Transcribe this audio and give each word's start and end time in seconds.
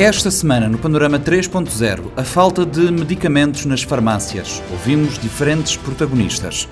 Esta 0.00 0.30
semana, 0.30 0.66
no 0.66 0.78
Panorama 0.78 1.18
3.0, 1.18 2.12
a 2.16 2.24
falta 2.24 2.64
de 2.64 2.90
medicamentos 2.90 3.66
nas 3.66 3.82
farmácias. 3.82 4.62
Ouvimos 4.70 5.18
diferentes 5.18 5.76
protagonistas. 5.76 6.66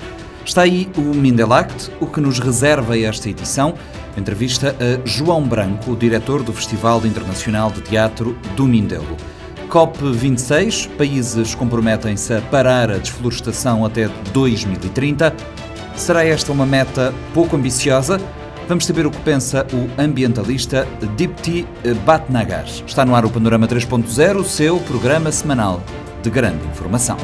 Está 0.46 0.62
aí 0.62 0.90
o 0.96 1.02
Mindelact, 1.14 1.90
o 2.00 2.06
que 2.06 2.22
nos 2.22 2.38
reserva 2.38 2.98
esta 2.98 3.28
edição. 3.28 3.74
Entrevista 4.16 4.74
a 4.80 5.06
João 5.06 5.46
Branco, 5.46 5.94
diretor 5.94 6.42
do 6.42 6.54
Festival 6.54 7.04
Internacional 7.04 7.70
de 7.70 7.82
Teatro 7.82 8.34
do 8.56 8.66
Mindelo. 8.66 9.18
COP26, 9.68 10.88
países 10.96 11.54
comprometem-se 11.54 12.32
a 12.32 12.40
parar 12.40 12.90
a 12.90 12.96
desflorestação 12.96 13.84
até 13.84 14.08
2030. 14.32 15.36
Será 15.94 16.24
esta 16.24 16.50
uma 16.50 16.64
meta 16.64 17.12
pouco 17.34 17.56
ambiciosa? 17.56 18.18
Vamos 18.68 18.84
saber 18.84 19.06
o 19.06 19.10
que 19.10 19.18
pensa 19.20 19.66
o 19.72 20.00
ambientalista 20.00 20.86
Dipti 21.16 21.66
Batnagar. 22.04 22.66
Está 22.66 23.02
no 23.02 23.14
ar 23.14 23.24
o 23.24 23.30
Panorama 23.30 23.66
3.0, 23.66 24.36
o 24.36 24.44
seu 24.44 24.78
programa 24.80 25.32
semanal 25.32 25.82
de 26.22 26.28
grande 26.28 26.66
informação. 26.66 27.16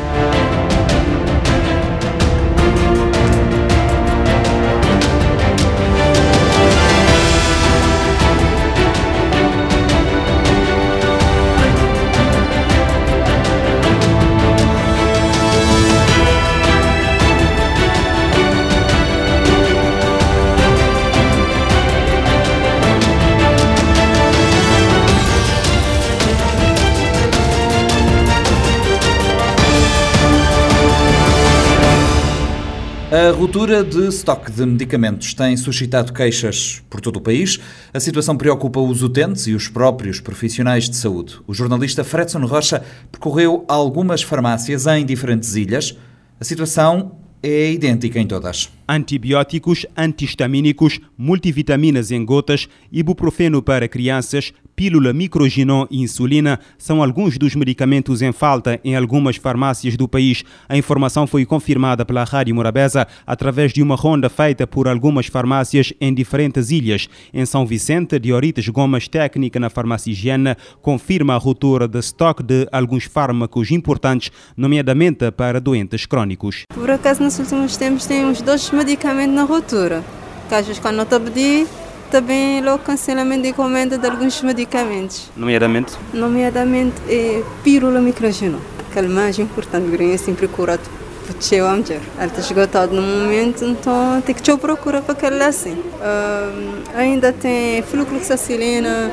A 33.25 33.31
ruptura 33.31 33.83
de 33.83 34.07
estoque 34.09 34.53
de 34.53 34.67
medicamentos 34.67 35.33
tem 35.33 35.57
suscitado 35.57 36.13
queixas 36.13 36.83
por 36.91 37.01
todo 37.01 37.17
o 37.17 37.21
país. 37.23 37.59
A 37.95 37.99
situação 37.99 38.37
preocupa 38.37 38.79
os 38.79 39.03
utentes 39.03 39.47
e 39.47 39.55
os 39.55 39.67
próprios 39.67 40.21
profissionais 40.21 40.91
de 40.91 40.97
saúde. 40.97 41.41
O 41.47 41.55
jornalista 41.55 42.05
Fredson 42.05 42.45
Rocha 42.45 42.85
percorreu 43.11 43.65
algumas 43.67 44.21
farmácias 44.21 44.87
em 44.87 45.07
diferentes 45.07 45.57
ilhas. 45.57 45.97
A 46.39 46.45
situação 46.45 47.13
é 47.43 47.73
idêntica 47.73 48.21
em 48.21 48.27
todas. 48.27 48.71
Antibióticos, 48.87 49.87
antihistamínicos, 49.97 51.01
multivitaminas 51.17 52.11
em 52.11 52.25
gotas, 52.25 52.69
ibuprofeno 52.93 53.63
para 53.63 53.89
crianças, 53.89 54.53
pílula 54.77 55.13
microginon 55.13 55.87
e 55.91 56.03
insulina 56.03 56.59
são 56.77 57.03
alguns 57.03 57.39
dos 57.39 57.55
medicamentos 57.55 58.23
em 58.23 58.33
falta 58.33 58.81
em 58.85 58.97
algumas 58.97 59.37
farmácias 59.37 59.97
do 59.97 60.09
país. 60.09 60.45
A 60.69 60.77
informação 60.77 61.27
foi 61.27 61.45
confirmada 61.45 62.05
pela 62.05 62.25
Rádio 62.25 62.55
Morabeza 62.55 63.07
através 63.27 63.73
de 63.73 63.83
uma 63.83 63.95
ronda 63.95 64.29
feita 64.29 64.67
por 64.67 64.89
algumas 64.89 65.27
farmácias 65.27 65.93
em 66.01 66.13
diferentes 66.13 66.71
ilhas. 66.71 67.09
Em 67.33 67.47
São 67.47 67.67
Vicente, 67.67 68.19
Diorites 68.19 68.69
Gomes, 68.69 69.09
técnica 69.09 69.61
na 69.61 69.71
farmácia 69.71 70.11
higiene, 70.11 70.57
confirma 70.83 71.35
a 71.35 71.39
ruptura 71.39 71.87
de 71.87 71.99
estoque 71.99 72.43
de 72.43 72.67
alguns 72.73 73.05
fármacos 73.05 73.71
importantes, 73.71 74.31
nomeadamente 74.57 75.31
para 75.31 75.61
doentes 75.61 76.07
crónicos. 76.07 76.65
Por 76.75 76.91
acaso, 76.91 77.23
nos 77.23 77.39
últimos 77.39 77.77
tempos, 77.77 78.07
temos 78.07 78.43
dois 78.43 78.71
medicamentos 78.75 79.35
na 79.35 79.45
ruptura. 79.45 80.05
Que 80.49 80.55
às 80.55 80.67
vezes, 80.67 80.81
quando 80.81 80.97
não 80.97 81.07
te 81.07 81.19
pedir, 81.19 81.67
também 82.11 82.61
logo 82.61 82.79
cancelamento 82.79 83.43
de 83.43 83.49
encomenda 83.49 83.99
de 83.99 84.07
alguns 84.07 84.41
medicamentos. 84.43 85.31
Nomeadamente? 85.37 85.95
Nomeadamente 86.13 86.95
é 87.09 87.43
pílula 87.65 88.01
microgeno, 88.01 88.61
que 88.93 88.99
é 89.01 89.03
o 89.03 89.09
mais 89.09 89.37
importante, 89.39 89.97
que 89.97 90.13
é 90.13 90.17
sempre 90.17 90.47
curado. 90.47 90.83
Porque 91.27 91.55
eu 91.55 91.67
amo 91.67 91.83
Ela 92.19 92.27
está 92.27 92.41
esgotado 92.41 92.95
no 92.95 93.03
momento, 93.03 93.65
então 93.65 94.21
tem 94.21 94.35
que 94.35 94.43
te 94.43 94.55
procurar 94.59 95.01
para 95.01 95.13
aquele 95.13 95.43
assim. 95.43 95.73
Uh, 95.73 96.83
ainda 96.95 97.33
tem 97.33 97.83
flucloxacilina 97.83 99.11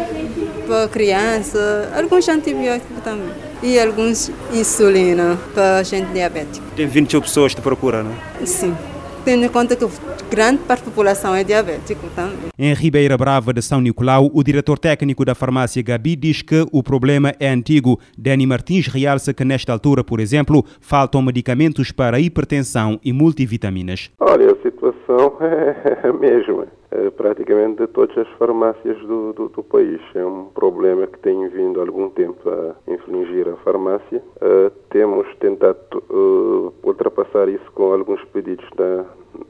para 0.67 0.87
criança, 0.89 1.89
alguns 1.95 2.27
antibióticos 2.27 3.01
também. 3.03 3.31
E 3.63 3.79
alguns 3.79 4.29
insulina 4.53 5.39
para 5.53 5.81
gente 5.83 6.11
diabética. 6.11 6.65
Tem 6.75 6.85
20 6.85 7.21
pessoas 7.21 7.55
que 7.55 7.61
procuram, 7.61 8.03
não 8.03 8.11
é? 8.11 8.45
Sim 8.45 8.75
tendo 9.23 9.45
em 9.45 9.49
conta 9.49 9.75
que 9.75 9.85
grande 10.29 10.59
parte 10.63 10.81
da 10.83 10.91
população 10.91 11.35
é 11.35 11.43
diabética 11.43 12.01
também. 12.15 12.49
Em 12.57 12.73
Ribeira 12.73 13.17
Brava 13.17 13.53
de 13.53 13.61
São 13.61 13.81
Nicolau, 13.81 14.29
o 14.33 14.43
diretor 14.43 14.77
técnico 14.77 15.23
da 15.25 15.35
farmácia 15.35 15.81
Gabi 15.81 16.15
diz 16.15 16.41
que 16.41 16.65
o 16.71 16.83
problema 16.83 17.33
é 17.39 17.49
antigo. 17.49 17.99
Dani 18.17 18.45
Martins 18.45 18.87
realça 18.87 19.33
que 19.33 19.43
nesta 19.43 19.73
altura, 19.73 20.03
por 20.03 20.19
exemplo, 20.19 20.65
faltam 20.79 21.21
medicamentos 21.21 21.91
para 21.91 22.19
hipertensão 22.19 22.99
e 23.03 23.13
multivitaminas. 23.13 24.09
Olha, 24.19 24.51
a 24.51 24.55
situação 24.81 25.37
é 25.45 26.07
a 26.07 26.13
mesma. 26.13 26.67
É 26.89 27.09
praticamente 27.11 27.81
de 27.81 27.87
todas 27.87 28.17
as 28.17 28.27
farmácias 28.37 28.97
do, 28.99 29.31
do, 29.33 29.47
do, 29.47 29.63
país. 29.63 30.01
É 30.15 30.25
um 30.25 30.45
problema 30.45 31.07
que 31.07 31.19
tem 31.19 31.47
vindo 31.49 31.79
há 31.79 31.83
algum 31.83 32.09
tempo 32.09 32.49
a 32.49 32.75
infligir 32.91 33.47
a 33.47 33.55
farmácia. 33.57 34.21
Uh, 34.41 34.69
temos 34.89 35.27
tentado 35.37 35.77
uh, 36.09 36.73
ultrapassar 36.83 37.47
isso 37.47 37.71
com 37.73 37.93
alguns 37.93 38.21
pedidos 38.25 38.67
da, 38.75 39.05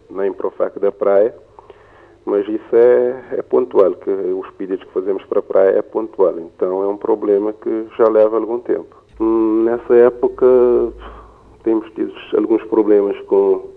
na 0.09 0.27
Improfac 0.27 0.77
da 0.79 0.91
praia, 0.91 1.33
mas 2.25 2.47
isso 2.47 2.75
é, 2.75 3.23
é 3.37 3.41
pontual, 3.41 3.95
que 3.95 4.11
os 4.11 4.47
pedidos 4.51 4.85
que 4.85 4.93
fazemos 4.93 5.23
para 5.25 5.39
a 5.39 5.43
praia 5.43 5.69
é 5.79 5.81
pontual, 5.81 6.37
então 6.37 6.83
é 6.83 6.87
um 6.87 6.97
problema 6.97 7.53
que 7.53 7.87
já 7.97 8.07
leva 8.07 8.37
algum 8.37 8.59
tempo. 8.59 8.95
Hum, 9.19 9.63
nessa 9.63 9.95
época 9.95 10.45
temos 11.63 11.89
tido 11.93 12.13
alguns 12.37 12.63
problemas 12.65 13.19
com 13.21 13.70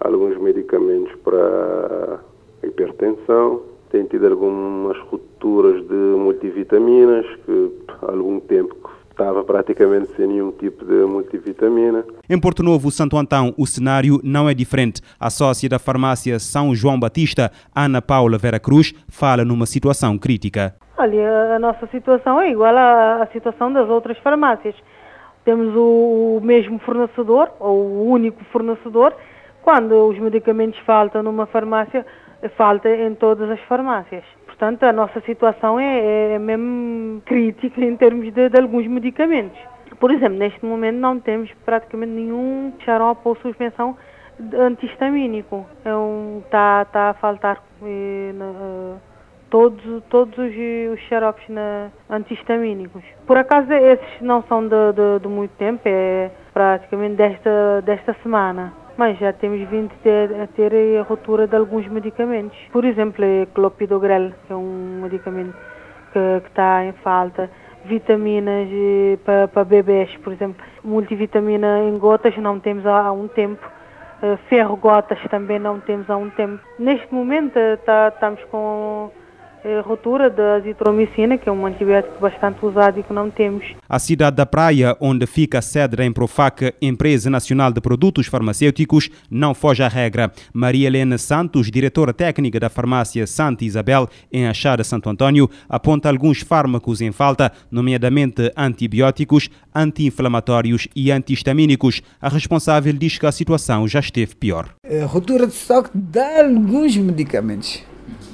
alguns 0.00 0.38
medicamentos 0.38 1.14
para 1.24 2.20
hipertensão, 2.62 3.62
tem 3.90 4.04
tido 4.04 4.26
algumas 4.26 4.96
rupturas 5.10 5.86
de 5.86 5.94
multivitaminas, 5.94 7.26
que 7.44 7.72
há 8.02 8.12
algum 8.12 8.40
tempo 8.40 8.76
estava 9.10 9.44
praticamente 9.44 10.14
sem 10.16 10.26
nenhum 10.28 10.50
tipo 10.52 10.84
de 10.84 11.04
multivitamina. 11.04 12.04
Em 12.28 12.40
Porto 12.40 12.62
Novo, 12.62 12.90
Santo 12.90 13.18
Antão, 13.18 13.52
o 13.58 13.66
cenário 13.66 14.18
não 14.24 14.48
é 14.48 14.54
diferente. 14.54 15.02
A 15.18 15.28
sócia 15.28 15.68
da 15.68 15.78
farmácia 15.78 16.38
São 16.38 16.74
João 16.74 16.98
Batista, 16.98 17.50
Ana 17.74 18.00
Paula 18.00 18.38
Vera 18.38 18.58
Cruz, 18.58 18.94
fala 19.08 19.44
numa 19.44 19.66
situação 19.66 20.16
crítica. 20.16 20.74
Olha, 20.96 21.56
a 21.56 21.58
nossa 21.58 21.86
situação 21.88 22.40
é 22.40 22.50
igual 22.50 22.74
à, 22.76 23.28
situação 23.32 23.72
das 23.72 23.88
outras 23.88 24.16
farmácias. 24.18 24.74
Temos 25.44 25.74
o 25.74 26.40
mesmo 26.42 26.78
fornecedor, 26.78 27.50
ou 27.58 27.76
o 27.76 28.10
único 28.10 28.42
fornecedor. 28.52 29.14
Quando 29.62 30.08
os 30.08 30.18
medicamentos 30.18 30.78
faltam 30.80 31.22
numa 31.22 31.46
farmácia, 31.46 32.04
falta 32.56 32.88
em 32.88 33.14
todas 33.14 33.50
as 33.50 33.60
farmácias. 33.62 34.24
Portanto, 34.46 34.84
a 34.84 34.92
nossa 34.92 35.20
situação 35.20 35.78
é, 35.78 36.34
é 36.34 36.38
mesmo 36.38 37.20
crítica 37.22 37.80
em 37.82 37.96
termos 37.96 38.32
de, 38.32 38.48
de, 38.48 38.60
alguns 38.60 38.86
medicamentos. 38.86 39.58
Por 39.98 40.10
exemplo, 40.10 40.38
neste 40.38 40.64
momento 40.64 40.96
não 40.96 41.18
temos 41.20 41.50
praticamente 41.64 42.12
nenhum 42.12 42.72
xarope 42.84 43.20
ou 43.24 43.36
suspensão 43.36 43.96
antihistamínico. 44.54 45.66
Está 45.78 45.90
é 45.90 45.94
um, 45.94 46.42
tá, 46.50 46.84
tá 46.86 47.10
a 47.10 47.14
faltar 47.14 47.62
eh, 47.82 48.32
na, 48.34 48.44
uh, 48.46 49.00
todos, 49.50 50.02
todos 50.08 50.38
os, 50.38 50.54
os 50.92 51.00
xaropes 51.08 51.46
na, 51.48 51.90
antihistamínicos. 52.08 53.02
Por 53.26 53.36
acaso, 53.36 53.70
esses 53.72 54.20
não 54.22 54.42
são 54.44 54.62
de, 54.62 54.92
de, 54.94 55.20
de 55.20 55.28
muito 55.28 55.52
tempo, 55.56 55.82
é 55.84 56.30
praticamente 56.54 57.16
desta, 57.16 57.82
desta 57.82 58.14
semana 58.22 58.79
mas 59.00 59.18
já 59.18 59.32
temos 59.32 59.66
vindo 59.70 59.90
ter, 60.02 60.30
a 60.42 60.46
ter 60.46 60.98
a 60.98 61.02
ruptura 61.02 61.46
de 61.46 61.56
alguns 61.56 61.88
medicamentos. 61.88 62.58
Por 62.70 62.84
exemplo, 62.84 63.24
clopidogrel, 63.54 64.30
que 64.46 64.52
é 64.52 64.56
um 64.56 65.00
medicamento 65.00 65.56
que, 66.12 66.46
está 66.46 66.84
em 66.84 66.92
falta, 67.02 67.50
vitaminas 67.82 68.68
eh, 68.70 69.18
para, 69.24 69.64
bebês, 69.64 70.14
por 70.18 70.34
exemplo, 70.34 70.62
multivitamina 70.84 71.82
em 71.84 71.96
gotas 71.96 72.36
não 72.36 72.60
temos 72.60 72.84
há, 72.84 73.06
há 73.06 73.10
um 73.12 73.26
tempo, 73.26 73.66
eh, 74.22 74.36
ferro 74.50 74.76
gotas 74.76 75.18
também 75.30 75.58
não 75.58 75.80
temos 75.80 76.10
há 76.10 76.18
um 76.18 76.28
tempo. 76.28 76.62
Neste 76.78 77.10
momento 77.10 77.56
eh, 77.56 77.76
tá, 77.76 78.08
estamos 78.08 78.44
com 78.50 79.10
é, 79.64 79.80
ruptura 79.80 80.30
da 80.30 80.56
azitromicina, 80.56 81.38
que 81.38 81.48
é 81.48 81.52
um 81.52 81.66
antibiótico 81.66 82.20
bastante 82.20 82.64
usado 82.64 83.00
e 83.00 83.02
que 83.02 83.12
não 83.12 83.30
temos. 83.30 83.64
A 83.88 83.98
cidade 83.98 84.36
da 84.36 84.46
Praia, 84.46 84.96
onde 85.00 85.26
fica 85.26 85.58
a 85.58 85.62
sede 85.62 85.96
da 85.96 86.04
Emprofac, 86.04 86.74
Empresa 86.80 87.28
Nacional 87.28 87.72
de 87.72 87.80
Produtos 87.80 88.26
Farmacêuticos, 88.26 89.10
não 89.30 89.54
foge 89.54 89.82
à 89.82 89.88
regra. 89.88 90.30
Maria 90.52 90.86
Helena 90.86 91.18
Santos, 91.18 91.70
diretora 91.70 92.12
técnica 92.12 92.58
da 92.58 92.68
farmácia 92.68 93.26
Santa 93.26 93.64
Isabel, 93.64 94.08
em 94.32 94.46
Achada 94.46 94.84
Santo 94.84 95.08
Antônio, 95.08 95.48
aponta 95.68 96.08
alguns 96.08 96.40
fármacos 96.40 97.00
em 97.00 97.12
falta, 97.12 97.52
nomeadamente 97.70 98.52
antibióticos, 98.56 99.50
anti-inflamatórios 99.74 100.88
e 100.94 101.10
antihistamínicos. 101.10 102.02
A 102.20 102.28
responsável 102.28 102.92
diz 102.92 103.18
que 103.18 103.26
a 103.26 103.32
situação 103.32 103.86
já 103.86 104.00
esteve 104.00 104.34
pior. 104.34 104.68
A 104.84 105.06
ruptura 105.06 105.46
de 105.46 105.52
estoque 105.52 105.90
de 105.94 106.18
alguns 106.18 106.96
medicamentos 106.96 107.89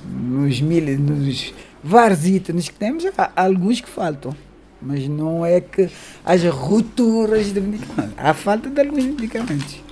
nos, 0.07 0.61
mil, 0.61 0.99
nos 0.99 1.53
vários 1.83 2.27
itens 2.27 2.69
que 2.69 2.75
temos, 2.75 3.05
há 3.17 3.31
alguns 3.37 3.81
que 3.81 3.89
faltam. 3.89 4.35
mas 4.81 5.09
não 5.09 5.45
é 5.45 5.61
que 5.61 5.89
haja 6.25 6.51
rupturas 6.51 7.53
de 7.53 7.61
medicamentos. 7.61 8.15
Há 8.17 8.35
falta 8.35 8.69
de 8.69 8.81
alguns 8.81 9.05
medicamentos. 9.05 9.83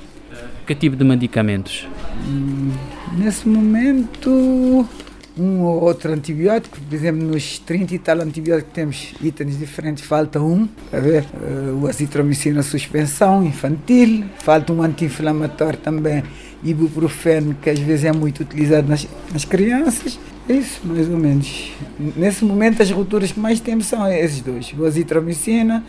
Que 0.67 0.75
tipo 0.75 0.97
de 0.97 1.05
medicamentos? 1.05 1.87
Hum, 2.27 2.73
nesse 3.19 3.47
momento, 3.49 4.89
um 5.37 5.63
ou 5.63 5.83
outro 5.83 6.13
antibiótico, 6.13 6.81
por 6.81 6.95
exemplo, 6.95 7.23
nos 7.23 7.59
30 7.59 7.95
e 7.95 7.99
tal 7.99 8.21
antibióticos 8.21 8.73
temos 8.73 9.15
itens 9.21 9.59
diferentes, 9.59 10.05
falta 10.05 10.41
um, 10.41 10.69
a 10.93 10.99
ver, 10.99 11.25
uh, 11.35 11.83
o 11.83 11.87
azitromicina 11.87 12.63
suspensão 12.63 13.45
infantil, 13.45 14.25
falta 14.39 14.73
um 14.73 14.83
anti-inflamatório 14.83 15.79
também, 15.79 16.23
ibuprofeno, 16.65 17.55
que 17.61 17.69
às 17.69 17.79
vezes 17.79 18.07
é 18.07 18.13
muito 18.13 18.41
utilizado 18.41 18.89
nas, 18.89 19.07
nas 19.33 19.45
crianças, 19.45 20.19
é 20.49 20.55
isso, 20.55 20.81
mais 20.85 21.09
ou 21.09 21.17
menos. 21.17 21.73
Nesse 22.17 22.45
momento, 22.45 22.83
as 22.83 22.91
rupturas 22.91 23.31
que 23.31 23.39
mais 23.39 23.61
temos 23.61 23.87
são 23.87 24.07
esses 24.09 24.41
dois: 24.41 24.75
o 24.77 24.85
azitromicina, 24.85 25.85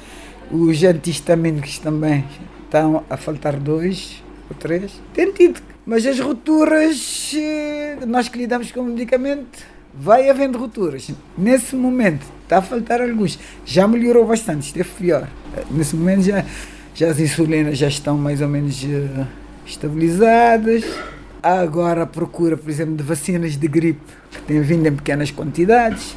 os 0.51 0.83
antihistamínicos 0.83 1.79
também 1.79 2.25
estão 2.63 3.03
a 3.09 3.17
faltar 3.17 3.57
dois 3.57 4.21
ou 4.49 4.55
três. 4.55 5.01
Tem 5.13 5.31
tido 5.31 5.61
mas 5.85 6.03
as 6.07 6.19
rupturas, 6.19 7.31
eh, 7.35 7.97
nós 8.07 8.27
que 8.27 8.39
lidamos 8.39 8.71
com 8.71 8.79
o 8.79 8.85
medicamento, 8.85 9.59
vai 9.93 10.27
havendo 10.29 10.57
rupturas. 10.57 11.11
Nesse 11.37 11.75
momento, 11.75 12.25
está 12.41 12.57
a 12.57 12.61
faltar 12.61 13.01
alguns. 13.01 13.37
Já 13.63 13.87
melhorou 13.87 14.25
bastante, 14.25 14.65
esteve 14.65 14.89
pior. 14.97 15.29
Nesse 15.69 15.95
momento, 15.95 16.23
já, 16.23 16.43
já 16.95 17.09
as 17.09 17.19
insulinas 17.19 17.77
já 17.77 17.87
estão 17.87 18.17
mais 18.17 18.41
ou 18.41 18.47
menos 18.47 18.83
uh, 18.83 19.27
estabilizadas. 19.65 20.83
Há 21.41 21.59
agora 21.59 22.03
a 22.03 22.05
procura, 22.05 22.57
por 22.57 22.69
exemplo, 22.69 22.95
de 22.95 23.03
vacinas 23.03 23.55
de 23.55 23.67
gripe, 23.67 24.01
que 24.31 24.41
têm 24.41 24.61
vindo 24.61 24.87
em 24.87 24.95
pequenas 24.95 25.31
quantidades. 25.31 26.15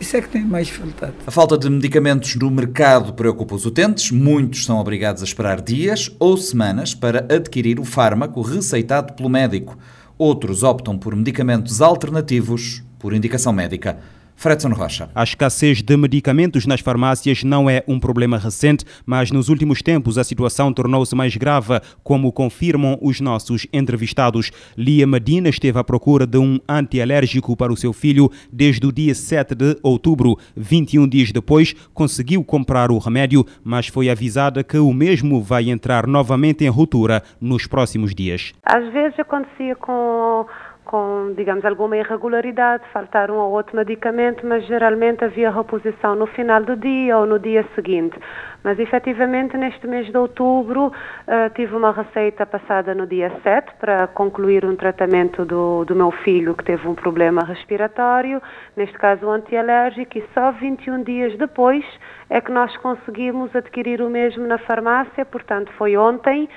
Isso 0.00 0.16
é 0.16 0.22
que 0.22 0.28
tem 0.28 0.42
mais 0.42 0.70
faltado. 0.70 1.12
A 1.26 1.30
falta 1.30 1.58
de 1.58 1.68
medicamentos 1.68 2.34
no 2.34 2.50
mercado 2.50 3.12
preocupa 3.12 3.54
os 3.54 3.66
utentes. 3.66 4.10
Muitos 4.10 4.64
são 4.64 4.78
obrigados 4.78 5.20
a 5.22 5.26
esperar 5.26 5.60
dias 5.60 6.10
ou 6.18 6.38
semanas 6.38 6.94
para 6.94 7.26
adquirir 7.34 7.78
o 7.78 7.84
fármaco 7.84 8.40
receitado 8.40 9.12
pelo 9.12 9.28
médico. 9.28 9.76
Outros 10.16 10.62
optam 10.62 10.96
por 10.96 11.14
medicamentos 11.14 11.82
alternativos 11.82 12.82
por 12.98 13.12
indicação 13.12 13.52
médica. 13.52 13.98
Fredson 14.40 14.70
Rocha. 14.70 15.10
A 15.14 15.22
escassez 15.22 15.82
de 15.82 15.94
medicamentos 15.98 16.64
nas 16.64 16.80
farmácias 16.80 17.44
não 17.44 17.68
é 17.68 17.84
um 17.86 18.00
problema 18.00 18.38
recente, 18.38 18.86
mas 19.04 19.30
nos 19.30 19.50
últimos 19.50 19.82
tempos 19.82 20.16
a 20.16 20.24
situação 20.24 20.72
tornou-se 20.72 21.14
mais 21.14 21.36
grave, 21.36 21.78
como 22.02 22.32
confirmam 22.32 22.96
os 23.02 23.20
nossos 23.20 23.66
entrevistados. 23.70 24.50
Lia 24.78 25.06
Medina 25.06 25.50
esteve 25.50 25.78
à 25.78 25.84
procura 25.84 26.26
de 26.26 26.38
um 26.38 26.58
antialérgico 26.66 27.54
para 27.54 27.70
o 27.70 27.76
seu 27.76 27.92
filho 27.92 28.30
desde 28.50 28.86
o 28.86 28.90
dia 28.90 29.14
7 29.14 29.54
de 29.54 29.76
outubro. 29.82 30.38
21 30.56 31.06
dias 31.06 31.32
depois, 31.32 31.74
conseguiu 31.92 32.42
comprar 32.42 32.90
o 32.90 32.96
remédio, 32.96 33.44
mas 33.62 33.88
foi 33.88 34.08
avisada 34.08 34.64
que 34.64 34.78
o 34.78 34.90
mesmo 34.94 35.42
vai 35.42 35.68
entrar 35.68 36.06
novamente 36.06 36.64
em 36.64 36.68
ruptura 36.68 37.22
nos 37.38 37.66
próximos 37.66 38.14
dias. 38.14 38.54
Às 38.64 38.90
vezes 38.90 39.18
acontecia 39.18 39.76
com 39.76 40.46
com, 40.90 41.32
digamos, 41.36 41.64
alguma 41.64 41.96
irregularidade, 41.96 42.82
faltar 42.92 43.30
um 43.30 43.36
ou 43.36 43.52
outro 43.52 43.76
medicamento, 43.76 44.44
mas 44.44 44.66
geralmente 44.66 45.24
havia 45.24 45.48
reposição 45.48 46.16
no 46.16 46.26
final 46.26 46.64
do 46.64 46.74
dia 46.74 47.16
ou 47.16 47.26
no 47.26 47.38
dia 47.38 47.64
seguinte. 47.76 48.18
Mas 48.64 48.76
efetivamente 48.76 49.56
neste 49.56 49.86
mês 49.86 50.10
de 50.10 50.18
outubro 50.18 50.88
uh, 50.88 51.54
tive 51.54 51.76
uma 51.76 51.92
receita 51.92 52.44
passada 52.44 52.92
no 52.92 53.06
dia 53.06 53.30
7 53.40 53.72
para 53.78 54.08
concluir 54.08 54.64
um 54.64 54.74
tratamento 54.74 55.44
do, 55.44 55.84
do 55.84 55.94
meu 55.94 56.10
filho 56.10 56.56
que 56.56 56.64
teve 56.64 56.88
um 56.88 56.94
problema 56.96 57.44
respiratório, 57.44 58.42
neste 58.76 58.98
caso 58.98 59.30
antialérgico, 59.30 60.18
e 60.18 60.24
só 60.34 60.50
21 60.50 61.04
dias 61.04 61.38
depois 61.38 61.84
é 62.28 62.40
que 62.40 62.50
nós 62.50 62.76
conseguimos 62.78 63.54
adquirir 63.54 64.02
o 64.02 64.10
mesmo 64.10 64.44
na 64.44 64.58
farmácia, 64.58 65.24
portanto 65.24 65.70
foi 65.78 65.96
ontem 65.96 66.48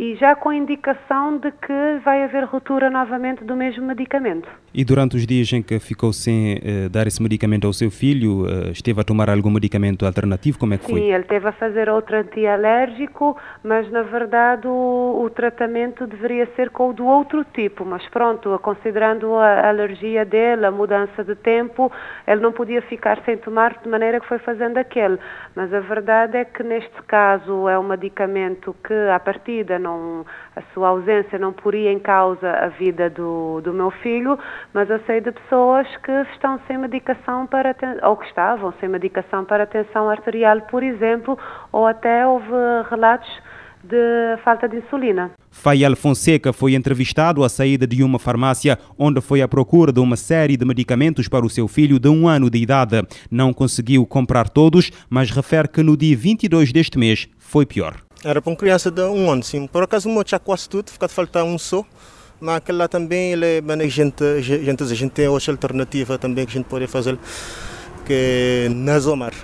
e 0.00 0.14
já 0.14 0.34
com 0.34 0.50
indicação 0.50 1.36
de 1.36 1.52
que 1.52 2.00
vai 2.02 2.24
haver 2.24 2.44
ruptura 2.44 2.88
novamente 2.88 3.44
do 3.44 3.54
mesmo 3.54 3.84
medicamento. 3.84 4.48
E 4.72 4.84
durante 4.84 5.16
os 5.16 5.26
dias 5.26 5.52
em 5.52 5.60
que 5.62 5.80
ficou 5.80 6.12
sem 6.12 6.54
uh, 6.54 6.88
dar 6.88 7.04
esse 7.08 7.20
medicamento 7.20 7.66
ao 7.66 7.72
seu 7.72 7.90
filho, 7.90 8.44
uh, 8.44 8.70
esteve 8.70 9.00
a 9.00 9.04
tomar 9.04 9.28
algum 9.28 9.50
medicamento 9.50 10.06
alternativo? 10.06 10.60
Como 10.60 10.74
é 10.74 10.78
que 10.78 10.84
Sim, 10.84 10.92
foi? 10.92 11.00
Sim, 11.00 11.12
ele 11.12 11.24
teve 11.24 11.48
a 11.48 11.52
fazer 11.52 11.88
outro 11.88 12.16
antialérgico, 12.16 13.36
mas 13.64 13.90
na 13.90 14.02
verdade 14.02 14.68
o, 14.68 15.22
o, 15.24 15.28
tratamento 15.28 16.06
deveria 16.06 16.46
ser 16.54 16.70
com 16.70 16.90
o 16.90 16.92
do 16.92 17.04
outro 17.04 17.44
tipo. 17.52 17.84
Mas 17.84 18.06
pronto, 18.10 18.56
considerando 18.62 19.34
a 19.34 19.68
alergia 19.68 20.24
dele, 20.24 20.64
a 20.64 20.70
mudança 20.70 21.24
de 21.24 21.34
tempo, 21.34 21.90
ele 22.24 22.40
não 22.40 22.52
podia 22.52 22.80
ficar 22.82 23.20
sem 23.24 23.38
tomar 23.38 23.76
de 23.82 23.88
maneira 23.88 24.20
que 24.20 24.28
foi 24.28 24.38
fazendo 24.38 24.78
aquele. 24.78 25.18
Mas 25.56 25.74
a 25.74 25.80
verdade 25.80 26.36
é 26.36 26.44
que 26.44 26.62
neste 26.62 27.02
caso 27.08 27.68
é 27.68 27.76
um 27.76 27.88
medicamento 27.88 28.76
que, 28.86 28.94
à 29.12 29.18
partida, 29.18 29.80
não, 29.80 30.24
a 30.54 30.62
sua 30.72 30.90
ausência 30.90 31.40
não 31.40 31.52
poria 31.52 31.90
em 31.90 31.98
causa 31.98 32.48
a 32.48 32.68
vida 32.68 33.10
do, 33.10 33.60
do 33.62 33.72
meu 33.72 33.90
filho, 33.90 34.38
mas 34.72 34.88
eu 34.90 35.00
sei 35.06 35.20
de 35.20 35.32
pessoas 35.32 35.86
que 36.04 36.12
estão 36.32 36.60
sem 36.66 36.78
medicação 36.78 37.46
para 37.46 37.74
ou 38.02 38.16
que 38.16 38.26
estavam 38.26 38.72
sem 38.80 38.88
medicação 38.88 39.44
para 39.44 39.66
tensão 39.66 40.08
arterial, 40.08 40.60
por 40.62 40.82
exemplo, 40.82 41.38
ou 41.72 41.86
até 41.86 42.26
houve 42.26 42.50
relatos 42.88 43.28
de 43.82 44.36
falta 44.44 44.68
de 44.68 44.76
insulina. 44.76 45.30
Fayal 45.50 45.96
Fonseca 45.96 46.52
foi 46.52 46.74
entrevistado 46.74 47.42
à 47.42 47.48
saída 47.48 47.86
de 47.86 48.02
uma 48.02 48.18
farmácia 48.18 48.78
onde 48.98 49.20
foi 49.20 49.42
à 49.42 49.48
procura 49.48 49.92
de 49.92 50.00
uma 50.00 50.16
série 50.16 50.56
de 50.56 50.64
medicamentos 50.64 51.28
para 51.28 51.44
o 51.44 51.50
seu 51.50 51.66
filho 51.66 51.98
de 51.98 52.08
um 52.08 52.28
ano 52.28 52.50
de 52.50 52.58
idade. 52.58 53.02
Não 53.30 53.52
conseguiu 53.52 54.06
comprar 54.06 54.48
todos, 54.48 54.90
mas 55.08 55.30
refere 55.30 55.68
que 55.68 55.82
no 55.82 55.96
dia 55.96 56.16
22 56.16 56.72
deste 56.72 56.98
mês 56.98 57.28
foi 57.38 57.66
pior. 57.66 57.96
Era 58.22 58.42
para 58.42 58.50
uma 58.50 58.56
criança 58.56 58.90
de 58.90 59.00
um 59.02 59.30
ano, 59.30 59.42
sim. 59.42 59.66
Por 59.66 59.82
acaso, 59.82 60.10
o 60.10 60.24
já 60.26 60.38
quase 60.38 60.68
tudo, 60.68 60.90
fica 60.90 61.06
de 61.06 61.14
faltar 61.14 61.42
um 61.42 61.58
só. 61.58 61.84
Mas 62.40 62.62
lá 62.68 62.88
também, 62.88 63.32
ele 63.32 63.44
é 63.44 63.58
a 63.58 63.88
gente, 63.88 64.42
gente, 64.42 64.82
a 64.82 64.86
gente 64.86 65.10
tem 65.12 65.28
outra 65.28 65.52
alternativa 65.52 66.16
também 66.16 66.46
que 66.46 66.52
a 66.52 66.54
gente 66.54 66.66
pode 66.66 66.86
fazer, 66.86 67.18
que 68.06 68.12
é 68.12 68.68
Nazomar. 68.70 69.34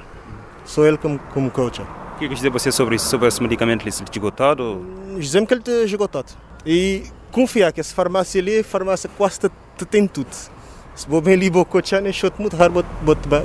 Sou 0.64 0.86
ele 0.86 0.96
como, 0.96 1.18
como 1.32 1.50
coach. 1.50 1.82
O 1.82 2.18
que 2.18 2.28
dizer 2.28 2.48
você 2.48 2.72
sobre 2.72 2.96
isso, 2.96 3.06
sobre 3.08 3.28
esse 3.28 3.42
medicamento? 3.42 3.82
Ele 3.82 3.92
te 3.92 4.02
esgotado? 4.10 4.84
Dizemos 5.18 5.46
que 5.46 5.54
ele 5.54 5.60
está 5.60 5.72
esgotado. 5.84 6.32
E 6.64 7.02
confiar 7.30 7.70
que 7.70 7.80
essa 7.80 7.94
farmácia 7.94 8.40
ali, 8.40 8.62
farmácia 8.62 9.10
quase 9.14 9.40
tem 9.90 10.08
tudo. 10.08 10.34
Se 10.94 11.06
vou 11.06 11.20
bem 11.20 11.34
ali, 11.34 11.50
vou 11.50 11.66
coachar, 11.66 12.00
nem 12.00 12.10
shot 12.10 12.40
muito 12.40 12.56
raro, 12.56 12.72
bot 12.72 12.86
botar. 13.28 13.44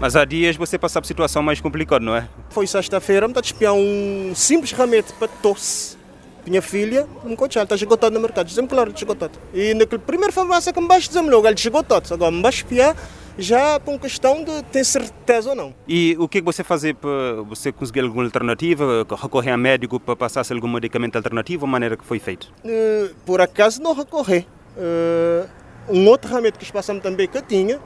Mas 0.00 0.16
há 0.16 0.24
dias 0.24 0.56
você 0.56 0.78
passa 0.78 1.02
por 1.02 1.06
situação 1.06 1.42
mais 1.42 1.60
complicada, 1.60 2.02
não 2.02 2.16
é? 2.16 2.26
Foi 2.48 2.66
sexta-feira, 2.66 3.28
me 3.28 3.34
está 3.38 3.68
a 3.68 3.74
um 3.74 4.32
simples 4.34 4.72
remédio 4.72 5.12
para 5.18 5.28
tosse. 5.28 5.98
Minha 6.46 6.60
filha, 6.60 7.06
um 7.24 7.36
coachar, 7.36 7.62
está 7.62 7.74
esgotado 7.74 8.14
no 8.14 8.20
mercado. 8.20 8.46
Dizemos 8.46 8.70
claro, 8.70 8.90
está 8.90 9.00
esgotado. 9.00 9.38
E 9.54 9.74
naquele 9.74 10.02
primeiro 10.02 10.32
farmácia 10.32 10.72
que 10.72 10.80
me 10.80 10.88
baixo, 10.88 11.08
dizemos 11.08 11.30
logo, 11.30 11.46
ele 11.46 11.54
esgotado. 11.54 12.12
Agora 12.12 12.30
me 12.30 12.42
baixo 12.42 12.58
espiar 12.58 12.96
já 13.38 13.80
por 13.80 13.92
uma 13.92 13.98
questão 13.98 14.44
de 14.44 14.62
ter 14.64 14.84
certeza 14.84 15.50
ou 15.50 15.56
não. 15.56 15.74
E 15.86 16.16
o 16.18 16.28
que 16.28 16.38
é 16.38 16.40
que 16.40 16.44
você 16.44 16.62
fazer 16.62 16.94
para 16.94 17.42
você 17.42 17.72
conseguir 17.72 18.00
alguma 18.00 18.24
alternativa, 18.24 19.06
recorrer 19.20 19.52
a 19.52 19.56
médico 19.56 19.98
para 19.98 20.16
passar 20.16 20.44
algum 20.50 20.68
medicamento 20.68 21.16
alternativo, 21.16 21.64
a 21.64 21.68
maneira 21.68 21.96
que 21.96 22.04
foi 22.04 22.18
feito? 22.18 22.52
Uh, 22.64 23.14
por 23.24 23.40
acaso 23.40 23.80
não 23.80 23.94
recorrer. 23.94 24.46
Uh, 24.76 25.48
um 25.88 26.06
outro 26.08 26.32
remédio 26.32 26.58
que 26.58 26.72
passamos 26.72 27.02
também 27.02 27.28
que 27.28 27.36
eu 27.36 27.42
tinha, 27.42 27.80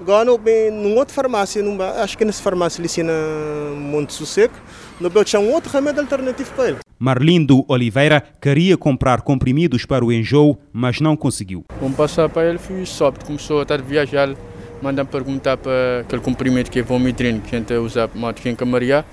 agora 0.00 0.36
bem 0.38 0.70
numa 0.70 0.96
outra 0.96 1.14
farmácia, 1.14 1.62
numa, 1.62 1.90
acho 2.02 2.16
que 2.16 2.24
nessa 2.24 2.42
farmácia 2.42 2.80
ali 2.80 3.02
na 3.02 3.74
Monte 3.76 4.12
Sossego, 4.12 4.54
no 5.00 5.10
eu 5.14 5.24
tinha 5.24 5.40
um 5.40 5.52
outro 5.52 5.72
remédio 5.72 6.00
alternativo 6.00 6.50
para 6.54 6.68
ele. 6.68 6.78
Marlindo 6.98 7.64
Oliveira 7.68 8.22
queria 8.40 8.76
comprar 8.76 9.20
comprimidos 9.20 9.84
para 9.84 10.04
o 10.04 10.12
enjoo, 10.12 10.58
mas 10.72 11.00
não 11.00 11.16
conseguiu. 11.16 11.64
Vamos 11.80 11.96
passar 11.96 12.28
para 12.28 12.48
ele, 12.48 12.58
fui 12.58 12.84
só, 12.86 13.12
começou 13.12 13.60
a 13.60 13.62
estar 13.62 13.74
a 13.74 13.82
viajar, 13.82 14.34
manda 14.82 15.04
perguntar 15.04 15.56
para 15.56 16.00
aquele 16.00 16.22
comprimido 16.22 16.70
que 16.70 16.78
é 16.78 16.82
Vomidrine, 16.82 17.40
que 17.40 17.54
a 17.54 17.58
gente 17.58 17.74
usa 17.74 18.08
para 18.08 18.28
aqui 18.30 18.48
em 18.48 18.54
Camaria, 18.54 19.04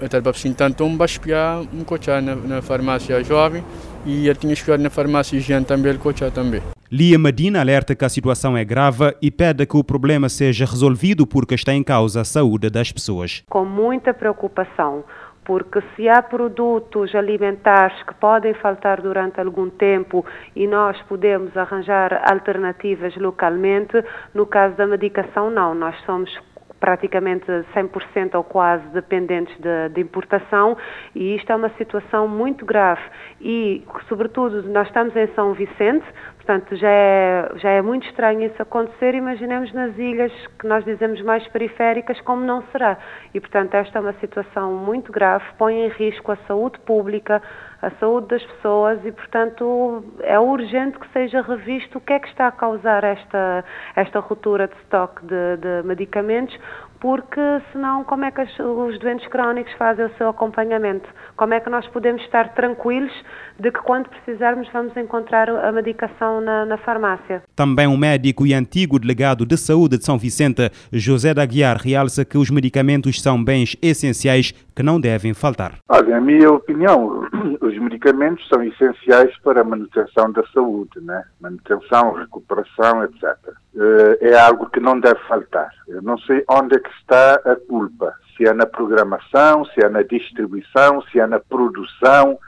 estava 0.00 0.30
assim, 0.30 0.52
tanto 0.52 0.84
um 0.84 0.96
baixpiar 0.96 1.60
um 1.60 1.84
na, 2.22 2.34
na 2.34 2.62
farmácia 2.62 3.22
jovem 3.22 3.62
e 4.06 4.28
ele 4.28 4.38
tinha 4.38 4.52
escolhido 4.52 4.84
na 4.84 4.90
farmácia 4.90 5.36
higiene 5.36 5.66
também, 5.66 5.90
ele 5.90 5.98
cochá 5.98 6.30
também. 6.30 6.62
Lia 6.90 7.18
Medina 7.18 7.60
alerta 7.60 7.96
que 7.96 8.04
a 8.04 8.08
situação 8.08 8.56
é 8.56 8.64
grave 8.64 9.14
e 9.20 9.30
pede 9.30 9.66
que 9.66 9.76
o 9.76 9.82
problema 9.82 10.28
seja 10.28 10.64
resolvido 10.64 11.26
porque 11.26 11.56
está 11.56 11.74
em 11.74 11.82
causa 11.82 12.20
a 12.20 12.24
saúde 12.24 12.70
das 12.70 12.92
pessoas. 12.92 13.42
Com 13.50 13.64
muita 13.64 14.14
preocupação, 14.14 15.02
porque 15.44 15.80
se 15.94 16.08
há 16.08 16.22
produtos 16.22 17.14
alimentares 17.14 18.00
que 18.04 18.14
podem 18.14 18.54
faltar 18.54 19.00
durante 19.00 19.40
algum 19.40 19.68
tempo 19.68 20.24
e 20.54 20.66
nós 20.66 20.96
podemos 21.08 21.56
arranjar 21.56 22.22
alternativas 22.30 23.16
localmente, 23.16 24.04
no 24.32 24.46
caso 24.46 24.76
da 24.76 24.86
medicação 24.86 25.50
não, 25.50 25.74
nós 25.74 25.96
somos 26.04 26.30
praticamente 26.78 27.46
100% 27.74 28.34
ou 28.34 28.44
quase 28.44 28.86
dependentes 28.88 29.54
de, 29.58 29.88
de, 29.94 30.00
importação 30.00 30.76
e 31.14 31.36
isto 31.36 31.50
é 31.50 31.56
uma 31.56 31.70
situação 31.70 32.28
muito 32.28 32.64
grave 32.64 33.00
e, 33.40 33.82
sobretudo, 34.08 34.62
nós 34.64 34.86
estamos 34.86 35.14
em 35.16 35.26
São 35.34 35.52
Vicente, 35.54 36.04
Portanto, 36.46 36.76
já 36.76 36.88
é, 36.88 37.50
já 37.56 37.70
é 37.70 37.82
muito 37.82 38.06
estranho 38.06 38.40
isso 38.42 38.62
acontecer. 38.62 39.16
Imaginemos 39.16 39.72
nas 39.72 39.98
ilhas 39.98 40.30
que 40.60 40.64
nós 40.64 40.84
dizemos 40.84 41.20
mais 41.22 41.44
periféricas, 41.48 42.20
como 42.20 42.44
não 42.44 42.62
será. 42.70 42.96
E, 43.34 43.40
portanto, 43.40 43.74
esta 43.74 43.98
é 43.98 44.00
uma 44.00 44.12
situação 44.20 44.72
muito 44.72 45.10
grave, 45.10 45.44
põe 45.58 45.74
em 45.74 45.88
risco 45.88 46.30
a 46.30 46.36
saúde 46.46 46.78
pública, 46.78 47.42
a 47.86 47.90
saúde 48.00 48.26
das 48.26 48.42
pessoas 48.42 48.98
e, 49.04 49.12
portanto, 49.12 50.04
é 50.22 50.38
urgente 50.40 50.98
que 50.98 51.08
seja 51.12 51.40
revisto 51.40 51.98
o 51.98 52.00
que 52.00 52.14
é 52.14 52.18
que 52.18 52.26
está 52.26 52.48
a 52.48 52.50
causar 52.50 53.04
esta, 53.04 53.64
esta 53.94 54.18
ruptura 54.18 54.66
de 54.66 54.74
estoque 54.74 55.24
de, 55.24 55.56
de 55.58 55.86
medicamentos, 55.86 56.58
porque 57.00 57.40
senão 57.72 58.04
como 58.04 58.24
é 58.24 58.30
que 58.30 58.42
os 58.42 58.98
doentes 58.98 59.26
crónicos 59.28 59.72
fazem 59.74 60.06
o 60.06 60.10
seu 60.16 60.28
acompanhamento? 60.28 61.08
Como 61.36 61.54
é 61.54 61.60
que 61.60 61.70
nós 61.70 61.86
podemos 61.88 62.22
estar 62.22 62.54
tranquilos 62.54 63.12
de 63.58 63.70
que 63.70 63.80
quando 63.80 64.08
precisarmos 64.08 64.68
vamos 64.72 64.96
encontrar 64.96 65.48
a 65.48 65.72
medicação 65.72 66.40
na, 66.40 66.64
na 66.64 66.76
farmácia? 66.78 67.42
Também 67.54 67.86
o 67.86 67.96
médico 67.96 68.46
e 68.46 68.54
antigo 68.54 68.98
delegado 68.98 69.44
de 69.44 69.56
saúde 69.56 69.98
de 69.98 70.04
São 70.04 70.18
Vicente, 70.18 70.70
José 70.92 71.34
da 71.34 71.44
Guiar, 71.44 71.76
realça 71.76 72.24
que 72.24 72.38
os 72.38 72.50
medicamentos 72.50 73.22
são 73.22 73.42
bens 73.42 73.76
essenciais 73.82 74.52
que 74.74 74.82
não 74.82 75.00
devem 75.00 75.34
faltar. 75.34 75.74
Olha, 75.88 76.16
a 76.16 76.20
minha 76.20 76.50
opinião, 76.50 77.26
os 77.60 77.78
medicamentos 77.78 78.46
são 78.48 78.62
essenciais 78.62 79.36
para 79.38 79.60
a 79.60 79.64
manutenção 79.64 80.30
da 80.32 80.44
saúde, 80.52 81.00
né? 81.00 81.24
manutenção, 81.40 82.12
recuperação, 82.12 83.04
etc. 83.04 83.45
Eh, 83.78 84.30
é 84.30 84.38
algo 84.38 84.70
que 84.70 84.80
não 84.80 84.98
deve 84.98 85.20
faltar. 85.28 85.68
Eu 85.86 86.00
não 86.00 86.16
sei 86.18 86.42
onde 86.48 86.76
é 86.76 86.78
que 86.78 86.88
está 86.98 87.34
a 87.34 87.56
culpa, 87.56 88.14
se 88.34 88.46
é 88.46 88.52
na 88.54 88.64
programação, 88.64 89.66
se 89.66 89.84
é 89.84 89.88
na 89.88 90.02
distribuição, 90.02 91.02
se 91.02 91.20
é 91.20 91.26
na 91.26 91.38
produção, 91.38 92.38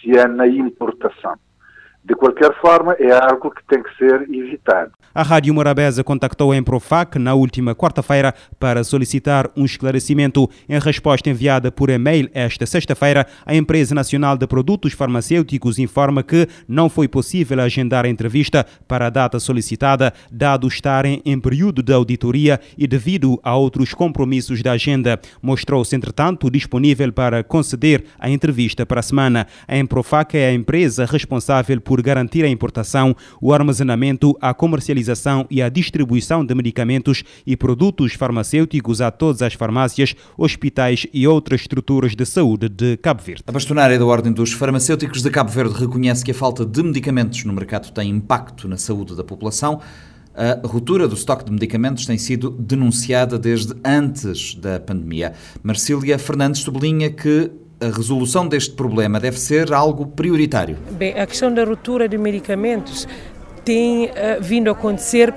se 0.00 0.18
é 0.18 0.26
na 0.26 0.48
importação. 0.48 1.36
De 2.04 2.14
qualquer 2.14 2.54
forma, 2.60 2.92
é 2.98 3.10
algo 3.12 3.50
que 3.50 3.64
tem 3.66 3.82
que 3.82 3.96
ser 3.96 4.28
evitado. 4.30 4.92
A 5.14 5.22
Rádio 5.22 5.54
Morabeza 5.54 6.04
contactou 6.04 6.52
a 6.52 6.56
Emprofac 6.56 7.18
na 7.18 7.34
última 7.34 7.74
quarta-feira 7.74 8.34
para 8.58 8.84
solicitar 8.84 9.48
um 9.56 9.64
esclarecimento. 9.64 10.50
Em 10.68 10.78
resposta 10.78 11.30
enviada 11.30 11.72
por 11.72 11.88
e-mail 11.88 12.28
esta 12.34 12.66
sexta-feira, 12.66 13.26
a 13.46 13.54
Empresa 13.54 13.94
Nacional 13.94 14.36
de 14.36 14.46
Produtos 14.46 14.92
Farmacêuticos 14.92 15.78
informa 15.78 16.22
que 16.22 16.46
não 16.68 16.90
foi 16.90 17.08
possível 17.08 17.60
agendar 17.60 18.04
a 18.04 18.08
entrevista 18.08 18.66
para 18.86 19.06
a 19.06 19.10
data 19.10 19.40
solicitada, 19.40 20.12
dado 20.30 20.66
estarem 20.66 21.22
em 21.24 21.38
período 21.40 21.82
de 21.82 21.92
auditoria 21.92 22.60
e 22.76 22.86
devido 22.86 23.40
a 23.42 23.56
outros 23.56 23.94
compromissos 23.94 24.62
da 24.62 24.72
agenda. 24.72 25.18
Mostrou-se, 25.40 25.94
entretanto, 25.96 26.50
disponível 26.50 27.12
para 27.12 27.44
conceder 27.44 28.04
a 28.18 28.28
entrevista 28.28 28.84
para 28.84 29.00
a 29.00 29.02
semana. 29.02 29.46
A 29.66 29.78
Emprofac 29.78 30.36
é 30.36 30.48
a 30.48 30.52
empresa 30.52 31.06
responsável 31.06 31.80
por 31.80 31.93
por 31.94 32.02
garantir 32.02 32.44
a 32.44 32.48
importação, 32.48 33.14
o 33.40 33.52
armazenamento, 33.52 34.36
a 34.40 34.52
comercialização 34.52 35.46
e 35.48 35.62
a 35.62 35.68
distribuição 35.68 36.44
de 36.44 36.52
medicamentos 36.52 37.22
e 37.46 37.56
produtos 37.56 38.14
farmacêuticos 38.14 39.00
a 39.00 39.12
todas 39.12 39.42
as 39.42 39.54
farmácias, 39.54 40.16
hospitais 40.36 41.06
e 41.14 41.24
outras 41.24 41.60
estruturas 41.60 42.16
de 42.16 42.26
saúde 42.26 42.68
de 42.68 42.96
Cabo 42.96 43.22
Verde. 43.22 43.44
A 43.46 43.52
bastonária 43.52 43.96
da 43.96 44.04
Ordem 44.04 44.32
dos 44.32 44.52
Farmacêuticos 44.52 45.22
de 45.22 45.30
Cabo 45.30 45.52
Verde 45.52 45.78
reconhece 45.78 46.24
que 46.24 46.32
a 46.32 46.34
falta 46.34 46.66
de 46.66 46.82
medicamentos 46.82 47.44
no 47.44 47.52
mercado 47.52 47.92
tem 47.92 48.10
impacto 48.10 48.66
na 48.66 48.76
saúde 48.76 49.14
da 49.14 49.22
população. 49.22 49.80
A 50.34 50.66
ruptura 50.66 51.06
do 51.06 51.14
estoque 51.14 51.44
de 51.44 51.52
medicamentos 51.52 52.06
tem 52.06 52.18
sido 52.18 52.50
denunciada 52.50 53.38
desde 53.38 53.72
antes 53.84 54.56
da 54.56 54.80
pandemia. 54.80 55.32
Marcília 55.62 56.18
Fernandes 56.18 56.62
sublinha 56.62 57.08
que 57.08 57.52
a 57.80 57.86
resolução 57.86 58.46
deste 58.46 58.74
problema 58.74 59.20
deve 59.20 59.38
ser 59.38 59.72
algo 59.72 60.06
prioritário? 60.06 60.78
Bem, 60.92 61.18
a 61.18 61.26
questão 61.26 61.52
da 61.52 61.64
ruptura 61.64 62.08
de 62.08 62.16
medicamentos 62.16 63.06
tem 63.64 64.06
uh, 64.06 64.10
vindo 64.40 64.68
a 64.68 64.72
acontecer 64.72 65.34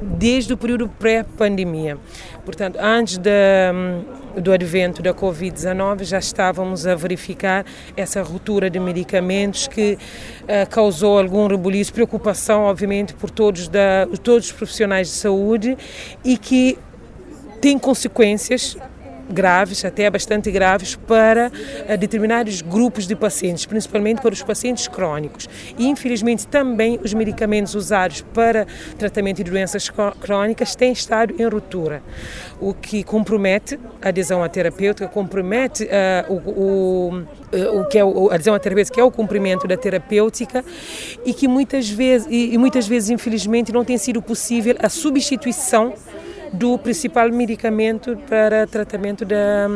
desde 0.00 0.52
o 0.52 0.56
período 0.56 0.88
pré-pandemia. 0.88 1.98
Portanto, 2.44 2.78
antes 2.80 3.16
de, 3.16 3.30
um, 3.72 4.40
do 4.40 4.52
advento 4.52 5.02
da 5.02 5.14
Covid-19, 5.14 6.04
já 6.04 6.18
estávamos 6.18 6.86
a 6.86 6.94
verificar 6.94 7.64
essa 7.96 8.22
ruptura 8.22 8.68
de 8.68 8.78
medicamentos 8.78 9.66
que 9.66 9.98
uh, 10.42 10.68
causou 10.70 11.18
algum 11.18 11.46
rebuliço, 11.46 11.92
preocupação, 11.92 12.64
obviamente, 12.64 13.14
por 13.14 13.30
todos, 13.30 13.68
da, 13.68 14.06
todos 14.22 14.46
os 14.46 14.52
profissionais 14.52 15.08
de 15.08 15.14
saúde 15.14 15.76
e 16.24 16.36
que 16.36 16.78
tem 17.60 17.78
consequências 17.78 18.76
graves, 19.30 19.84
até 19.84 20.08
bastante 20.10 20.50
graves, 20.50 20.94
para 20.94 21.48
uh, 21.48 21.98
determinados 21.98 22.62
grupos 22.62 23.06
de 23.06 23.14
pacientes, 23.16 23.66
principalmente 23.66 24.20
para 24.20 24.32
os 24.32 24.42
pacientes 24.42 24.88
crónicos. 24.88 25.48
E, 25.78 25.86
infelizmente, 25.86 26.46
também 26.46 26.98
os 27.02 27.12
medicamentos 27.14 27.74
usados 27.74 28.22
para 28.34 28.66
tratamento 28.98 29.42
de 29.42 29.50
doenças 29.50 29.90
crónicas 30.20 30.74
têm 30.74 30.92
estado 30.92 31.34
em 31.38 31.46
ruptura, 31.46 32.02
o 32.60 32.72
que 32.72 33.02
compromete 33.02 33.78
a 34.00 34.08
adesão 34.08 34.42
à 34.42 34.48
terapêutica, 34.48 35.08
compromete 35.08 35.84
uh, 35.84 36.32
o, 36.32 37.14
o, 37.14 37.80
o, 37.80 37.84
que 37.88 37.98
é 37.98 38.02
a 38.02 38.34
adesão 38.34 38.54
à 38.54 38.58
terapêutica, 38.58 38.94
que 38.94 39.00
é 39.00 39.04
o 39.04 39.10
cumprimento 39.10 39.66
da 39.66 39.76
terapêutica, 39.76 40.64
e 41.24 41.32
que 41.32 41.48
muitas 41.48 41.88
vezes, 41.88 42.26
e, 42.30 42.54
e 42.54 42.58
muitas 42.58 42.86
vezes, 42.86 43.10
infelizmente, 43.10 43.72
não 43.72 43.84
tem 43.84 43.98
sido 43.98 44.22
possível 44.22 44.76
a 44.78 44.88
substituição 44.88 45.94
do 46.52 46.78
principal 46.78 47.30
medicamento 47.30 48.16
para 48.28 48.66
tratamento 48.66 49.24
da, 49.24 49.68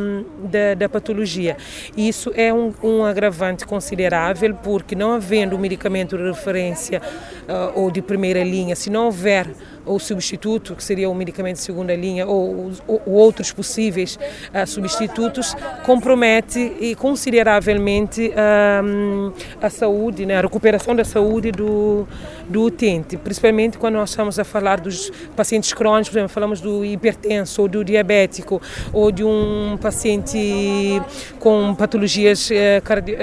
da, 0.43 0.73
da 0.75 0.89
patologia. 0.89 1.57
Isso 1.95 2.31
é 2.35 2.53
um, 2.53 2.73
um, 2.83 3.05
agravante 3.05 3.65
considerável, 3.65 4.55
porque 4.55 4.95
não 4.95 5.13
havendo 5.13 5.57
medicamento 5.57 6.17
de 6.17 6.23
referência 6.23 7.01
uh, 7.47 7.79
ou 7.79 7.91
de 7.91 8.01
primeira 8.01 8.43
linha, 8.43 8.75
se 8.75 8.89
não 8.89 9.05
houver 9.05 9.47
ou 9.91 9.99
substituto, 9.99 10.75
que 10.75 10.83
seria 10.83 11.09
o 11.09 11.15
medicamento 11.15 11.57
de 11.57 11.61
segunda 11.61 11.95
linha, 11.95 12.25
ou, 12.25 12.71
ou, 12.87 13.01
ou 13.05 13.13
outros 13.13 13.51
possíveis 13.51 14.17
uh, 14.53 14.65
substitutos, 14.65 15.55
compromete 15.85 16.95
consideravelmente 16.97 18.29
uh, 18.29 19.33
a 19.61 19.69
saúde, 19.69 20.25
né, 20.25 20.37
a 20.37 20.41
recuperação 20.41 20.95
da 20.95 21.03
saúde 21.03 21.51
do, 21.51 22.07
do 22.47 22.63
utente, 22.63 23.17
principalmente 23.17 23.77
quando 23.77 23.95
nós 23.95 24.09
estamos 24.09 24.39
a 24.39 24.43
falar 24.43 24.79
dos 24.79 25.11
pacientes 25.35 25.73
crônicos, 25.73 26.09
por 26.09 26.17
exemplo, 26.17 26.33
falamos 26.33 26.61
do 26.61 26.85
hipertenso 26.85 27.61
ou 27.61 27.67
do 27.67 27.83
diabético 27.83 28.61
ou 28.93 29.11
de 29.11 29.23
um 29.23 29.77
paciente 29.81 31.01
com 31.39 31.75
patologias 31.75 32.49
uh, 32.49 32.81
cardi 32.83 33.17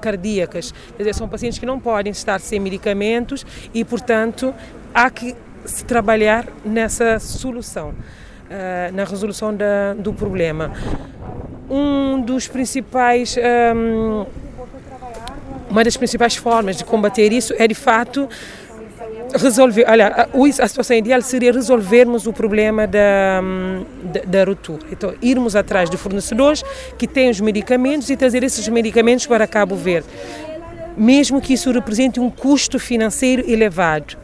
cardíacas. 0.00 0.72
Quer 0.96 1.04
dizer, 1.04 1.14
são 1.14 1.28
pacientes 1.28 1.58
que 1.58 1.64
não 1.64 1.80
podem 1.80 2.10
estar 2.10 2.38
sem 2.38 2.60
medicamentos 2.60 3.46
e, 3.72 3.84
portanto, 3.84 4.54
há 4.92 5.08
que 5.08 5.34
se 5.64 5.84
trabalhar 5.84 6.46
nessa 6.64 7.18
solução, 7.18 7.90
uh, 7.90 8.94
na 8.94 9.04
resolução 9.04 9.54
da, 9.54 9.94
do 9.94 10.12
problema. 10.12 10.72
Um 11.68 12.20
dos 12.20 12.46
principais. 12.46 13.36
Um, 13.74 14.26
uma 15.70 15.82
das 15.82 15.96
principais 15.96 16.36
formas 16.36 16.76
de 16.76 16.84
combater 16.84 17.32
isso 17.32 17.52
é 17.58 17.66
de 17.66 17.74
fato 17.74 18.28
resolver. 19.34 19.84
Olha, 19.88 20.28
a, 20.32 20.68
situação 20.68 20.96
ideal 20.96 21.20
seria 21.20 21.52
resolvermos 21.52 22.26
o 22.26 22.32
problema 22.32 22.86
da, 22.86 23.40
da, 24.04 24.20
da 24.24 24.44
ruptura. 24.44 24.82
Então, 24.92 25.14
irmos 25.20 25.56
atrás 25.56 25.90
de 25.90 25.96
fornecedores 25.96 26.62
que 26.96 27.08
têm 27.08 27.28
os 27.28 27.40
medicamentos 27.40 28.08
e 28.08 28.16
trazer 28.16 28.44
esses 28.44 28.68
medicamentos 28.68 29.26
para 29.26 29.46
Cabo 29.48 29.74
Verde. 29.74 30.06
Mesmo 30.96 31.40
que 31.40 31.54
isso 31.54 31.72
represente 31.72 32.20
um 32.20 32.30
custo 32.30 32.78
financeiro 32.78 33.42
elevado 33.50 34.16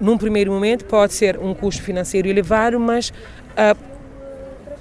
num 0.00 0.16
primeiro 0.16 0.50
momento 0.52 0.84
pode 0.84 1.12
ser 1.12 1.38
um 1.38 1.54
custo 1.54 1.82
financeiro 1.82 2.28
elevado, 2.28 2.78
mas 2.80 3.12
a 3.56 3.76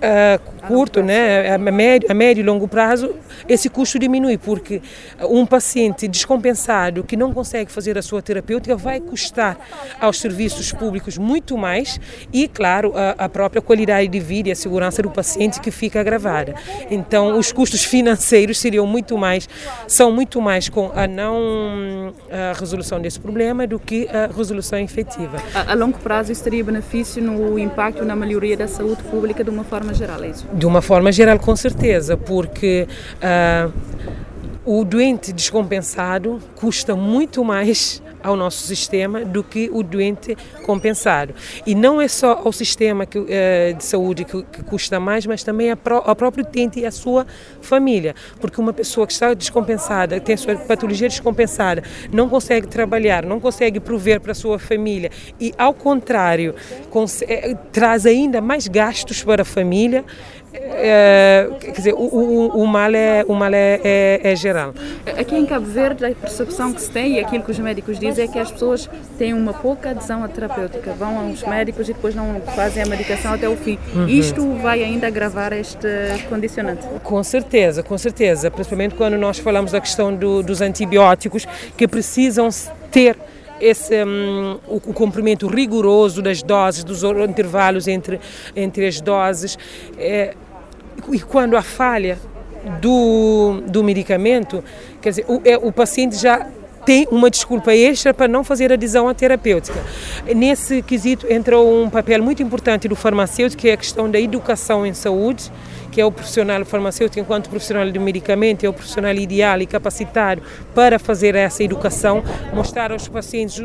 a 0.01 0.39
curto, 0.59 1.01
né, 1.01 1.53
a 1.53 1.57
médio, 1.57 2.11
a 2.11 2.13
médio 2.13 2.41
e 2.41 2.43
longo 2.43 2.67
prazo, 2.67 3.15
esse 3.47 3.69
custo 3.69 3.97
diminui, 3.97 4.37
porque 4.37 4.81
um 5.21 5.45
paciente 5.45 6.07
descompensado 6.07 7.03
que 7.03 7.17
não 7.17 7.33
consegue 7.33 7.71
fazer 7.71 7.97
a 7.97 8.01
sua 8.01 8.21
terapêutica 8.21 8.75
vai 8.75 8.99
custar 8.99 9.57
aos 9.99 10.19
serviços 10.19 10.71
públicos 10.71 11.17
muito 11.17 11.57
mais 11.57 11.99
e, 12.31 12.47
claro, 12.47 12.93
a, 12.95 13.25
a 13.25 13.29
própria 13.29 13.61
qualidade 13.61 14.07
de 14.07 14.19
vida 14.19 14.49
e 14.49 14.51
a 14.51 14.55
segurança 14.55 15.01
do 15.01 15.09
paciente 15.09 15.59
que 15.59 15.71
fica 15.71 15.99
agravada. 15.99 16.53
Então, 16.89 17.37
os 17.37 17.51
custos 17.51 17.83
financeiros 17.89 18.59
seriam 18.59 18.85
muito 18.85 19.17
mais, 19.17 19.49
são 19.87 20.11
muito 20.11 20.41
mais 20.41 20.69
com 20.69 20.91
a 20.93 21.07
não 21.07 22.13
a 22.31 22.57
resolução 22.57 23.01
desse 23.01 23.19
problema 23.19 23.65
do 23.65 23.79
que 23.79 24.07
a 24.09 24.27
resolução 24.27 24.79
efetiva. 24.79 25.37
A, 25.53 25.71
a 25.71 25.75
longo 25.75 25.97
prazo, 25.99 26.31
isso 26.31 26.43
teria 26.43 26.63
benefício 26.63 27.21
no 27.21 27.57
impacto 27.57 28.05
na 28.05 28.15
melhoria 28.15 28.55
da 28.55 28.67
saúde 28.67 29.01
pública 29.03 29.43
de 29.43 29.49
uma 29.49 29.63
forma 29.63 29.79
forma 29.79 29.93
geral, 29.93 30.23
é 30.23 30.27
isso? 30.27 30.45
De 30.53 30.65
uma 30.65 30.81
forma 30.81 31.11
geral, 31.11 31.37
com 31.39 31.55
certeza, 31.55 32.17
porque 32.17 32.87
uh, 33.21 33.71
o 34.65 34.83
doente 34.83 35.31
descompensado 35.31 36.39
custa 36.55 36.95
muito 36.95 37.43
mais 37.43 38.01
ao 38.23 38.35
nosso 38.35 38.65
sistema 38.65 39.23
do 39.25 39.43
que 39.43 39.69
o 39.71 39.83
doente 39.83 40.35
compensado. 40.65 41.33
E 41.65 41.75
não 41.75 42.01
é 42.01 42.07
só 42.07 42.41
ao 42.43 42.51
sistema 42.51 43.05
que, 43.05 43.17
uh, 43.19 43.27
de 43.77 43.83
saúde 43.83 44.25
que, 44.25 44.43
que, 44.43 44.63
custa 44.63 44.99
mais, 44.99 45.25
mas 45.25 45.43
também 45.43 45.71
ao 45.71 46.15
próprio 46.15 46.43
utente 46.43 46.79
e 46.79 46.85
à 46.85 46.91
sua 46.91 47.25
família. 47.61 48.15
Porque 48.39 48.59
uma 48.59 48.73
pessoa 48.73 49.07
que 49.07 49.13
está 49.13 49.33
descompensada, 49.33 50.19
tem 50.19 50.35
sua 50.38 50.55
patologia 50.55 51.07
descompensada, 51.07 51.83
não 52.11 52.29
consegue 52.29 52.67
trabalhar, 52.67 53.25
não 53.25 53.39
consegue 53.39 53.79
prover 53.79 54.19
para 54.19 54.31
a 54.31 54.35
sua 54.35 54.59
família 54.59 55.11
e, 55.39 55.53
ao 55.57 55.73
contrário, 55.73 56.55
eh, 57.27 57.55
traz 57.71 58.05
ainda 58.05 58.41
mais 58.41 58.67
gastos 58.67 59.23
para 59.23 59.41
a 59.41 59.45
família, 59.45 60.03
é, 60.51 61.47
quer 61.59 61.71
dizer, 61.71 61.93
o, 61.93 61.97
o, 61.97 62.63
o, 62.63 62.67
mal, 62.67 62.93
é, 62.93 63.23
o 63.27 63.35
mal 63.35 63.53
é, 63.53 63.79
é, 63.83 64.19
é, 64.23 64.35
geral. 64.35 64.73
Aqui 65.17 65.35
em 65.35 65.45
Cabo 65.45 65.65
Verde, 65.65 66.05
a 66.05 66.15
percepção 66.15 66.73
que 66.73 66.81
se 66.81 66.89
tem 66.89 67.13
e 67.13 67.19
aquilo 67.19 67.43
que 67.43 67.51
os 67.51 67.59
médicos 67.59 67.99
dizem 67.99 68.08
é 68.17 68.27
que 68.27 68.39
as 68.39 68.51
pessoas 68.51 68.89
têm 69.17 69.33
uma 69.33 69.53
pouca 69.53 69.91
adesão 69.91 70.23
à 70.23 70.27
terapêutica, 70.27 70.93
vão 70.93 71.19
aos 71.19 71.43
médicos 71.43 71.89
e 71.89 71.93
depois 71.93 72.15
não 72.15 72.41
fazem 72.55 72.81
a 72.83 72.85
medicação 72.85 73.33
até 73.33 73.47
o 73.47 73.55
fim. 73.55 73.77
Uhum. 73.93 74.07
Isto 74.07 74.53
vai 74.55 74.83
ainda 74.83 75.07
agravar 75.07 75.53
este 75.53 75.87
condicionante? 76.29 76.87
Com 77.03 77.23
certeza, 77.23 77.83
com 77.83 77.97
certeza, 77.97 78.49
principalmente 78.49 78.95
quando 78.95 79.17
nós 79.17 79.37
falamos 79.37 79.71
da 79.71 79.81
questão 79.81 80.15
do, 80.15 80.41
dos 80.41 80.61
antibióticos 80.61 81.45
que 81.77 81.87
precisam 81.87 82.49
ter 82.91 83.17
esse, 83.59 84.03
um, 84.03 84.57
o, 84.67 84.75
o 84.77 84.93
comprimento 84.93 85.47
rigoroso 85.47 86.21
das 86.21 86.41
doses, 86.41 86.83
dos 86.83 87.03
intervalos 87.03 87.87
entre, 87.87 88.19
entre 88.55 88.87
as 88.87 89.01
doses. 89.01 89.57
É, 89.97 90.33
e 91.11 91.19
quando 91.19 91.55
há 91.55 91.61
falha 91.61 92.17
do, 92.81 93.61
do 93.67 93.83
medicamento, 93.83 94.63
quer 95.01 95.09
dizer, 95.09 95.25
o, 95.27 95.41
é, 95.45 95.57
o 95.57 95.71
paciente 95.71 96.15
já 96.17 96.47
tem 96.89 97.08
uma 97.12 97.29
desculpa 97.29 97.72
extra 97.72 98.15
para 98.15 98.27
não 98.27 98.43
fazer 98.43 98.74
adesão 98.74 99.08
à 99.08 99.13
terapêutica. 99.13 99.79
Nesse 100.36 100.81
quesito 100.81 101.31
entrou 101.31 101.84
um 101.84 101.88
papel 101.88 102.24
muito 102.24 102.41
importante 102.41 102.88
do 102.88 102.96
farmacêutico, 102.96 103.62
que 103.62 103.69
é 103.69 103.74
a 103.74 103.77
questão 103.77 104.10
da 104.10 104.19
educação 104.19 104.84
em 104.88 104.93
saúde, 104.96 105.51
que 105.99 106.01
é 106.01 106.05
o 106.05 106.11
profissional 106.13 106.63
farmacêutico, 106.63 107.19
enquanto 107.19 107.49
profissional 107.49 107.91
do 107.91 107.99
medicamento, 107.99 108.65
é 108.65 108.69
o 108.69 108.71
profissional 108.71 109.13
ideal 109.13 109.61
e 109.61 109.65
capacitado 109.65 110.41
para 110.73 110.97
fazer 110.97 111.35
essa 111.35 111.61
educação, 111.61 112.23
mostrar 112.53 112.89
aos 112.93 113.09
pacientes 113.09 113.61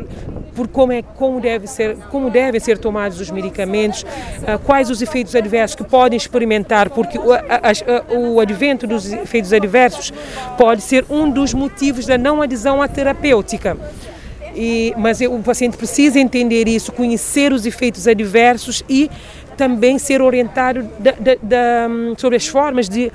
por 0.53 0.67
como 0.67 0.91
é 0.91 1.01
como 1.01 1.39
deve 1.39 1.65
ser 1.65 1.95
como 2.11 2.29
devem 2.29 2.59
ser 2.59 2.77
tomados 2.77 3.21
os 3.21 3.31
medicamentos, 3.31 4.03
uh, 4.03 4.59
quais 4.65 4.89
os 4.89 5.01
efeitos 5.01 5.33
adversos 5.33 5.77
que 5.77 5.85
podem 5.85 6.17
experimentar, 6.17 6.89
porque 6.89 7.17
o, 7.17 7.31
a, 7.33 8.17
o 8.17 8.41
advento 8.41 8.85
dos 8.85 9.09
efeitos 9.13 9.53
adversos 9.53 10.11
pode 10.57 10.81
ser 10.81 11.05
um 11.09 11.29
dos 11.29 11.53
motivos 11.53 12.05
da 12.05 12.17
não 12.17 12.41
adesão 12.41 12.81
à 12.81 12.87
terapêutica. 12.89 13.77
E, 14.55 14.93
mas 14.97 15.19
o 15.19 15.39
paciente 15.39 15.75
precisa 15.75 16.17
entender 16.17 16.67
isso, 16.67 16.91
conhecer 16.91 17.51
os 17.51 17.65
efeitos 17.65 18.07
adversos 18.07 18.83
e 18.89 19.11
também 19.57 19.97
ser 19.97 20.21
orientado 20.21 20.83
da, 20.99 21.11
da, 21.11 21.35
da, 21.41 21.87
sobre 22.17 22.37
as 22.37 22.47
formas 22.47 22.87
de 22.89 23.11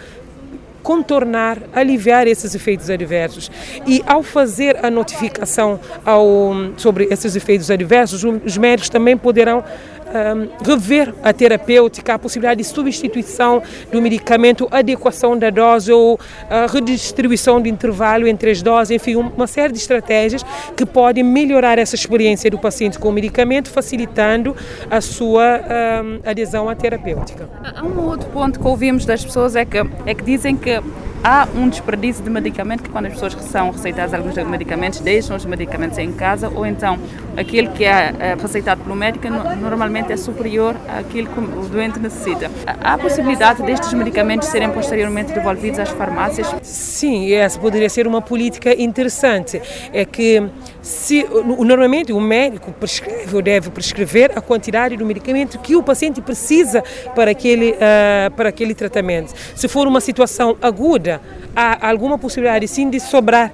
contornar, 0.83 1.59
aliviar 1.75 2.27
esses 2.27 2.55
efeitos 2.55 2.91
adversos. 2.91 3.51
E 3.87 4.03
ao 4.07 4.23
fazer 4.23 4.85
a 4.85 4.91
notificação 4.91 5.79
ao, 6.05 6.53
sobre 6.77 7.07
esses 7.11 7.37
efeitos 7.37 7.71
adversos, 7.71 8.25
os 8.25 8.57
médicos 8.57 8.89
também 8.89 9.17
poderão 9.17 9.63
um, 10.11 10.49
rever 10.65 11.15
a 11.23 11.33
terapêutica, 11.33 12.15
a 12.15 12.19
possibilidade 12.19 12.63
de 12.63 12.67
substituição 12.67 13.63
do 13.91 14.01
medicamento, 14.03 14.69
adequação 14.71 15.39
da 15.39 15.51
dose 15.51 15.93
ou 15.93 16.19
a 16.49 16.67
redistribuição 16.67 17.61
do 17.61 17.69
intervalo 17.69 18.27
entre 18.27 18.51
as 18.51 18.63
doses, 18.63 18.91
enfim, 18.91 19.17
uma 19.17 19.47
série 19.47 19.73
de 19.73 19.79
estratégias 19.79 20.45
que 20.77 20.85
podem 20.85 21.23
melhorar 21.25 21.79
essa 21.79 21.95
experiência 21.95 22.51
do 22.51 22.59
paciente 22.59 22.99
com 22.99 23.09
o 23.09 23.13
medicamento, 23.13 23.71
facilitando 23.71 24.57
a 24.91 25.01
sua 25.01 25.61
um, 26.05 26.21
adesão 26.29 26.69
à 26.69 26.75
terapêutica. 26.75 27.49
Há 27.63 27.85
um 27.85 28.01
outro 28.07 28.29
ponto 28.31 28.59
que 28.59 28.67
ouvimos 28.67 29.05
das 29.05 29.25
pessoas 29.25 29.57
é 29.57 29.65
que, 29.65 29.79
é 30.07 30.15
que 30.15 30.25
dizem 30.25 30.57
que 30.57 30.81
há 31.23 31.47
um 31.55 31.69
desperdício 31.69 32.23
de 32.23 32.31
medicamento 32.31 32.83
que 32.83 32.91
quando 32.91 33.07
as 33.07 33.13
pessoas 33.13 33.35
são 33.45 33.71
receitadas 33.71 34.15
alguns 34.15 34.35
medicamentos, 34.47 35.01
deixam 35.01 35.37
os 35.37 35.45
medicamentos 35.45 35.99
em 35.99 36.13
casa 36.13 36.49
ou 36.49 36.67
então 36.67 36.99
aquele 37.37 37.69
que 37.69 37.85
é, 37.85 38.15
é 38.19 38.35
receitado 38.35 38.83
pelo 38.83 38.97
médico 38.97 39.29
normalmente 39.29 40.13
é 40.13 40.17
superior 40.17 40.77
àquilo 40.89 41.29
que 41.29 41.39
o 41.39 41.69
doente 41.69 41.99
necessita. 41.99 42.51
Há 42.83 42.95
a 42.95 42.99
possibilidade 42.99 43.63
destes 43.63 43.93
medicamentos 43.93 44.49
serem 44.49 44.71
posteriormente 44.71 45.33
devolvidos 45.33 45.79
às 45.79 45.91
farmácias? 45.91 46.55
Sim, 46.63 47.33
essa 47.33 47.59
poderia 47.59 47.89
ser 47.89 48.07
uma 48.07 48.23
política 48.23 48.75
interessante. 48.81 49.61
É 49.93 50.05
que 50.05 50.43
se 50.83 51.27
normalmente 51.67 52.13
o 52.13 52.21
médico 52.21 52.73
prescreve 52.73 53.37
ou 53.37 53.43
deve 53.43 53.71
prescrever 53.71 54.33
a 54.35 54.41
quantidade 54.41 54.97
do 54.97 55.05
medicamento 55.05 55.59
que 55.59 55.77
o 55.77 55.83
paciente 55.83 56.21
precisa 56.21 56.83
para 57.15 57.31
aquele, 57.31 57.73
uh, 57.73 58.31
para 58.37 58.49
aquele 58.49 58.75
tratamento. 58.75 59.35
Se 59.55 59.69
for 59.69 59.87
uma 59.87 60.01
situação 60.01 60.57
aguda, 60.61 61.21
há 61.55 61.89
alguma 61.89 62.19
possibilidade 62.19 62.67
sim 62.67 62.89
de 62.89 62.99
sobrar 62.99 63.53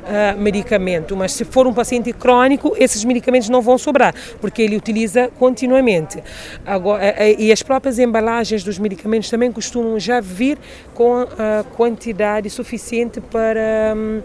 uh, 0.00 0.40
medicamento, 0.40 1.16
mas 1.16 1.32
se 1.32 1.44
for 1.44 1.66
um 1.66 1.74
paciente 1.74 2.12
crônico, 2.12 2.74
esses 2.78 3.04
medicamentos 3.04 3.48
não 3.48 3.60
vão 3.60 3.76
sobrar, 3.76 4.14
porque 4.40 4.62
ele 4.62 4.76
utiliza 4.76 5.28
continuamente. 5.38 6.22
Agora, 6.64 7.02
uh, 7.02 7.40
e 7.40 7.50
as 7.50 7.62
próprias 7.62 7.98
embalagens 7.98 8.62
dos 8.62 8.78
medicamentos 8.78 9.28
também 9.28 9.50
costumam 9.50 9.98
já 9.98 10.20
vir 10.20 10.58
com 10.94 11.26
a 11.38 11.64
quantidade 11.76 12.48
suficiente 12.48 13.20
para. 13.20 13.94
Um, 13.96 14.22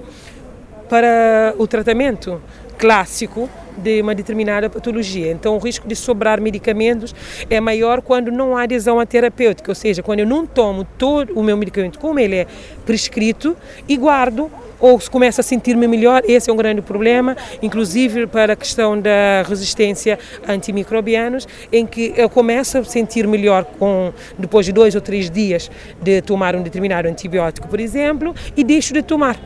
para 0.90 1.54
o 1.58 1.68
tratamento 1.68 2.42
clássico 2.78 3.50
de 3.78 4.02
uma 4.02 4.16
determinada 4.16 4.70
patologia. 4.70 5.32
Então, 5.32 5.56
o 5.56 5.60
risco 5.60 5.88
de 5.88 5.96
sobrar 5.96 6.40
medicamentos 6.40 7.14
é 7.50 7.60
maior 7.60 8.02
quando 8.02 8.32
não 8.32 8.56
há 8.56 8.64
adesão 8.64 9.00
à 9.00 9.06
terapêutica, 9.06 9.72
ou 9.72 9.76
seja, 9.76 10.02
quando 10.02 10.20
eu 10.20 10.26
não 10.26 10.46
tomo 10.46 10.86
todo 10.98 11.34
o 11.34 11.44
meu 11.44 11.58
medicamento 11.58 12.00
como 12.00 12.20
ele 12.20 12.36
é 12.36 12.48
prescrito 12.86 13.56
e 13.88 13.98
guardo 13.98 14.50
ou 14.80 15.00
se 15.00 15.10
começa 15.10 15.42
a 15.42 15.44
sentir-me 15.44 15.88
melhor, 15.88 16.22
esse 16.28 16.50
é 16.50 16.54
um 16.54 16.56
grande 16.56 16.82
problema, 16.82 17.36
inclusive 17.62 18.28
para 18.28 18.54
a 18.54 18.56
questão 18.56 19.00
da 19.00 19.44
resistência 19.48 20.20
a 20.46 20.52
antimicrobianos, 20.52 21.48
em 21.72 21.86
que 21.86 22.14
eu 22.16 22.30
começo 22.30 22.78
a 22.78 22.84
sentir 22.84 23.26
melhor 23.26 23.64
com, 23.64 24.14
depois 24.38 24.66
de 24.66 24.72
dois 24.72 24.94
ou 24.94 25.02
três 25.02 25.30
dias 25.30 25.72
de 26.02 26.22
tomar 26.22 26.56
um 26.56 26.62
determinado 26.62 27.08
antibiótico, 27.08 27.68
por 27.68 27.80
exemplo, 27.80 28.36
e 28.56 28.64
deixo 28.64 28.94
de 28.94 29.02
tomar 29.02 29.40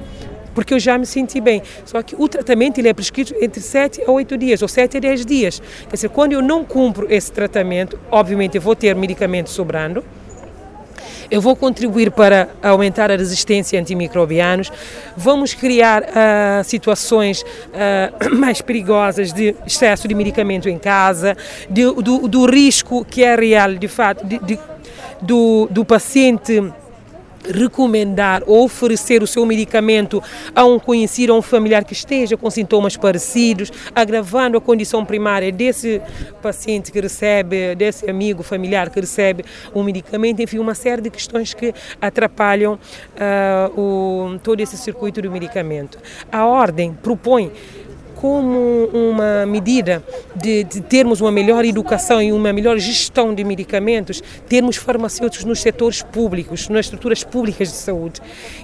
porque 0.59 0.73
eu 0.73 0.79
já 0.79 0.97
me 0.97 1.05
senti 1.05 1.39
bem. 1.39 1.63
Só 1.85 2.03
que 2.03 2.13
o 2.17 2.27
tratamento 2.27 2.79
ele 2.79 2.89
é 2.89 2.93
prescrito 2.93 3.33
entre 3.39 3.61
7 3.61 4.01
a 4.05 4.11
8 4.11 4.37
dias, 4.37 4.61
ou 4.61 4.67
7 4.67 4.97
a 4.97 4.99
10 4.99 5.25
dias. 5.25 5.61
Quer 5.87 5.95
dizer, 5.95 6.09
quando 6.09 6.33
eu 6.33 6.41
não 6.41 6.65
cumpro 6.65 7.07
esse 7.09 7.31
tratamento, 7.31 7.97
obviamente 8.11 8.55
eu 8.55 8.61
vou 8.61 8.75
ter 8.75 8.93
medicamento 8.93 9.49
sobrando, 9.49 10.03
eu 11.31 11.39
vou 11.39 11.55
contribuir 11.55 12.11
para 12.11 12.49
aumentar 12.61 13.09
a 13.09 13.15
resistência 13.15 13.79
a 13.79 13.81
antimicrobianos, 13.81 14.69
vamos 15.15 15.53
criar 15.53 16.03
uh, 16.03 16.63
situações 16.65 17.41
uh, 17.41 18.35
mais 18.35 18.61
perigosas 18.61 19.31
de 19.31 19.55
excesso 19.65 20.09
de 20.09 20.13
medicamento 20.13 20.67
em 20.67 20.77
casa, 20.77 21.37
de, 21.69 21.83
do, 21.83 22.27
do, 22.27 22.45
risco 22.45 23.05
que 23.05 23.23
é 23.23 23.33
real, 23.33 23.75
de 23.75 23.87
fato, 23.87 24.25
de, 24.25 24.39
de, 24.39 24.59
do, 25.21 25.69
do 25.71 25.85
paciente 25.85 26.61
recomendar 27.47 28.43
ou 28.45 28.65
oferecer 28.65 29.23
o 29.23 29.27
seu 29.27 29.45
medicamento 29.45 30.21
a 30.55 30.65
um 30.65 30.79
conhecido 30.79 31.33
ou 31.33 31.39
um 31.39 31.41
familiar 31.41 31.83
que 31.83 31.93
esteja 31.93 32.37
com 32.37 32.49
sintomas 32.49 32.97
parecidos, 32.97 33.71
agravando 33.93 34.57
a 34.57 34.61
condição 34.61 35.05
primária 35.05 35.51
desse 35.51 36.01
paciente 36.41 36.91
que 36.91 36.99
recebe, 36.99 37.75
desse 37.75 38.09
amigo 38.09 38.43
familiar 38.43 38.89
que 38.89 38.99
recebe 38.99 39.43
o 39.73 39.83
medicamento, 39.83 40.41
enfim, 40.41 40.59
uma 40.59 40.75
série 40.75 41.01
de 41.01 41.09
questões 41.09 41.53
que 41.53 41.73
atrapalham 42.01 42.73
uh, 42.73 43.79
o, 43.79 44.39
todo 44.39 44.59
esse 44.59 44.77
circuito 44.77 45.21
do 45.21 45.31
medicamento. 45.31 45.97
A 46.31 46.45
ordem 46.45 46.93
propõe 46.93 47.51
como 48.19 48.89
uma 48.93 49.45
medida 49.45 50.03
de, 50.35 50.65
de, 50.65 50.81
termos 50.81 51.21
uma 51.21 51.31
melhor 51.31 51.63
educação 51.63 52.21
e 52.21 52.33
uma 52.33 52.51
melhor 52.51 52.77
gestão 52.77 53.33
de 53.33 53.45
medicamentos, 53.45 54.21
termos 54.45 54.75
farmacêuticos 54.75 55.45
nos 55.45 55.61
setores 55.61 56.03
públicos, 56.03 56.67
nas 56.67 56.87
estruturas 56.87 57.23
públicas 57.23 57.69
de 57.69 57.77
saúde. 57.77 58.19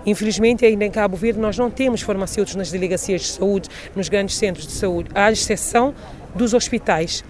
Infelizmente, 0.05 0.65
ainda 0.65 0.83
em 0.83 0.91
Cabo 0.91 1.15
Verde, 1.15 1.39
nós 1.39 1.57
não 1.57 1.71
temos 1.71 2.01
farmacêuticos 2.01 2.57
nas 2.57 2.69
delegacias 2.69 3.21
de 3.21 3.27
saúde, 3.27 3.69
nos 3.95 4.09
grandes 4.09 4.35
centros 4.35 4.67
de 4.67 4.73
saúde, 4.73 5.09
à 5.15 5.31
exceção 5.31 5.93
dos 6.35 6.53
hospitais. 6.53 7.23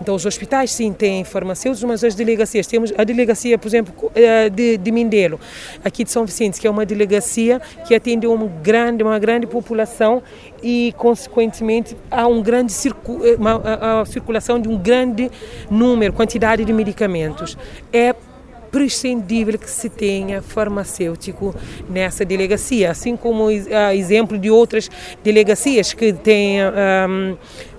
Então, 0.00 0.14
os 0.14 0.24
hospitais 0.24 0.70
sim 0.70 0.92
têm 0.92 1.24
farmacêuticos, 1.24 1.82
mas 1.84 2.04
as 2.04 2.14
delegacias, 2.14 2.66
temos 2.66 2.92
a 2.96 3.04
delegacia, 3.04 3.58
por 3.58 3.66
exemplo, 3.66 4.12
eh, 4.14 4.48
de, 4.48 4.76
de 4.76 4.92
Mindelo, 4.92 5.40
aqui 5.84 6.04
de 6.04 6.10
São 6.10 6.24
Vicente, 6.24 6.60
que 6.60 6.66
é 6.66 6.70
uma 6.70 6.86
delegacia 6.86 7.60
que 7.86 7.94
atende 7.94 8.26
uma 8.26 8.46
grande, 8.46 9.02
uma 9.02 9.18
grande 9.18 9.46
população 9.46 10.22
e, 10.62 10.92
consequentemente, 10.96 11.96
há 12.10 12.26
um 12.26 12.42
grande 12.42 12.72
circu 12.72 13.20
eh, 13.24 13.36
uma, 13.36 13.56
a, 13.56 14.00
a 14.00 14.04
circulação 14.04 14.58
de 14.58 14.68
um 14.68 14.76
grande 14.76 15.30
número, 15.70 16.12
quantidade 16.12 16.64
de 16.64 16.72
medicamentos. 16.72 17.56
É 17.92 18.14
prescindível 18.70 19.58
que 19.58 19.70
se 19.70 19.88
tenha 19.88 20.42
farmacêutico 20.42 21.54
nessa 21.88 22.24
delegacia, 22.24 22.90
assim 22.90 23.16
como 23.16 23.46
uh, 23.46 23.50
exemplo 23.94 24.38
de 24.38 24.50
outras 24.50 24.90
delegacias 25.24 25.94
que 25.94 26.12
têm 26.12 26.58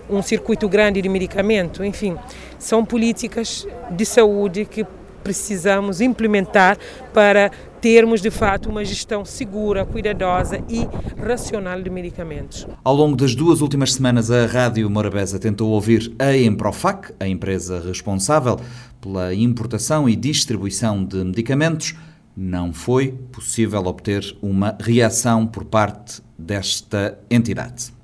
um, 0.10 0.18
um 0.18 0.22
circuito 0.22 0.68
grande 0.68 1.02
de 1.02 1.10
medicamento. 1.10 1.84
Enfim, 1.84 2.18
são 2.58 2.84
políticas 2.84 3.68
de 3.92 4.06
saúde 4.06 4.66
que 4.66 4.86
precisamos 5.24 6.02
implementar 6.02 6.78
para 7.14 7.52
termos 7.82 8.22
de 8.22 8.30
fato 8.30 8.70
uma 8.70 8.84
gestão 8.84 9.24
segura, 9.24 9.86
cuidadosa 9.86 10.62
e 10.70 10.88
racional 11.22 11.82
de 11.82 11.90
medicamentos. 11.90 12.68
Ao 12.84 12.96
longo 12.96 13.16
das 13.16 13.36
duas 13.36 13.62
últimas 13.62 13.94
semanas, 13.94 14.30
a 14.30 14.46
Rádio 14.46 14.90
Morabeza 14.90 15.40
tentou 15.40 15.70
ouvir 15.72 16.14
a 16.20 16.36
Emprofac, 16.36 17.14
a 17.20 17.28
empresa 17.28 17.80
responsável 17.80 18.60
pela 19.02 19.34
importação 19.34 20.10
e 20.10 20.16
distribuição 20.16 21.04
de 21.04 21.24
medicamentos. 21.24 21.96
Não 22.36 22.72
foi 22.72 23.12
possível 23.32 23.86
obter 23.86 24.36
uma 24.42 24.78
reação 24.80 25.46
por 25.46 25.66
parte 25.66 26.22
desta 26.38 27.18
entidade. 27.30 27.99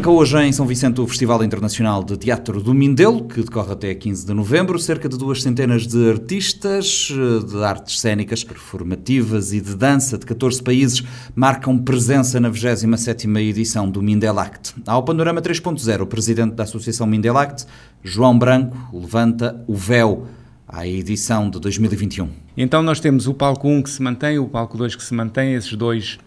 Arranca 0.00 0.12
hoje 0.12 0.38
em 0.38 0.50
São 0.50 0.64
Vicente 0.64 0.98
o 0.98 1.06
Festival 1.06 1.44
Internacional 1.44 2.02
de 2.02 2.16
Teatro 2.16 2.62
do 2.62 2.72
Mindelo, 2.72 3.28
que 3.28 3.42
decorre 3.42 3.72
até 3.72 3.94
15 3.94 4.24
de 4.24 4.32
novembro. 4.32 4.78
Cerca 4.78 5.06
de 5.06 5.18
duas 5.18 5.42
centenas 5.42 5.86
de 5.86 6.08
artistas 6.08 7.12
eh, 7.12 7.44
de 7.46 7.62
artes 7.62 8.00
cênicas, 8.00 8.42
performativas 8.42 9.52
e 9.52 9.60
de 9.60 9.76
dança 9.76 10.16
de 10.16 10.24
14 10.24 10.62
países 10.62 11.02
marcam 11.36 11.76
presença 11.76 12.40
na 12.40 12.50
27ª 12.50 13.40
edição 13.40 13.90
do 13.90 14.00
Mindelact. 14.00 14.72
Ao 14.86 15.02
Panorama 15.02 15.42
3.0, 15.42 16.00
o 16.00 16.06
presidente 16.06 16.54
da 16.54 16.62
Associação 16.62 17.06
Mindelact, 17.06 17.66
João 18.02 18.38
Branco, 18.38 18.78
levanta 18.94 19.62
o 19.66 19.74
véu 19.74 20.26
à 20.66 20.86
edição 20.86 21.50
de 21.50 21.60
2021. 21.60 22.30
Então 22.56 22.82
nós 22.82 23.00
temos 23.00 23.26
o 23.26 23.34
palco 23.34 23.68
1 23.68 23.82
que 23.82 23.90
se 23.90 24.00
mantém, 24.00 24.38
o 24.38 24.48
palco 24.48 24.78
2 24.78 24.96
que 24.96 25.04
se 25.04 25.12
mantém, 25.12 25.52
esses 25.52 25.74
dois 25.74 26.18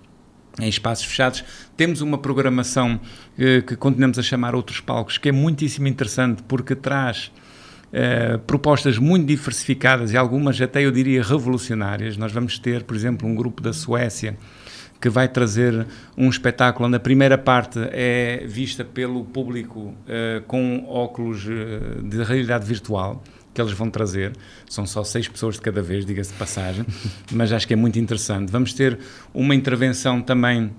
em 0.60 0.68
espaços 0.68 1.06
fechados. 1.06 1.44
Temos 1.76 2.02
uma 2.02 2.18
programação 2.18 3.00
eh, 3.38 3.62
que 3.62 3.76
continuamos 3.76 4.20
a 4.20 4.22
chamar 4.22 4.56
Outros 4.56 4.80
Palcos, 4.80 5.18
que 5.18 5.30
é 5.30 5.32
muitíssimo 5.32 5.88
interessante 5.88 6.44
porque 6.44 6.76
traz 6.76 7.32
eh, 7.96 8.40
propostas 8.48 8.98
muito 8.98 9.28
diversificadas 9.28 10.12
e 10.12 10.18
algumas 10.18 10.60
até 10.60 10.84
eu 10.84 10.92
diria 10.92 11.22
revolucionárias. 11.22 12.18
Nós 12.18 12.32
vamos 12.32 12.58
ter, 12.58 12.84
por 12.84 12.96
exemplo, 12.96 13.28
um 13.28 13.36
grupo 13.36 13.62
da 13.62 13.72
Suécia 13.72 14.36
que 15.00 15.10
vai 15.10 15.28
trazer 15.28 15.86
um 16.18 16.30
espetáculo 16.30 16.88
onde 16.88 16.96
a 16.96 17.00
primeira 17.00 17.38
parte 17.38 17.78
é 17.92 18.46
vista 18.48 18.84
pelo 18.84 19.26
público 19.26 19.94
eh, 20.08 20.42
com 20.48 20.86
óculos 20.88 21.46
eh, 21.46 22.02
de 22.02 22.24
realidade 22.24 22.66
virtual 22.66 23.22
que 23.54 23.62
eles 23.62 23.74
vão 23.74 23.90
trazer. 23.90 24.34
São 24.70 24.86
só 24.86 25.04
seis 25.04 25.28
pessoas 25.28 25.56
de 25.56 25.62
cada 25.62 25.82
vez, 25.82 26.06
diga-se 26.06 26.32
de 26.32 26.38
passagem, 26.38 26.86
mas 27.32 27.52
acho 27.52 27.68
que 27.68 27.74
é 27.74 27.78
muito 27.78 28.00
interessante. 28.00 28.52
Vamos 28.52 28.74
ter 28.74 28.98
uma 29.34 29.54
intervenção 29.54 30.22
também 30.22 30.72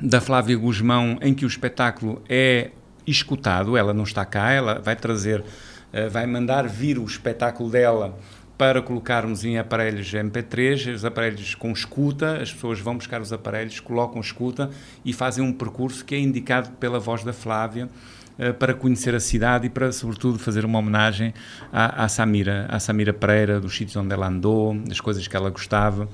da 0.00 0.20
Flávia 0.20 0.56
Guzmão, 0.56 1.18
em 1.22 1.32
que 1.32 1.44
o 1.44 1.48
espetáculo 1.48 2.22
é 2.28 2.70
escutado, 3.06 3.76
ela 3.76 3.92
não 3.92 4.04
está 4.04 4.24
cá, 4.24 4.50
ela 4.50 4.80
vai 4.80 4.96
trazer, 4.96 5.40
uh, 5.40 6.10
vai 6.10 6.26
mandar 6.26 6.66
vir 6.66 6.98
o 6.98 7.04
espetáculo 7.04 7.70
dela 7.70 8.18
para 8.56 8.80
colocarmos 8.80 9.44
em 9.44 9.58
aparelhos 9.58 10.12
MP3, 10.12 10.94
os 10.94 11.04
aparelhos 11.04 11.54
com 11.54 11.72
escuta, 11.72 12.40
as 12.40 12.52
pessoas 12.52 12.78
vão 12.78 12.96
buscar 12.96 13.20
os 13.20 13.32
aparelhos, 13.32 13.80
colocam 13.80 14.20
escuta 14.20 14.70
e 15.04 15.12
fazem 15.12 15.44
um 15.44 15.52
percurso 15.52 16.04
que 16.04 16.14
é 16.14 16.18
indicado 16.18 16.70
pela 16.72 17.00
voz 17.00 17.24
da 17.24 17.32
Flávia, 17.32 17.88
eh, 17.88 18.23
para 18.58 18.74
conhecer 18.74 19.14
a 19.14 19.20
cidade 19.20 19.66
e 19.66 19.70
para, 19.70 19.92
sobretudo, 19.92 20.38
fazer 20.38 20.64
uma 20.64 20.78
homenagem 20.78 21.32
à, 21.72 22.04
à 22.04 22.08
Samira, 22.08 22.66
à 22.68 22.80
Samira 22.80 23.12
Pereira, 23.12 23.60
dos 23.60 23.76
sítios 23.76 23.96
onde 23.96 24.12
ela 24.12 24.28
andou, 24.28 24.74
das 24.74 25.00
coisas 25.00 25.26
que 25.28 25.36
ela 25.36 25.50
gostava. 25.50 26.08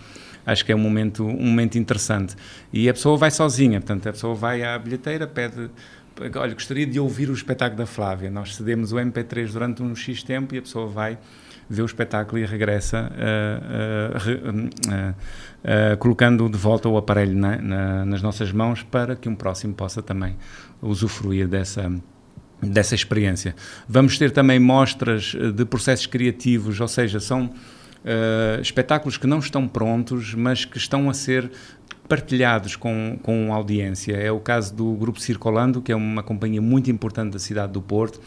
Acho 0.44 0.64
que 0.64 0.72
é 0.72 0.74
um 0.74 0.78
momento, 0.78 1.24
um 1.24 1.46
momento 1.46 1.78
interessante. 1.78 2.35
E 2.72 2.88
a 2.88 2.94
pessoa 2.94 3.16
vai 3.16 3.30
sozinha, 3.30 3.80
portanto, 3.80 4.09
a 4.09 4.12
pessoa 4.12 4.35
vai 4.35 4.62
à 4.62 4.78
bilheteira, 4.78 5.26
pede 5.26 5.70
olha, 6.37 6.52
gostaria 6.52 6.87
de 6.87 7.00
ouvir 7.00 7.30
o 7.30 7.33
espetáculo 7.33 7.78
da 7.78 7.87
Flávia. 7.87 8.30
Nós 8.30 8.54
cedemos 8.56 8.92
o 8.92 8.96
MP3 8.96 9.52
durante 9.52 9.83
um 9.83 9.94
X 9.94 10.22
tempo 10.22 10.54
e 10.54 10.59
a 10.59 10.62
pessoa 10.62 10.87
vai 10.87 11.18
ver 11.70 11.83
o 11.83 11.87
espetáculo 11.87 12.42
e 12.42 12.44
regressa 12.44 13.09
uh, 13.12 14.50
uh, 14.50 15.14
uh, 15.94 15.96
colocando 15.98 16.48
de 16.48 16.59
volta 16.59 16.88
o 16.88 16.96
aparelho 16.96 17.37
na, 17.37 17.56
na, 17.59 18.04
nas 18.04 18.20
nossas 18.20 18.50
mãos 18.50 18.83
para 18.83 19.14
que 19.14 19.28
um 19.28 19.37
próximo 19.37 19.72
possa 19.72 20.02
também 20.02 20.37
usufruir 20.83 21.46
dessa, 21.46 21.92
dessa 22.61 22.96
experiência. 22.96 23.54
Vamos 23.88 24.18
ter 24.18 24.33
também 24.33 24.59
mostras 24.59 25.37
de 25.54 25.64
processos 25.64 26.06
criativos, 26.06 26.80
ou 26.80 26.88
seja, 26.88 27.20
são 27.20 27.44
uh, 27.44 28.61
espetáculos 28.61 29.16
que 29.16 29.28
não 29.28 29.38
estão 29.38 29.68
prontos, 29.68 30.35
mas 30.35 30.64
que 30.64 30.76
estão 30.76 31.09
a 31.09 31.14
ser 31.14 31.52
partilhados 32.09 32.74
com, 32.74 33.16
com 33.22 33.52
a 33.52 33.56
audiência. 33.56 34.16
É 34.16 34.33
o 34.33 34.40
caso 34.40 34.74
do 34.74 34.92
Grupo 34.94 35.20
Circolando, 35.20 35.80
que 35.80 35.92
é 35.92 35.96
uma 35.96 36.24
companhia 36.24 36.61
muito 36.61 36.90
importante 36.90 37.33
da 37.33 37.38
cidade 37.38 37.72
do 37.72 37.80
Porto, 37.80 38.20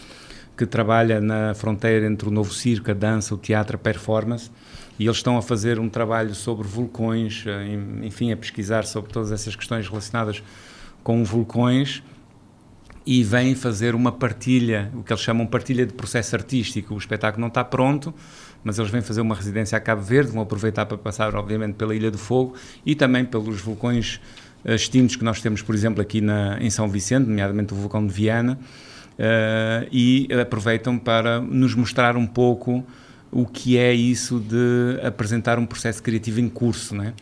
que 0.57 0.65
trabalha 0.65 1.19
na 1.19 1.53
fronteira 1.53 2.05
entre 2.05 2.27
o 2.27 2.31
novo 2.31 2.53
circo, 2.53 2.91
a 2.91 2.93
dança, 2.93 3.33
o 3.33 3.37
teatro, 3.37 3.75
a 3.75 3.79
performance, 3.79 4.51
e 4.99 5.05
eles 5.05 5.17
estão 5.17 5.37
a 5.37 5.41
fazer 5.41 5.79
um 5.79 5.89
trabalho 5.89 6.35
sobre 6.35 6.67
vulcões, 6.67 7.43
eh, 7.47 7.79
enfim, 8.03 8.31
a 8.31 8.37
pesquisar 8.37 8.85
sobre 8.85 9.11
todas 9.11 9.31
essas 9.31 9.55
questões 9.55 9.87
relacionadas 9.87 10.43
com 11.03 11.23
vulcões 11.23 12.03
e 13.05 13.23
vêm 13.23 13.55
fazer 13.55 13.95
uma 13.95 14.11
partilha, 14.11 14.91
o 14.93 15.03
que 15.03 15.11
eles 15.11 15.21
chamam 15.21 15.45
partilha 15.45 15.85
de 15.85 15.93
processo 15.93 16.35
artístico. 16.35 16.93
O 16.93 16.97
espetáculo 16.97 17.41
não 17.41 17.49
está 17.49 17.63
pronto, 17.63 18.13
mas 18.63 18.79
eles 18.79 18.89
vêm 18.89 19.01
fazer 19.01 19.21
uma 19.21 19.35
residência 19.35 19.77
a 19.77 19.81
Cabo 19.81 20.01
Verde, 20.01 20.31
vão 20.31 20.41
aproveitar 20.41 20.85
para 20.85 20.97
passar, 20.97 21.35
obviamente, 21.35 21.73
pela 21.73 21.93
Ilha 21.93 22.09
do 22.09 22.17
Fogo 22.17 22.55
e 22.85 22.95
também 22.95 23.25
pelos 23.25 23.59
vulcões 23.59 24.21
eh, 24.63 24.75
extintos 24.75 25.15
que 25.15 25.23
nós 25.23 25.41
temos, 25.41 25.61
por 25.61 25.75
exemplo, 25.75 26.01
aqui 26.01 26.21
na, 26.21 26.57
em 26.61 26.69
São 26.69 26.87
Vicente, 26.87 27.27
nomeadamente 27.27 27.73
o 27.73 27.75
vulcão 27.75 28.05
de 28.05 28.13
Viana, 28.13 28.57
e 29.91 30.27
aproveitam 30.41 30.97
para 30.97 31.39
nos 31.39 31.75
mostrar 31.75 32.17
um 32.17 32.27
pouco 32.27 32.83
o 33.31 33.45
que 33.45 33.77
é 33.77 33.93
isso 33.93 34.39
de 34.39 35.05
apresentar 35.05 35.57
um 35.57 35.65
processo 35.65 36.01
criativo 36.01 36.39
em 36.39 36.49
curso, 36.49 36.95
né? 36.95 37.13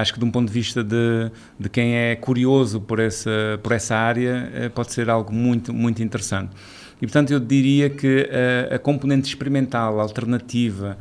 Acho 0.00 0.14
que 0.14 0.18
de 0.18 0.24
um 0.24 0.30
ponto 0.30 0.46
de 0.46 0.54
vista 0.54 0.82
de, 0.82 1.30
de 1.60 1.68
quem 1.68 1.94
é 1.94 2.16
curioso 2.16 2.80
por 2.80 2.98
essa, 2.98 3.60
por 3.62 3.72
essa 3.72 3.94
área, 3.94 4.50
uh, 4.66 4.70
pode 4.70 4.92
ser 4.92 5.10
algo 5.10 5.34
muito, 5.34 5.74
muito 5.74 6.02
interessante. 6.02 6.50
E, 6.96 7.00
portanto, 7.00 7.30
eu 7.30 7.38
diria 7.38 7.90
que 7.90 8.22
uh, 8.22 8.74
a 8.74 8.78
componente 8.78 9.28
experimental, 9.28 10.00
alternativa, 10.00 10.96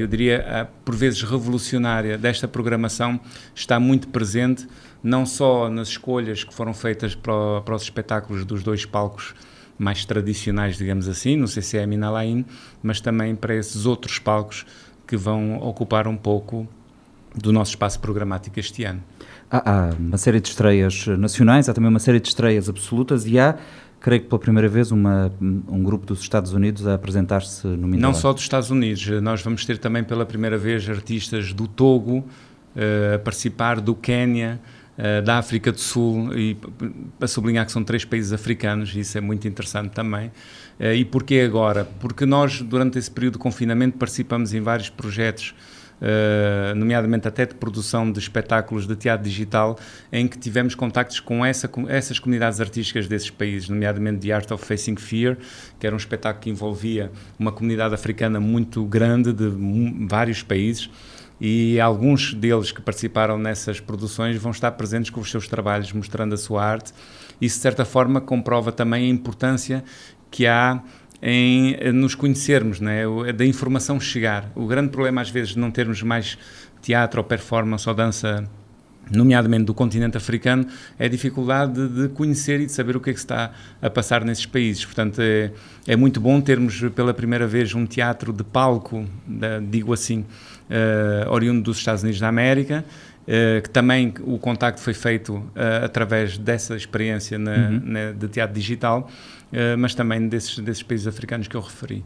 eu 0.00 0.08
diria, 0.08 0.68
por 0.84 0.96
vezes 0.96 1.22
revolucionária 1.22 2.18
desta 2.18 2.48
programação 2.48 3.20
está 3.54 3.78
muito 3.78 4.08
presente, 4.08 4.66
não 5.02 5.24
só 5.24 5.68
nas 5.68 5.88
escolhas 5.88 6.44
que 6.44 6.52
foram 6.52 6.74
feitas 6.74 7.14
para, 7.14 7.60
para 7.62 7.74
os 7.74 7.82
espetáculos 7.82 8.44
dos 8.44 8.62
dois 8.62 8.84
palcos 8.84 9.34
mais 9.78 10.04
tradicionais, 10.04 10.76
digamos 10.76 11.08
assim, 11.08 11.36
no 11.36 11.48
CCM 11.48 11.94
e 11.94 11.96
na 11.96 12.10
Lain, 12.10 12.44
mas 12.82 13.00
também 13.00 13.34
para 13.34 13.54
esses 13.54 13.86
outros 13.86 14.18
palcos 14.18 14.66
que 15.06 15.16
vão 15.16 15.56
ocupar 15.58 16.06
um 16.06 16.16
pouco 16.16 16.68
do 17.34 17.52
nosso 17.52 17.70
espaço 17.70 17.98
programático 17.98 18.60
este 18.60 18.84
ano. 18.84 19.02
Há, 19.50 19.88
há, 19.88 19.90
uma 19.94 20.18
série 20.18 20.40
de 20.40 20.48
estreias 20.48 21.06
nacionais, 21.06 21.68
há 21.68 21.74
também 21.74 21.88
uma 21.88 21.98
série 21.98 22.20
de 22.20 22.28
estreias 22.28 22.68
absolutas 22.68 23.26
e 23.26 23.38
há, 23.38 23.56
creio 24.00 24.22
que 24.22 24.28
pela 24.28 24.38
primeira 24.38 24.68
vez, 24.68 24.90
uma, 24.90 25.32
um 25.40 25.82
grupo 25.82 26.06
dos 26.06 26.20
Estados 26.20 26.52
Unidos 26.52 26.86
a 26.86 26.94
apresentar-se 26.94 27.66
no 27.66 27.88
Mindelo. 27.88 28.02
Não 28.02 28.14
só 28.14 28.32
dos 28.32 28.42
Estados 28.42 28.70
Unidos, 28.70 29.06
nós 29.22 29.42
vamos 29.42 29.64
ter 29.64 29.78
também 29.78 30.04
pela 30.04 30.26
primeira 30.26 30.58
vez 30.58 30.88
artistas 30.88 31.52
do 31.52 31.66
Togo 31.66 32.18
uh, 32.18 33.14
a 33.14 33.18
participar, 33.18 33.80
do 33.80 33.94
Quênia, 33.94 34.60
eh, 35.02 35.22
da 35.22 35.38
África 35.38 35.72
do 35.72 35.80
Sul, 35.80 36.36
e 36.36 36.54
para 37.18 37.26
sublinhar 37.26 37.64
que 37.64 37.72
são 37.72 37.82
três 37.82 38.04
países 38.04 38.34
africanos, 38.34 38.94
isso 38.94 39.16
é 39.16 39.20
muito 39.22 39.48
interessante 39.48 39.92
também. 39.92 40.30
Uh, 40.78 40.92
e 40.94 41.06
porquê 41.06 41.40
agora? 41.40 41.86
Porque 42.00 42.26
nós, 42.26 42.60
durante 42.60 42.98
esse 42.98 43.10
período 43.10 43.34
de 43.34 43.38
confinamento, 43.38 43.96
participamos 43.96 44.52
em 44.52 44.60
vários 44.60 44.90
projetos 44.90 45.54
Uh, 46.00 46.74
nomeadamente 46.74 47.28
até 47.28 47.44
de 47.44 47.54
produção 47.54 48.10
de 48.10 48.18
espetáculos 48.18 48.86
de 48.86 48.96
teatro 48.96 49.22
digital, 49.22 49.78
em 50.10 50.26
que 50.26 50.38
tivemos 50.38 50.74
contactos 50.74 51.20
com, 51.20 51.44
essa, 51.44 51.68
com 51.68 51.86
essas 51.90 52.18
comunidades 52.18 52.58
artísticas 52.58 53.06
desses 53.06 53.28
países, 53.28 53.68
nomeadamente 53.68 54.26
The 54.26 54.32
Art 54.32 54.50
of 54.50 54.64
Facing 54.64 54.96
Fear, 54.96 55.36
que 55.78 55.86
era 55.86 55.94
um 55.94 55.98
espetáculo 55.98 56.42
que 56.42 56.48
envolvia 56.48 57.12
uma 57.38 57.52
comunidade 57.52 57.92
africana 57.92 58.40
muito 58.40 58.82
grande 58.86 59.30
de 59.34 59.52
vários 60.08 60.42
países 60.42 60.88
e 61.40 61.80
alguns 61.80 62.34
deles 62.34 62.70
que 62.70 62.82
participaram 62.82 63.38
nessas 63.38 63.80
produções 63.80 64.36
vão 64.36 64.50
estar 64.50 64.72
presentes 64.72 65.10
com 65.10 65.20
os 65.20 65.30
seus 65.30 65.48
trabalhos, 65.48 65.92
mostrando 65.92 66.34
a 66.34 66.38
sua 66.38 66.62
arte. 66.62 66.92
Isso, 67.40 67.56
de 67.56 67.62
certa 67.62 67.84
forma, 67.84 68.20
comprova 68.20 68.70
também 68.70 69.06
a 69.06 69.08
importância 69.08 69.82
que 70.30 70.46
há 70.46 70.82
em 71.22 71.92
nos 71.92 72.14
conhecermos, 72.14 72.80
né? 72.80 73.02
da 73.34 73.44
informação 73.44 73.98
chegar. 73.98 74.50
O 74.54 74.66
grande 74.66 74.90
problema, 74.90 75.20
às 75.20 75.30
vezes, 75.30 75.50
de 75.50 75.58
não 75.58 75.70
termos 75.70 76.02
mais 76.02 76.38
teatro 76.82 77.20
ou 77.20 77.24
performance 77.24 77.88
ou 77.88 77.94
dança 77.94 78.48
nomeadamente 79.10 79.64
do 79.64 79.74
continente 79.74 80.16
africano, 80.16 80.66
é 80.98 81.06
a 81.06 81.08
dificuldade 81.08 81.88
de, 81.88 82.08
conhecer 82.10 82.60
e 82.60 82.66
de 82.66 82.72
saber 82.72 82.96
o 82.96 83.00
que 83.00 83.10
é 83.10 83.12
que 83.12 83.18
está 83.18 83.50
a 83.82 83.90
passar 83.90 84.24
nesses 84.24 84.46
países. 84.46 84.84
Portanto, 84.84 85.20
é, 85.20 85.50
é 85.86 85.96
muito 85.96 86.20
bom 86.20 86.40
termos 86.40 86.80
pela 86.94 87.12
primeira 87.12 87.46
vez 87.46 87.74
um 87.74 87.86
teatro 87.86 88.32
de 88.32 88.44
palco, 88.44 89.04
digo 89.68 89.92
assim, 89.92 90.24
uh, 90.70 91.30
oriundo 91.30 91.62
dos 91.62 91.78
Estados 91.78 92.02
Unidos 92.02 92.20
da 92.20 92.28
América, 92.28 92.84
uh, 93.22 93.62
que 93.62 93.70
também 93.70 94.14
o 94.22 94.38
contacto 94.38 94.80
foi 94.80 94.94
feito 94.94 95.34
uh, 95.34 95.84
através 95.84 96.38
dessa 96.38 96.76
experiência 96.76 97.38
na, 97.38 97.52
uhum. 97.52 97.82
na, 97.84 98.12
de 98.12 98.28
teatro 98.28 98.54
digital, 98.54 99.10
mas 99.80 99.96
também 99.96 100.28
desses, 100.28 100.60
desses 100.60 100.82
países 100.84 101.08
africanos 101.08 101.48
que 101.48 101.56
eu 101.56 101.60
referi. 101.60 102.04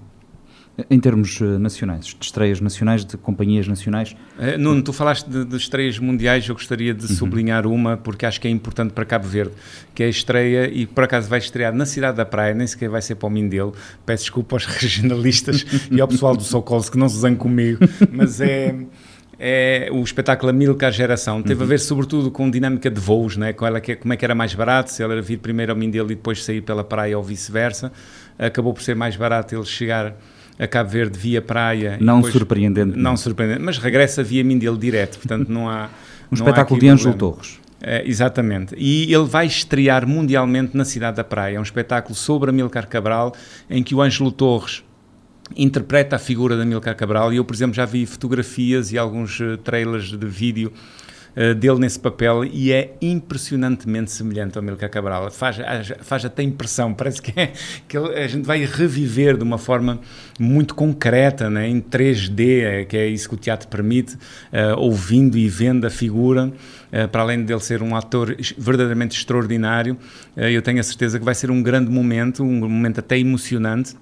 Em 0.90 0.98
termos 0.98 1.40
eh, 1.40 1.44
nacionais, 1.56 2.06
de 2.06 2.16
estreias 2.20 2.60
nacionais, 2.60 3.04
de 3.04 3.16
companhias 3.16 3.68
nacionais? 3.68 4.16
Uh, 4.36 4.58
Nuno, 4.58 4.82
tu 4.82 4.92
falaste 4.92 5.28
de, 5.28 5.44
de, 5.44 5.56
estreias 5.56 6.00
mundiais, 6.00 6.48
eu 6.48 6.54
gostaria 6.56 6.92
de 6.92 7.04
uhum. 7.04 7.16
sublinhar 7.16 7.64
uma, 7.64 7.96
porque 7.96 8.26
acho 8.26 8.40
que 8.40 8.48
é 8.48 8.50
importante 8.50 8.92
para 8.92 9.04
Cabo 9.04 9.28
Verde, 9.28 9.52
que 9.94 10.02
é 10.02 10.06
a 10.06 10.08
estreia, 10.08 10.68
e 10.68 10.84
por 10.84 11.04
acaso 11.04 11.28
vai 11.28 11.38
estrear 11.38 11.72
na 11.72 11.86
Cidade 11.86 12.16
da 12.16 12.26
Praia, 12.26 12.54
nem 12.54 12.66
sequer 12.66 12.88
vai 12.88 13.00
ser 13.00 13.14
para 13.14 13.28
o 13.28 13.30
Mindelo, 13.30 13.72
peço 14.04 14.24
desculpa 14.24 14.56
aos 14.56 14.66
regionalistas 14.66 15.64
e 15.92 16.00
ao 16.00 16.08
pessoal 16.08 16.36
do 16.36 16.42
Socols 16.42 16.90
que 16.90 16.98
não 16.98 17.08
se 17.08 17.18
zangam 17.18 17.38
comigo, 17.38 17.78
mas 18.10 18.40
é 18.40 18.74
é 19.38 19.88
o 19.92 20.02
espetáculo 20.02 20.50
Amilcar 20.50 20.92
Geração. 20.92 21.42
Teve 21.42 21.60
uhum. 21.60 21.66
a 21.66 21.68
ver 21.68 21.80
sobretudo 21.80 22.30
com 22.30 22.50
dinâmica 22.50 22.90
de 22.90 23.00
voos, 23.00 23.36
né? 23.36 23.52
com 23.52 23.66
ela, 23.66 23.80
que, 23.80 23.96
como 23.96 24.14
é 24.14 24.16
que 24.16 24.24
era 24.24 24.34
mais 24.34 24.54
barato, 24.54 24.92
se 24.92 25.02
ela 25.02 25.12
era 25.12 25.22
vir 25.22 25.38
primeiro 25.38 25.72
ao 25.72 25.78
Mindelo 25.78 26.10
e 26.12 26.14
depois 26.14 26.44
sair 26.44 26.60
pela 26.60 26.84
praia 26.84 27.16
ou 27.16 27.22
vice-versa. 27.22 27.92
Acabou 28.38 28.72
por 28.72 28.82
ser 28.82 28.94
mais 28.96 29.16
barato 29.16 29.54
ele 29.54 29.64
chegar 29.64 30.16
a 30.58 30.66
Cabo 30.66 30.90
Verde 30.90 31.18
via 31.18 31.42
praia. 31.42 31.98
Não 32.00 32.16
depois, 32.16 32.32
surpreendente. 32.32 32.96
Não 32.96 33.16
surpreendente, 33.16 33.60
mas 33.60 33.78
regressa 33.78 34.22
via 34.22 34.44
Mindelo 34.44 34.78
direto, 34.78 35.18
portanto 35.18 35.48
não 35.48 35.68
há. 35.68 35.88
um 36.30 36.36
não 36.36 36.46
espetáculo 36.46 36.80
de 36.80 36.88
Ângelo 36.88 37.14
Torres. 37.14 37.60
É, 37.86 38.02
exatamente. 38.08 38.74
E 38.78 39.12
ele 39.12 39.26
vai 39.26 39.46
estrear 39.46 40.06
mundialmente 40.06 40.74
na 40.74 40.86
Cidade 40.86 41.18
da 41.18 41.24
Praia. 41.24 41.56
É 41.56 41.60
um 41.60 41.62
espetáculo 41.62 42.14
sobre 42.14 42.48
Amilcar 42.48 42.88
Cabral, 42.88 43.34
em 43.68 43.82
que 43.82 43.94
o 43.94 44.00
Ângelo 44.00 44.32
Torres 44.32 44.82
interpreta 45.54 46.16
a 46.16 46.18
figura 46.18 46.56
de 46.56 46.62
Amilcar 46.62 46.96
Cabral. 46.96 47.32
E 47.32 47.36
eu, 47.36 47.44
por 47.44 47.54
exemplo, 47.54 47.74
já 47.74 47.84
vi 47.84 48.06
fotografias 48.06 48.90
e 48.90 48.96
alguns 48.96 49.38
eh, 49.38 49.58
trailers 49.62 50.16
de 50.16 50.26
vídeo 50.26 50.72
uh, 51.36 51.54
dele 51.54 51.78
nesse 51.78 51.98
papel 51.98 52.44
e 52.44 52.72
é 52.72 52.94
impressionantemente 53.00 54.10
semelhante 54.10 54.56
ao 54.56 54.64
Milka 54.64 54.88
Cabral. 54.88 55.30
Faz, 55.30 55.56
faz 56.00 56.24
até 56.24 56.42
impressão, 56.42 56.92
parece 56.94 57.20
que, 57.20 57.38
é, 57.38 57.52
que 57.88 57.96
a 57.96 58.26
gente 58.26 58.44
vai 58.44 58.64
reviver 58.64 59.36
de 59.36 59.42
uma 59.42 59.58
forma 59.58 60.00
muito 60.38 60.74
concreta, 60.74 61.48
né, 61.48 61.68
em 61.68 61.80
3D, 61.80 62.62
é, 62.62 62.84
que 62.84 62.96
é 62.96 63.06
isso 63.06 63.28
que 63.28 63.34
o 63.34 63.38
teatro 63.38 63.68
permite, 63.68 64.14
uh, 64.14 64.78
ouvindo 64.78 65.36
e 65.36 65.48
vendo 65.48 65.86
a 65.86 65.90
figura. 65.90 66.52
Uh, 66.92 67.08
para 67.08 67.22
além 67.22 67.44
dele 67.44 67.60
ser 67.60 67.82
um 67.82 67.96
ator 67.96 68.36
verdadeiramente 68.56 69.16
extraordinário, 69.16 69.96
eu 70.36 70.62
tenho 70.62 70.80
a 70.80 70.82
certeza 70.82 71.18
que 71.18 71.24
vai 71.24 71.34
ser 71.34 71.50
um 71.50 71.62
grande 71.62 71.90
momento, 71.90 72.42
um 72.42 72.68
momento 72.68 73.00
até 73.00 73.18
emocionante 73.18 73.96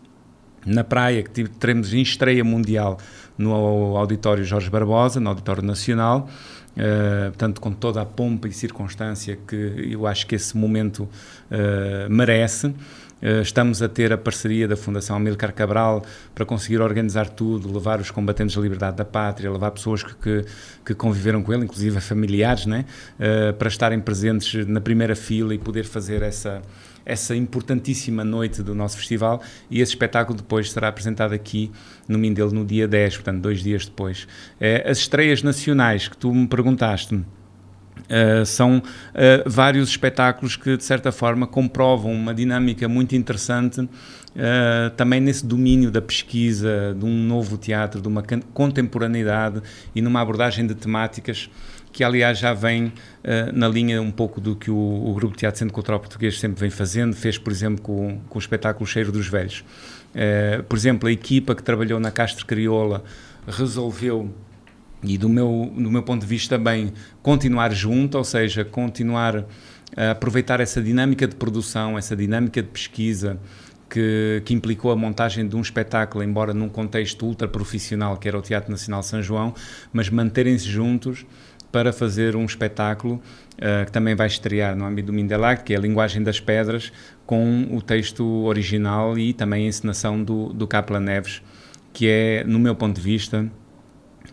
na 0.64 0.84
praia, 0.84 1.22
que 1.22 1.44
teremos 1.44 1.92
em 1.92 2.00
estreia 2.00 2.44
mundial 2.44 2.98
no 3.36 3.96
Auditório 3.96 4.44
Jorge 4.44 4.70
Barbosa, 4.70 5.18
no 5.18 5.30
Auditório 5.30 5.62
Nacional, 5.62 6.28
Uh, 6.72 7.28
portanto, 7.28 7.61
com 7.61 7.70
toda 7.70 8.00
a 8.00 8.06
pompa 8.06 8.48
e 8.48 8.52
circunstância 8.52 9.38
que 9.46 9.90
eu 9.90 10.06
acho 10.06 10.26
que 10.26 10.35
esse 10.35 10.56
momento 10.56 11.00
uh, 11.00 12.11
merece. 12.11 12.68
Uh, 12.68 13.42
estamos 13.42 13.82
a 13.82 13.88
ter 13.88 14.12
a 14.12 14.18
parceria 14.18 14.66
da 14.66 14.74
Fundação 14.74 15.16
Amilcar 15.16 15.52
Cabral 15.52 16.02
para 16.35 16.46
conseguir 16.46 16.80
organizar 16.80 17.28
tudo, 17.28 17.72
levar 17.72 18.00
os 18.00 18.11
combatentes 18.11 18.56
da 18.56 18.62
liberdade 18.62 18.96
da 18.96 19.04
pátria, 19.04 19.50
levar 19.52 19.70
pessoas 19.70 20.02
que, 20.02 20.14
que, 20.14 20.44
que 20.87 20.94
conviveram 20.94 21.42
com 21.42 21.52
ele, 21.52 21.64
inclusive 21.64 22.00
familiares, 22.00 22.66
né? 22.66 22.85
para 23.58 23.68
estarem 23.68 24.00
presentes 24.00 24.66
na 24.66 24.80
primeira 24.80 25.14
fila 25.14 25.54
e 25.54 25.58
poder 25.58 25.85
fazer 25.85 26.22
essa, 26.22 26.62
essa 27.04 27.34
importantíssima 27.34 28.24
noite 28.24 28.62
do 28.62 28.74
nosso 28.74 28.96
festival 28.96 29.42
e 29.70 29.80
esse 29.80 29.92
espetáculo 29.92 30.36
depois 30.36 30.70
será 30.70 30.88
apresentado 30.88 31.32
aqui 31.32 31.70
no 32.08 32.18
Mindelo 32.18 32.52
no 32.52 32.64
dia 32.64 32.86
10, 32.86 33.16
portanto, 33.16 33.40
dois 33.40 33.62
dias 33.62 33.86
depois. 33.86 34.26
É, 34.60 34.88
as 34.88 34.98
estreias 34.98 35.42
nacionais 35.42 36.08
que 36.08 36.16
tu 36.16 36.32
me 36.32 36.46
perguntaste. 36.46 37.20
Uh, 38.02 38.44
são 38.44 38.78
uh, 38.78 38.82
vários 39.46 39.90
espetáculos 39.90 40.56
que, 40.56 40.76
de 40.76 40.84
certa 40.84 41.12
forma, 41.12 41.46
comprovam 41.46 42.12
uma 42.12 42.34
dinâmica 42.34 42.88
muito 42.88 43.14
interessante 43.14 43.80
uh, 43.80 43.88
também 44.96 45.20
nesse 45.20 45.46
domínio 45.46 45.90
da 45.90 46.00
pesquisa, 46.00 46.96
de 46.98 47.04
um 47.04 47.22
novo 47.22 47.56
teatro, 47.56 48.00
de 48.00 48.08
uma 48.08 48.22
contemporaneidade 48.52 49.62
e 49.94 50.02
numa 50.02 50.20
abordagem 50.20 50.66
de 50.66 50.74
temáticas 50.74 51.48
que 51.92 52.02
aliás 52.02 52.38
já 52.38 52.55
vem 52.55 52.87
uh, 52.87 52.92
na 53.52 53.68
linha 53.68 54.00
um 54.00 54.11
pouco 54.11 54.40
do 54.40 54.57
que 54.57 54.70
o, 54.70 54.76
o, 54.76 55.14
Grupo 55.14 55.37
Teatro 55.37 55.59
Centro 55.59 55.74
Cultural 55.74 56.00
Português 56.00 56.40
sempre 56.40 56.61
vem 56.61 56.70
fazendo, 56.70 57.14
fez 57.14 57.37
por 57.37 57.52
exemplo 57.52 57.83
com, 57.83 58.18
com 58.28 58.38
o 58.38 58.40
espetáculo 58.40 58.87
Cheiro 58.87 59.12
dos 59.12 59.28
Velhos. 59.28 59.62
Uh, 60.14 60.62
por 60.64 60.76
exemplo, 60.76 61.09
a 61.09 61.12
equipa 61.12 61.55
que 61.55 61.62
trabalhou 61.62 62.00
na 62.00 62.11
Castro 62.11 62.46
Crioula 62.46 63.05
resolveu, 63.46 64.33
e 65.02 65.18
do 65.18 65.28
meu, 65.28 65.72
do 65.76 65.90
meu 65.90 66.02
ponto 66.02 66.22
de 66.22 66.26
vista 66.26 66.57
também, 66.57 66.92
continuar 67.22 67.72
junto, 67.72 68.16
ou 68.16 68.24
seja, 68.24 68.64
continuar 68.64 69.44
a 69.96 70.12
aproveitar 70.12 70.61
essa 70.61 70.81
dinâmica 70.81 71.26
de 71.26 71.37
produção, 71.37 71.98
essa 71.98 72.16
dinâmica 72.16 72.62
de 72.62 72.68
pesquisa, 72.68 73.38
que, 73.92 74.40
que, 74.46 74.55
implicou 74.55 74.90
a 74.90 74.96
montagem 74.96 75.46
de 75.46 75.55
um 75.55 75.61
espetáculo, 75.61 76.24
embora 76.24 76.55
num 76.55 76.68
contexto 76.68 77.26
ultra 77.26 77.46
profissional, 77.46 78.16
que 78.16 78.26
era 78.26 78.38
o 78.38 78.40
Teatro 78.40 78.70
Nacional 78.70 79.02
São 79.02 79.22
João, 79.22 79.55
mas 79.92 80.09
manterem-se 80.09 80.66
juntos 80.66 81.26
para 81.72 81.92
fazer 81.92 82.37
um 82.37 82.44
espetáculo 82.44 83.14
uh, 83.14 83.87
que 83.87 83.90
também 83.90 84.14
vai 84.14 84.26
estrear 84.26 84.76
no 84.76 84.85
âmbito 84.85 85.06
do 85.06 85.12
Mindelac, 85.12 85.64
que 85.64 85.72
é 85.72 85.76
a 85.76 85.80
Linguagem 85.80 86.22
das 86.22 86.38
Pedras, 86.38 86.92
com 87.26 87.66
o 87.70 87.80
texto 87.80 88.24
original 88.44 89.18
e 89.18 89.32
também 89.32 89.64
a 89.64 89.68
encenação 89.68 90.22
do, 90.22 90.52
do 90.52 90.66
Capla 90.66 91.00
Neves, 91.00 91.42
que 91.92 92.06
é, 92.06 92.44
no 92.44 92.58
meu 92.58 92.76
ponto 92.76 92.96
de 92.96 93.02
vista, 93.02 93.50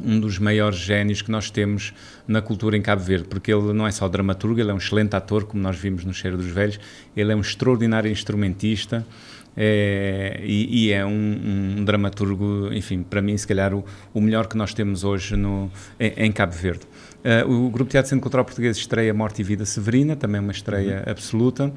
um 0.03 0.19
dos 0.19 0.37
maiores 0.37 0.77
génios 0.77 1.21
que 1.21 1.31
nós 1.31 1.49
temos 1.49 1.93
na 2.27 2.41
cultura 2.41 2.77
em 2.77 2.81
Cabo 2.81 3.01
Verde, 3.01 3.27
porque 3.27 3.51
ele 3.53 3.73
não 3.73 3.87
é 3.87 3.91
só 3.91 4.07
dramaturgo, 4.07 4.59
ele 4.59 4.71
é 4.71 4.73
um 4.73 4.77
excelente 4.77 5.15
ator, 5.15 5.45
como 5.45 5.61
nós 5.61 5.77
vimos 5.77 6.05
no 6.05 6.13
Cheiro 6.13 6.37
dos 6.37 6.47
Velhos, 6.47 6.79
ele 7.15 7.31
é 7.31 7.35
um 7.35 7.41
extraordinário 7.41 8.11
instrumentista 8.11 9.05
é, 9.55 10.39
e, 10.43 10.85
e, 10.85 10.91
é 10.91 11.05
um, 11.05 11.77
um, 11.79 11.83
dramaturgo, 11.83 12.69
enfim, 12.71 13.03
para 13.03 13.21
mim, 13.21 13.37
se 13.37 13.47
calhar 13.47 13.73
o, 13.73 13.83
o 14.13 14.21
melhor 14.21 14.47
que 14.47 14.55
nós 14.55 14.73
temos 14.73 15.03
hoje 15.03 15.35
no, 15.35 15.69
em, 15.99 16.25
em 16.25 16.31
Cabo 16.31 16.53
Verde. 16.53 16.81
Uh, 17.19 17.65
o 17.65 17.69
Grupo 17.69 17.91
Teatro 17.91 18.09
Centro 18.09 18.21
Cultural 18.21 18.45
Português 18.45 18.77
estreia 18.77 19.13
Morte 19.13 19.41
e 19.41 19.43
Vida 19.43 19.65
Severina, 19.65 20.15
também 20.15 20.39
uma 20.39 20.51
estreia 20.51 21.03
uhum. 21.05 21.11
absoluta, 21.11 21.73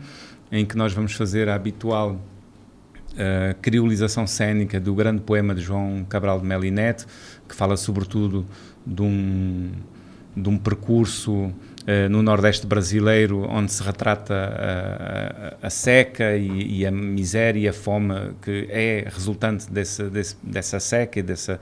em 0.53 0.65
que 0.65 0.77
nós 0.77 0.93
vamos 0.93 1.15
fazer 1.15 1.49
a 1.49 1.55
habitual 1.55 2.13
uh, 2.13 3.61
criolização 3.61 4.27
cênica 4.27 4.79
do 4.79 4.95
grande 4.95 5.21
poema 5.23 5.55
de 5.55 5.61
João 5.61 6.05
Cabral 6.09 6.41
de 6.41 6.47
Melo 6.47 6.65
Neto, 6.71 7.07
que 7.49 7.55
fala 7.55 7.77
sobretudo 7.77 8.47
de 8.87 9.03
um, 9.03 9.73
de 10.37 10.49
um 10.49 10.57
percurso 10.57 11.53
uh, 11.83 12.09
no 12.09 12.23
Nordeste 12.23 12.67
brasileiro, 12.67 13.47
onde 13.49 13.73
se 13.73 13.83
retrata 13.83 14.35
a, 14.35 15.65
a, 15.65 15.67
a 15.67 15.71
seca 15.71 16.37
e, 16.37 16.81
e, 16.81 16.87
a 16.87 16.91
miséria 16.91 17.61
e 17.61 17.69
a 17.69 17.73
fome 17.73 18.15
que 18.43 18.67
é 18.71 19.07
resultante 19.09 19.71
desse, 19.71 20.05
desse, 20.05 20.37
dessa 20.43 20.81
seca 20.81 21.19
e 21.19 21.23
dessa 21.23 21.61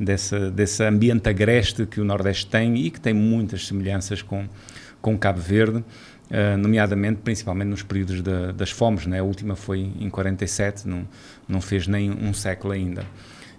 dessa, 0.00 0.50
desse 0.50 0.82
ambiente 0.82 1.28
agreste 1.28 1.84
que 1.84 2.00
o 2.00 2.04
Nordeste 2.04 2.46
tem 2.46 2.74
e 2.74 2.90
que 2.90 2.98
tem 2.98 3.12
muitas 3.12 3.66
semelhanças 3.66 4.22
com, 4.22 4.48
com 5.02 5.18
Cabo 5.18 5.40
Verde, 5.40 5.78
uh, 5.78 6.56
nomeadamente, 6.56 7.20
principalmente 7.22 7.68
nos 7.68 7.82
períodos 7.82 8.22
de, 8.22 8.52
das 8.54 8.70
fomes. 8.70 9.06
Né? 9.06 9.20
A 9.20 9.22
última 9.22 9.54
foi 9.54 9.92
em 10.00 10.08
47, 10.08 10.88
não, 10.88 11.06
não 11.46 11.60
fez 11.60 11.86
nem 11.86 12.10
um 12.10 12.32
século 12.32 12.72
ainda. 12.72 13.04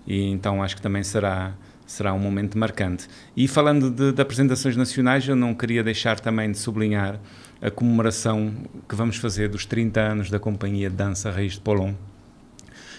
E 0.08 0.24
então 0.32 0.64
acho 0.64 0.76
que 0.76 0.82
também 0.82 1.04
será 1.04 1.54
será 1.92 2.14
um 2.14 2.20
momento 2.20 2.58
marcante. 2.58 3.08
E 3.36 3.48
falando 3.48 3.90
de, 3.90 4.12
de, 4.12 4.22
apresentações 4.22 4.76
nacionais, 4.76 5.28
eu 5.28 5.36
não 5.36 5.54
queria 5.54 5.84
deixar 5.84 6.20
também 6.20 6.52
de 6.52 6.58
sublinhar 6.58 7.20
a 7.62 7.70
comemoração 7.70 8.54
que 8.88 8.96
vamos 8.96 9.18
fazer 9.18 9.50
dos 9.50 9.66
30 9.66 10.00
anos 10.00 10.30
da 10.30 10.40
Companhia 10.40 10.90
de 10.90 10.96
Dança 10.96 11.30
Reis 11.30 11.54
de 11.54 11.60
Polon, 11.60 11.94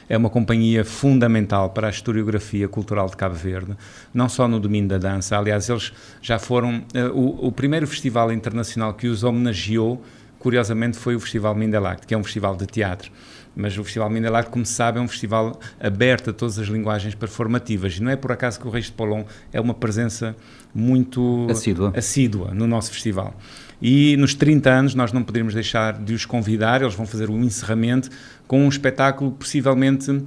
é 0.08 0.16
uma 0.16 0.28
companhia 0.28 0.84
fundamental 0.84 1.70
para 1.70 1.86
a 1.86 1.90
historiografia 1.90 2.68
cultural 2.68 3.08
de 3.08 3.16
Cabo 3.16 3.34
Verde, 3.34 3.74
não 4.12 4.28
só 4.28 4.46
no 4.46 4.60
domínio 4.60 4.90
da 4.90 4.98
dança. 4.98 5.38
Aliás, 5.38 5.70
eles 5.70 5.92
já 6.20 6.38
foram 6.38 6.84
uh, 6.94 7.08
o, 7.14 7.46
o, 7.46 7.52
primeiro 7.52 7.86
festival 7.86 8.30
internacional 8.30 8.92
que 8.92 9.06
os 9.06 9.24
homenageou 9.24 10.02
curiosamente, 10.42 10.98
foi 10.98 11.14
o 11.14 11.20
Festival 11.20 11.54
Mindelact, 11.54 12.04
que 12.04 12.12
é 12.12 12.18
um 12.18 12.24
festival 12.24 12.56
de 12.56 12.66
teatro. 12.66 13.12
Mas 13.54 13.76
o 13.76 13.84
Festival 13.84 14.08
Mindelact, 14.08 14.50
como 14.50 14.64
se 14.64 14.72
sabe, 14.72 14.98
é 14.98 15.00
um 15.02 15.08
festival 15.08 15.58
aberto 15.80 16.30
a 16.30 16.32
todas 16.32 16.58
as 16.58 16.68
linguagens 16.68 17.14
performativas. 17.14 17.96
E 17.96 18.02
não 18.02 18.10
é 18.10 18.16
por 18.16 18.32
acaso 18.32 18.58
que 18.58 18.66
o 18.66 18.70
Reis 18.70 18.86
de 18.86 18.92
Polon 18.92 19.24
é 19.52 19.60
uma 19.60 19.74
presença 19.74 20.34
muito 20.74 21.46
assídua. 21.50 21.92
assídua 21.96 22.52
no 22.54 22.66
nosso 22.66 22.90
festival. 22.92 23.34
E 23.80 24.16
nos 24.16 24.34
30 24.34 24.70
anos 24.70 24.94
nós 24.94 25.12
não 25.12 25.22
poderíamos 25.22 25.54
deixar 25.54 25.92
de 25.94 26.14
os 26.14 26.24
convidar, 26.24 26.82
eles 26.82 26.94
vão 26.94 27.06
fazer 27.06 27.28
o 27.28 27.36
encerramento 27.38 28.08
com 28.46 28.64
um 28.64 28.68
espetáculo 28.68 29.32
possivelmente 29.32 30.22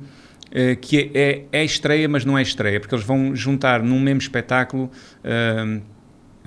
eh, 0.51 0.75
que 0.75 1.11
é, 1.13 1.19
é, 1.19 1.45
é, 1.51 1.65
estreia, 1.65 2.07
mas 2.07 2.23
não 2.23 2.37
é 2.37 2.41
estreia, 2.41 2.79
porque 2.79 2.95
eles 2.95 3.05
vão 3.05 3.35
juntar 3.35 3.83
num 3.83 3.99
mesmo 3.99 4.21
espetáculo 4.21 4.89
uh, 5.23 5.81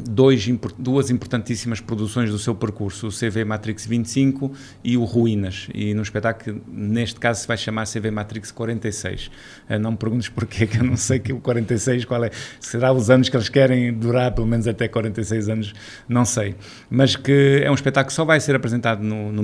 dois, 0.02 0.48
duas 0.78 1.11
importantíssimas 1.11 1.80
produções 1.80 2.30
do 2.30 2.38
seu 2.38 2.54
percurso, 2.54 3.08
o 3.08 3.11
CV 3.11 3.44
Matrix 3.44 3.87
25 3.87 4.52
e 4.82 4.96
o 4.96 5.04
Ruínas. 5.04 5.68
E 5.74 5.94
no 5.94 6.02
espetáculo, 6.02 6.61
neste 6.66 7.18
caso, 7.18 7.42
se 7.42 7.48
vai 7.48 7.56
chamar 7.56 7.87
CV 7.87 8.11
Matrix 8.11 8.50
46. 8.50 9.30
Eh, 9.68 9.78
não 9.78 9.92
me 9.92 9.96
perguntes 9.96 10.28
porquê, 10.28 10.66
que 10.66 10.78
eu 10.78 10.84
não 10.84 10.96
sei 10.96 11.18
que 11.18 11.32
o 11.32 11.40
46 11.40 12.04
qual 12.04 12.24
é. 12.24 12.30
Será 12.61 12.92
os 12.92 13.11
anos 13.11 13.28
que 13.28 13.37
eles 13.37 13.48
querem 13.48 13.92
durar, 13.92 14.32
pelo 14.32 14.46
menos 14.46 14.66
até 14.66 14.88
46 14.88 15.48
anos, 15.48 15.74
não 16.08 16.24
sei. 16.24 16.54
Mas 16.90 17.16
que 17.16 17.62
é 17.64 17.70
um 17.70 17.74
espetáculo 17.74 18.08
que 18.08 18.14
só 18.14 18.24
vai 18.24 18.40
ser 18.40 18.54
apresentado 18.54 19.02
no, 19.02 19.32
no 19.32 19.42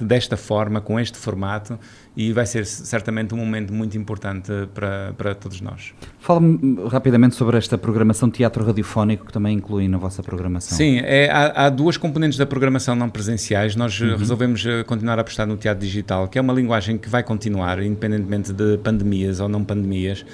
desta 0.00 0.36
forma, 0.36 0.80
com 0.80 0.98
este 0.98 1.16
formato, 1.16 1.78
e 2.16 2.32
vai 2.32 2.44
ser 2.44 2.66
certamente 2.66 3.34
um 3.34 3.38
momento 3.38 3.72
muito 3.72 3.96
importante 3.96 4.52
para, 4.74 5.14
para 5.16 5.34
todos 5.34 5.60
nós. 5.60 5.94
Fala-me 6.18 6.86
rapidamente 6.88 7.34
sobre 7.34 7.56
esta 7.56 7.78
programação 7.78 8.30
teatro 8.30 8.64
radiofónico 8.64 9.26
que 9.26 9.32
também 9.32 9.56
inclui 9.56 9.88
na 9.88 9.96
vossa 9.96 10.22
programação. 10.22 10.76
Sim, 10.76 10.98
é, 10.98 11.30
há, 11.30 11.66
há, 11.66 11.70
duas 11.70 11.96
componentes 11.96 12.38
da 12.38 12.44
programação 12.44 12.94
não 12.94 13.08
presenciais. 13.08 13.74
Nós 13.74 13.98
eh, 14.00 14.04
uhum. 14.04 14.16
resolvemos 14.16 14.64
eh, 14.66 14.82
continuar 14.84 15.18
a 15.18 15.22
apostar 15.22 15.46
no 15.46 15.56
teatro 15.56 15.84
digital, 15.84 16.28
que 16.28 16.38
é 16.38 16.40
uma 16.40 16.52
linguagem 16.52 16.98
que 16.98 17.08
vai 17.08 17.22
continuar, 17.22 17.82
independentemente 17.82 18.52
de 18.52 18.76
pandemias 18.78 19.40
ou 19.40 19.48
não 19.48 19.64
pandemias 19.64 20.24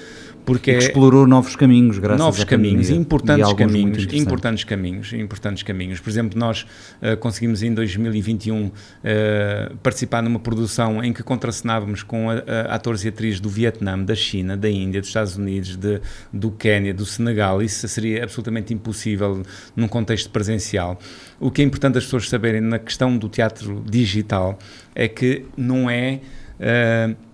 porque 0.48 0.72
que 0.72 0.78
explorou 0.78 1.26
novos 1.26 1.54
caminhos, 1.54 1.98
graças 1.98 2.18
novos 2.18 2.40
a 2.40 2.46
caminhos, 2.46 2.88
importantes 2.88 3.52
caminhos, 3.52 4.12
importantes 4.14 4.64
caminhos, 4.64 5.12
importantes 5.12 5.62
caminhos. 5.62 6.00
Por 6.00 6.08
exemplo, 6.08 6.38
nós 6.38 6.62
uh, 7.02 7.18
conseguimos 7.18 7.62
em 7.62 7.74
2021 7.74 8.64
uh, 8.64 8.72
participar 9.82 10.22
numa 10.22 10.38
produção 10.38 11.04
em 11.04 11.12
que 11.12 11.22
contracenávamos 11.22 12.02
com 12.02 12.30
a, 12.30 12.36
a, 12.36 12.74
atores 12.76 13.04
e 13.04 13.08
atrizes 13.08 13.40
do 13.40 13.50
Vietnã, 13.50 13.98
da 13.98 14.14
China, 14.14 14.56
da 14.56 14.70
Índia, 14.70 15.02
dos 15.02 15.10
Estados 15.10 15.36
Unidos, 15.36 15.76
de, 15.76 16.00
do 16.32 16.50
Quênia, 16.50 16.94
do 16.94 17.04
Senegal. 17.04 17.60
Isso 17.60 17.86
seria 17.86 18.24
absolutamente 18.24 18.72
impossível 18.72 19.42
num 19.76 19.86
contexto 19.86 20.30
presencial. 20.30 20.98
O 21.38 21.50
que 21.50 21.60
é 21.60 21.64
importante 21.66 21.98
as 21.98 22.04
pessoas 22.04 22.26
saberem 22.26 22.62
na 22.62 22.78
questão 22.78 23.18
do 23.18 23.28
teatro 23.28 23.84
digital 23.86 24.58
é 24.94 25.08
que 25.08 25.44
não 25.58 25.90
é 25.90 26.20
uh, 26.58 27.27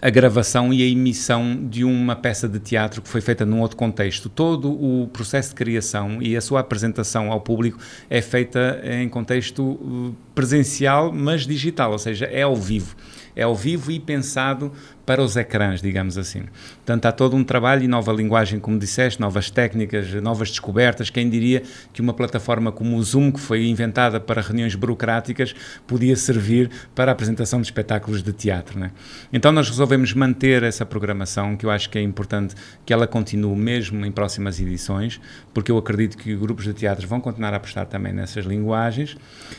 a 0.00 0.10
gravação 0.10 0.72
e 0.72 0.82
a 0.82 0.86
emissão 0.86 1.58
de 1.68 1.84
uma 1.84 2.14
peça 2.14 2.48
de 2.48 2.58
teatro 2.58 3.02
que 3.02 3.08
foi 3.08 3.20
feita 3.20 3.44
num 3.44 3.60
outro 3.60 3.76
contexto. 3.76 4.28
Todo 4.28 4.70
o 4.70 5.08
processo 5.08 5.50
de 5.50 5.54
criação 5.56 6.22
e 6.22 6.36
a 6.36 6.40
sua 6.40 6.60
apresentação 6.60 7.30
ao 7.30 7.40
público 7.40 7.78
é 8.08 8.22
feita 8.22 8.80
em 8.84 9.08
contexto 9.08 9.62
uh, 9.62 10.14
presencial, 10.40 11.12
mas 11.12 11.46
digital, 11.46 11.92
ou 11.92 11.98
seja, 11.98 12.24
é 12.24 12.40
ao 12.40 12.56
vivo 12.56 12.96
é 13.34 13.42
ao 13.42 13.54
vivo 13.54 13.90
e 13.90 13.98
pensado 13.98 14.72
para 15.06 15.22
os 15.22 15.34
ecrãs, 15.34 15.82
digamos 15.82 16.16
assim. 16.16 16.44
Portanto, 16.76 17.06
há 17.06 17.10
todo 17.10 17.34
um 17.34 17.42
trabalho 17.42 17.82
e 17.82 17.88
nova 17.88 18.12
linguagem, 18.12 18.60
como 18.60 18.78
disseste, 18.78 19.20
novas 19.20 19.50
técnicas, 19.50 20.12
novas 20.22 20.50
descobertas. 20.50 21.10
Quem 21.10 21.28
diria 21.28 21.62
que 21.92 22.00
uma 22.00 22.12
plataforma 22.12 22.70
como 22.70 22.96
o 22.96 23.02
Zoom, 23.02 23.32
que 23.32 23.40
foi 23.40 23.66
inventada 23.66 24.20
para 24.20 24.40
reuniões 24.40 24.76
burocráticas, 24.76 25.52
podia 25.86 26.14
servir 26.14 26.70
para 26.94 27.10
a 27.10 27.12
apresentação 27.12 27.60
de 27.60 27.66
espetáculos 27.66 28.22
de 28.22 28.32
teatro. 28.32 28.78
Né? 28.78 28.92
Então, 29.32 29.50
nós 29.50 29.68
resolvemos 29.68 30.12
manter 30.12 30.62
essa 30.62 30.86
programação, 30.86 31.56
que 31.56 31.66
eu 31.66 31.70
acho 31.70 31.90
que 31.90 31.98
é 31.98 32.02
importante 32.02 32.54
que 32.86 32.92
ela 32.92 33.06
continue 33.06 33.56
mesmo 33.56 34.04
em 34.06 34.12
próximas 34.12 34.60
edições, 34.60 35.20
porque 35.52 35.72
eu 35.72 35.78
acredito 35.78 36.16
que 36.16 36.36
grupos 36.36 36.66
de 36.66 36.74
teatro 36.74 37.08
vão 37.08 37.20
continuar 37.20 37.52
a 37.52 37.56
apostar 37.56 37.86
também 37.86 38.12
nessas 38.12 38.44
linguagens 38.44 39.16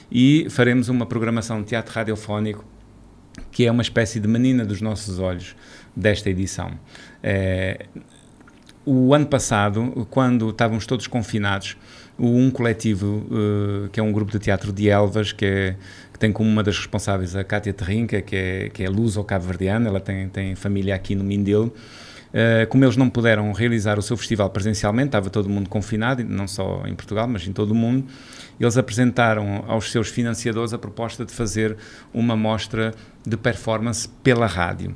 e 0.09 0.47
faremos 0.49 0.70
uma 0.89 1.05
programação 1.05 1.61
de 1.61 1.67
teatro 1.67 1.93
radiofónico 1.93 2.65
que 3.51 3.65
é 3.65 3.71
uma 3.71 3.81
espécie 3.81 4.19
de 4.19 4.27
menina 4.27 4.65
dos 4.65 4.81
nossos 4.81 5.19
olhos 5.19 5.55
desta 5.95 6.29
edição. 6.29 6.71
É, 7.23 7.85
o 8.85 9.13
ano 9.13 9.25
passado, 9.25 10.07
quando 10.09 10.49
estávamos 10.49 10.85
todos 10.85 11.07
confinados, 11.07 11.77
um 12.17 12.51
coletivo, 12.51 13.25
uh, 13.31 13.89
que 13.89 13.99
é 13.99 14.03
um 14.03 14.11
grupo 14.11 14.31
de 14.31 14.39
teatro 14.39 14.71
de 14.71 14.89
Elvas, 14.89 15.31
que, 15.31 15.45
é, 15.45 15.75
que 16.11 16.19
tem 16.19 16.31
como 16.31 16.49
uma 16.49 16.61
das 16.61 16.77
responsáveis 16.77 17.35
a 17.35 17.43
Cátia 17.43 17.73
Terrinca, 17.73 18.21
que 18.21 18.35
é, 18.35 18.69
que 18.69 18.83
é 18.83 18.89
luz 18.89 19.17
ou 19.17 19.23
cabo-verdiana, 19.23 19.87
ela 19.87 19.99
tem, 19.99 20.29
tem 20.29 20.55
família 20.55 20.95
aqui 20.95 21.15
no 21.15 21.23
Mindelo, 21.23 21.73
Uh, 22.31 22.65
como 22.69 22.85
eles 22.85 22.95
não 22.95 23.09
puderam 23.09 23.51
realizar 23.51 23.99
o 23.99 24.01
seu 24.01 24.15
festival 24.15 24.49
presencialmente, 24.49 25.09
estava 25.09 25.29
todo 25.29 25.49
mundo 25.49 25.69
confinado, 25.69 26.23
não 26.23 26.47
só 26.47 26.83
em 26.87 26.95
Portugal, 26.95 27.27
mas 27.27 27.45
em 27.45 27.51
todo 27.51 27.71
o 27.71 27.75
mundo, 27.75 28.05
eles 28.63 28.77
apresentaram 28.77 29.63
aos 29.67 29.91
seus 29.91 30.09
financiadores 30.09 30.73
a 30.73 30.77
proposta 30.77 31.25
de 31.25 31.33
fazer 31.33 31.77
uma 32.13 32.35
mostra 32.35 32.93
de 33.25 33.37
performance 33.37 34.07
pela 34.23 34.45
rádio. 34.45 34.95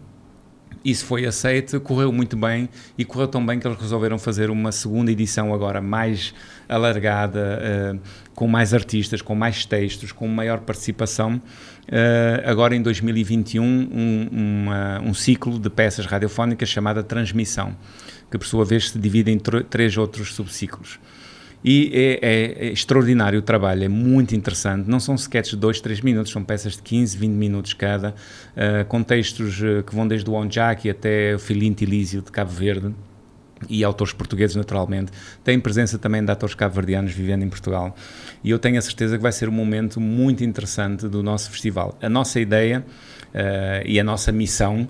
Isso 0.85 1.03
foi 1.03 1.25
aceito, 1.25 1.81
correu 1.81 2.11
muito 2.11 2.37
bem 2.37 2.69
e 2.95 3.03
correu 3.03 3.27
tão 3.27 3.43
bem 3.43 3.57
que 3.57 3.67
eles 3.67 3.79
resolveram 3.79 4.19
fazer 4.19 4.51
uma 4.51 4.71
segunda 4.71 5.11
edição 5.11 5.51
agora 5.51 5.81
mais 5.81 6.31
alargada, 6.69 7.59
uh, 7.95 7.99
com 8.35 8.47
mais 8.47 8.71
artistas, 8.71 9.19
com 9.19 9.33
mais 9.33 9.65
textos, 9.65 10.11
com 10.11 10.27
maior 10.27 10.59
participação. 10.59 11.41
Uh, 11.87 12.47
agora 12.47 12.75
em 12.75 12.83
2021, 12.83 13.63
um, 13.63 14.69
um 15.03 15.13
ciclo 15.15 15.57
de 15.57 15.71
peças 15.71 16.05
radiofónicas 16.05 16.69
chamada 16.69 17.01
Transmissão, 17.01 17.75
que 18.29 18.37
por 18.37 18.45
sua 18.45 18.63
vez 18.63 18.91
se 18.91 18.99
divide 18.99 19.31
em 19.31 19.39
três 19.39 19.97
outros 19.97 20.35
subciclos. 20.35 20.99
E 21.67 21.89
é, 21.91 22.19
é, 22.21 22.67
é, 22.67 22.71
extraordinário 22.71 23.39
o 23.39 23.41
trabalho, 23.41 23.83
é 23.83 23.87
muito 23.87 24.35
interessante. 24.35 24.87
Não 24.87 24.99
são 24.99 25.15
sketches 25.15 25.53
de 25.53 25.57
2, 25.57 25.81
3 25.81 26.01
minutos, 26.01 26.31
são 26.31 26.43
peças 26.43 26.73
de 26.73 26.83
15, 26.83 27.17
20 27.17 27.31
minutos 27.31 27.73
cada, 27.73 28.09
uh, 28.11 28.85
com 28.87 29.01
textos 29.01 29.59
uh, 29.61 29.81
que 29.81 29.95
vão 29.95 30.07
desde 30.07 30.29
o 30.29 30.33
Onjaki 30.33 30.91
até 30.91 31.33
o 31.33 31.39
Filinto 31.39 31.83
Elísio 31.83 32.21
de 32.21 32.31
Cabo 32.31 32.51
Verde 32.51 32.93
e 33.67 33.83
autores 33.83 34.13
portugueses, 34.13 34.55
naturalmente. 34.55 35.11
Tem 35.43 35.59
presença 35.59 35.97
também 35.97 36.23
de 36.23 36.31
atores 36.31 36.53
cabo-verdianos 36.53 37.13
vivendo 37.13 37.41
em 37.41 37.49
Portugal. 37.49 37.95
E 38.43 38.51
eu 38.51 38.59
tenho 38.59 38.77
a 38.77 38.81
certeza 38.81 39.17
que 39.17 39.23
vai 39.23 39.31
ser 39.31 39.49
um 39.49 39.53
momento 39.53 39.99
muito 39.99 40.43
interessante 40.43 41.07
do 41.07 41.23
nosso 41.23 41.49
festival. 41.49 41.97
A 41.99 42.07
nossa 42.07 42.39
ideia 42.39 42.85
e 43.85 43.99
a 43.99 44.03
nossa 44.03 44.31
missão 44.31 44.87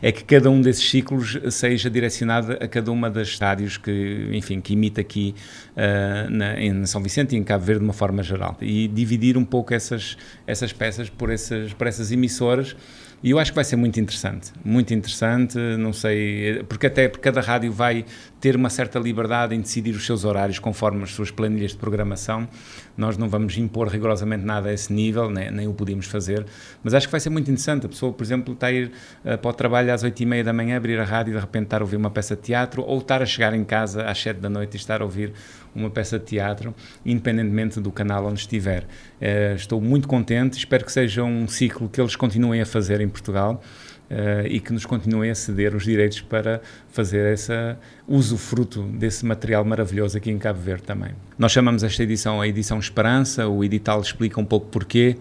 é 0.00 0.10
que 0.10 0.24
cada 0.24 0.50
um 0.50 0.60
desses 0.60 0.88
ciclos 0.88 1.38
seja 1.50 1.90
direcionado 1.90 2.52
a 2.52 2.68
cada 2.68 2.90
uma 2.90 3.10
das 3.10 3.28
estádios 3.28 3.76
que, 3.76 4.28
enfim, 4.32 4.60
que 4.60 4.72
imita 4.72 5.00
aqui 5.00 5.34
uh, 5.76 6.30
na, 6.30 6.60
em 6.60 6.86
São 6.86 7.02
Vicente 7.02 7.34
e 7.34 7.38
em 7.38 7.44
Cabo 7.44 7.64
Verde 7.64 7.80
de 7.80 7.84
uma 7.84 7.92
forma 7.92 8.22
geral. 8.22 8.56
E 8.60 8.88
dividir 8.88 9.36
um 9.36 9.44
pouco 9.44 9.74
essas, 9.74 10.16
essas 10.46 10.72
peças 10.72 11.08
por 11.10 11.30
essas, 11.30 11.72
por 11.72 11.86
essas 11.86 12.12
emissoras 12.12 12.76
e 13.22 13.30
eu 13.30 13.38
acho 13.38 13.52
que 13.52 13.54
vai 13.54 13.64
ser 13.64 13.76
muito 13.76 14.00
interessante, 14.00 14.52
muito 14.64 14.92
interessante, 14.92 15.56
não 15.78 15.92
sei, 15.92 16.64
porque 16.68 16.88
até 16.88 17.08
cada 17.08 17.40
rádio 17.40 17.72
vai 17.72 18.04
ter 18.40 18.56
uma 18.56 18.68
certa 18.68 18.98
liberdade 18.98 19.54
em 19.54 19.60
decidir 19.60 19.94
os 19.94 20.04
seus 20.04 20.24
horários 20.24 20.58
conforme 20.58 21.04
as 21.04 21.12
suas 21.12 21.30
planilhas 21.30 21.70
de 21.70 21.76
programação. 21.76 22.48
Nós 22.96 23.16
não 23.16 23.28
vamos 23.28 23.56
impor 23.56 23.86
rigorosamente 23.86 24.44
nada 24.44 24.70
a 24.70 24.72
esse 24.72 24.92
nível, 24.92 25.30
nem, 25.30 25.50
nem 25.52 25.68
o 25.68 25.72
podemos 25.72 26.06
fazer, 26.06 26.44
mas 26.82 26.94
acho 26.94 27.06
que 27.06 27.12
vai 27.12 27.20
ser 27.20 27.30
muito 27.30 27.48
interessante. 27.48 27.86
A 27.86 27.88
pessoa, 27.88 28.12
por 28.12 28.24
exemplo, 28.24 28.54
está 28.54 28.66
a 28.66 28.72
ir 28.72 28.90
uh, 29.24 29.38
para 29.38 29.50
o 29.50 29.52
trabalho 29.52 29.94
às 29.94 30.02
oito 30.02 30.20
e 30.20 30.26
meia 30.26 30.42
da 30.42 30.52
manhã, 30.52 30.76
abrir 30.76 30.98
a 30.98 31.04
rádio 31.04 31.30
e 31.30 31.34
de 31.34 31.40
repente 31.40 31.64
estar 31.64 31.80
a 31.80 31.84
ouvir 31.84 31.96
uma 31.96 32.10
peça 32.10 32.34
de 32.34 32.42
teatro, 32.42 32.82
ou 32.82 32.98
estar 32.98 33.22
a 33.22 33.26
chegar 33.26 33.54
em 33.54 33.62
casa 33.62 34.04
às 34.04 34.20
sete 34.20 34.40
da 34.40 34.50
noite 34.50 34.74
e 34.74 34.76
estar 34.76 35.00
a 35.00 35.04
ouvir 35.04 35.32
uma 35.74 35.90
peça 35.90 36.18
de 36.18 36.24
teatro, 36.24 36.74
independentemente 37.04 37.80
do 37.80 37.90
canal 37.90 38.26
onde 38.26 38.40
estiver. 38.40 38.84
Uh, 38.84 39.54
estou 39.54 39.80
muito 39.80 40.06
contente, 40.08 40.58
espero 40.58 40.84
que 40.84 40.92
seja 40.92 41.22
um 41.22 41.48
ciclo 41.48 41.88
que 41.88 42.00
eles 42.00 42.16
continuem 42.16 42.60
a 42.60 42.66
fazer 42.66 43.00
em 43.00 43.08
Portugal. 43.08 43.62
Uh, 44.10 44.46
e 44.46 44.60
que 44.60 44.74
nos 44.74 44.84
continuem 44.84 45.30
a 45.30 45.34
ceder 45.34 45.74
os 45.74 45.84
direitos 45.84 46.20
para 46.20 46.60
fazer 46.90 47.32
essa 47.32 47.78
usufruto 48.06 48.82
desse 48.82 49.24
material 49.24 49.64
maravilhoso 49.64 50.18
aqui 50.18 50.30
em 50.30 50.36
Cabo 50.36 50.60
Verde 50.60 50.82
também. 50.82 51.12
Nós 51.38 51.50
chamamos 51.50 51.82
esta 51.82 52.02
edição 52.02 52.38
a 52.38 52.46
edição 52.46 52.78
Esperança, 52.78 53.48
o 53.48 53.64
edital 53.64 54.02
explica 54.02 54.38
um 54.38 54.44
pouco 54.44 54.66
porquê. 54.66 55.16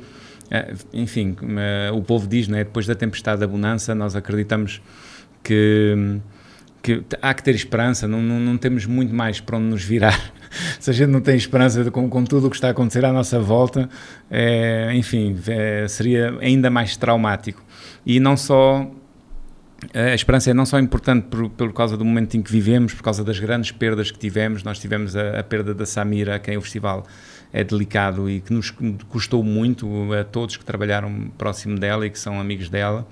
Uh, 0.48 0.78
enfim, 0.92 1.38
o 1.94 2.02
povo 2.02 2.28
diz, 2.28 2.50
né, 2.50 2.66
depois 2.66 2.86
da 2.86 2.94
tempestade 2.94 3.40
da 3.40 3.48
bonança, 3.48 3.96
nós 3.96 4.14
acreditamos 4.14 4.82
que, 5.42 6.20
que 6.84 7.02
há 7.22 7.34
que 7.34 7.44
ter 7.44 7.56
esperança, 7.56 8.10
não, 8.10 8.22
não, 8.22 8.42
não 8.42 8.58
temos 8.58 8.86
muito 8.86 9.14
mais 9.14 9.40
para 9.40 9.56
onde 9.56 9.68
nos 9.68 9.84
virar 9.86 10.34
se 10.80 10.90
a 10.90 10.94
gente 10.94 11.10
não 11.10 11.22
tem 11.22 11.36
esperança 11.36 11.84
de, 11.84 11.92
com, 11.92 12.10
com, 12.10 12.24
tudo 12.24 12.48
o 12.48 12.50
que 12.50 12.56
está 12.56 12.68
a 12.68 12.72
acontecer 12.72 13.06
à 13.06 13.12
nossa 13.12 13.40
volta, 13.40 13.90
é, 14.30 14.92
enfim, 14.94 15.38
é, 15.48 15.88
seria 15.88 16.38
ainda 16.40 16.70
mais 16.70 16.98
traumático. 16.98 17.64
E 18.06 18.20
não 18.20 18.36
só 18.36 18.90
a 19.94 20.14
esperança 20.14 20.52
é 20.52 20.54
não 20.54 20.66
só 20.66 20.80
importante 20.80 21.26
por, 21.26 21.50
por 21.50 21.74
causa 21.74 21.98
do 21.98 22.06
momento 22.06 22.38
em 22.38 22.42
que 22.42 22.52
vivemos, 22.52 22.94
por 22.94 23.02
causa 23.02 23.24
das 23.24 23.40
grandes 23.40 23.72
perdas 23.72 24.12
que 24.12 24.20
tivemos. 24.20 24.64
Nós 24.64 24.78
tivemos 24.78 25.16
a, 25.16 25.40
a 25.40 25.44
perda 25.44 25.74
da 25.74 25.86
Samira, 25.86 26.36
a 26.36 26.40
quem 26.40 26.56
o 26.56 26.62
festival 26.62 27.06
é 27.52 27.64
delicado 27.64 28.30
e 28.30 28.42
que 28.42 28.54
nos 28.54 28.72
custou 29.10 29.44
muito 29.44 30.14
a 30.14 30.24
todos 30.24 30.56
que 30.56 30.64
trabalharam 30.64 31.32
próximo 31.38 31.80
dela 31.80 32.06
e 32.06 32.10
que 32.10 32.20
são 32.20 32.40
amigos 32.40 32.70
dela. 32.70 33.08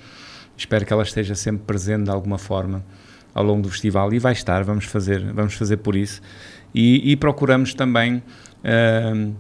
Espero 0.56 0.86
que 0.86 0.94
ela 0.94 1.04
esteja 1.04 1.36
sempre 1.36 1.64
presente 1.66 2.04
de 2.04 2.12
alguma 2.12 2.38
forma 2.38 2.84
ao 3.34 3.44
longo 3.44 3.64
do 3.64 3.70
festival 3.70 4.14
e 4.14 4.20
vai 4.20 4.34
estar. 4.34 4.64
Vamos 4.64 4.86
fazer, 4.86 5.24
vamos 5.34 5.56
fazer 5.56 5.78
por 5.78 5.96
isso. 5.96 6.22
E, 6.74 7.12
e 7.12 7.16
procuramos 7.16 7.74
também. 7.74 8.24
Uh, 8.64 9.34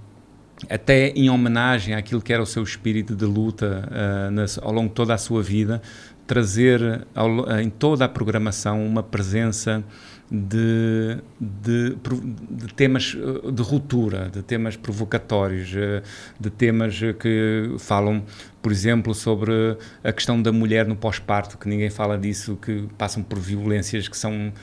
até 0.69 1.07
em 1.11 1.29
homenagem 1.29 1.95
àquilo 1.95 2.21
que 2.21 2.33
era 2.33 2.43
o 2.43 2.45
seu 2.45 2.61
espírito 2.61 3.15
de 3.15 3.23
luta 3.23 3.87
uh, 3.89 4.65
ao 4.65 4.73
longo 4.73 4.89
de 4.89 4.95
toda 4.95 5.13
a 5.13 5.17
sua 5.17 5.41
vida, 5.41 5.81
trazer 6.27 7.07
ao, 7.15 7.59
em 7.59 7.69
toda 7.69 8.05
a 8.05 8.09
programação 8.09 8.85
uma 8.85 9.01
presença 9.01 9.83
de, 10.31 11.17
de, 11.41 11.95
de, 12.51 12.73
temas 12.75 13.17
eh, 13.17 13.51
de 13.51 13.63
ruptura, 13.63 14.29
de 14.29 14.43
temas 14.43 14.75
provocatórios, 14.75 15.73
eh, 15.75 16.03
de 16.39 16.51
temas 16.51 16.99
que 17.19 17.73
falam, 17.79 18.23
por 18.61 18.71
exemplo, 18.71 19.15
sobre 19.15 19.51
a 20.03 20.13
questão 20.13 20.39
da 20.39 20.51
mulher 20.51 20.85
no 20.85 20.95
pós-parto, 20.95 21.57
que 21.57 21.67
ninguém 21.67 21.89
fala 21.89 22.15
disso, 22.15 22.55
que 22.61 22.87
passam 22.95 23.23
por 23.23 23.39
violências 23.39 24.07
que 24.07 24.15
são 24.15 24.53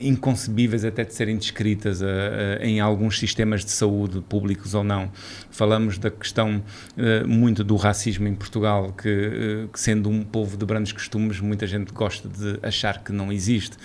inconcebíveis 0.00 0.84
até 0.84 1.04
de 1.04 1.14
serem 1.14 1.36
descritas 1.36 2.02
uh, 2.02 2.04
uh, 2.04 2.62
em 2.62 2.80
alguns 2.80 3.18
sistemas 3.18 3.64
de 3.64 3.70
saúde, 3.70 4.20
públicos 4.20 4.74
ou 4.74 4.84
não. 4.84 5.10
Falamos 5.50 5.96
da 5.96 6.10
questão 6.10 6.62
uh, 6.96 7.26
muito 7.26 7.64
do 7.64 7.76
racismo 7.76 8.28
em 8.28 8.34
Portugal, 8.34 8.92
que, 8.92 9.68
que, 9.72 9.80
sendo 9.80 10.10
um 10.10 10.22
povo 10.22 10.56
de 10.56 10.66
grandes 10.66 10.92
costumes, 10.92 11.40
muita 11.40 11.66
gente 11.66 11.92
gosta 11.92 12.28
de 12.28 12.58
achar 12.62 13.02
que 13.02 13.12
não 13.12 13.32
existe. 13.32 13.76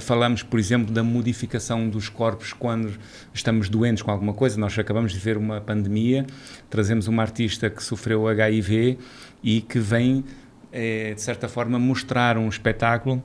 falamos, 0.00 0.42
por 0.42 0.58
exemplo, 0.58 0.92
da 0.92 1.02
modificação 1.02 1.88
dos 1.88 2.08
corpos 2.08 2.52
quando 2.52 2.92
estamos 3.34 3.68
doentes 3.68 4.02
com 4.02 4.10
alguma 4.10 4.32
coisa. 4.32 4.58
Nós 4.58 4.78
acabamos 4.78 5.12
de 5.12 5.18
ver 5.18 5.36
uma 5.36 5.60
pandemia, 5.60 6.26
trazemos 6.70 7.08
uma 7.08 7.22
artista 7.22 7.68
que 7.68 7.82
sofreu 7.82 8.28
HIV 8.28 8.98
e 9.42 9.60
que 9.60 9.78
vem, 9.78 10.24
eh, 10.72 11.14
de 11.14 11.20
certa 11.20 11.48
forma, 11.48 11.78
mostrar 11.78 12.36
um 12.36 12.48
espetáculo 12.48 13.22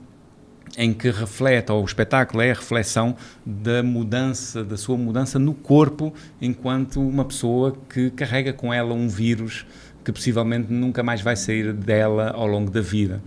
em 0.76 0.92
que 0.92 1.10
reflete, 1.10 1.70
ou 1.70 1.82
o 1.82 1.84
espetáculo 1.84 2.42
é 2.42 2.50
a 2.50 2.54
reflexão 2.54 3.16
da 3.44 3.82
mudança, 3.82 4.64
da 4.64 4.76
sua 4.76 4.96
mudança 4.96 5.38
no 5.38 5.54
corpo, 5.54 6.12
enquanto 6.40 7.00
uma 7.00 7.24
pessoa 7.24 7.76
que 7.88 8.10
carrega 8.10 8.52
com 8.52 8.72
ela 8.72 8.92
um 8.92 9.08
vírus 9.08 9.64
que 10.04 10.12
possivelmente 10.12 10.72
nunca 10.72 11.02
mais 11.02 11.22
vai 11.22 11.34
sair 11.34 11.72
dela 11.72 12.30
ao 12.30 12.46
longo 12.46 12.70
da 12.70 12.80
vida. 12.80 13.22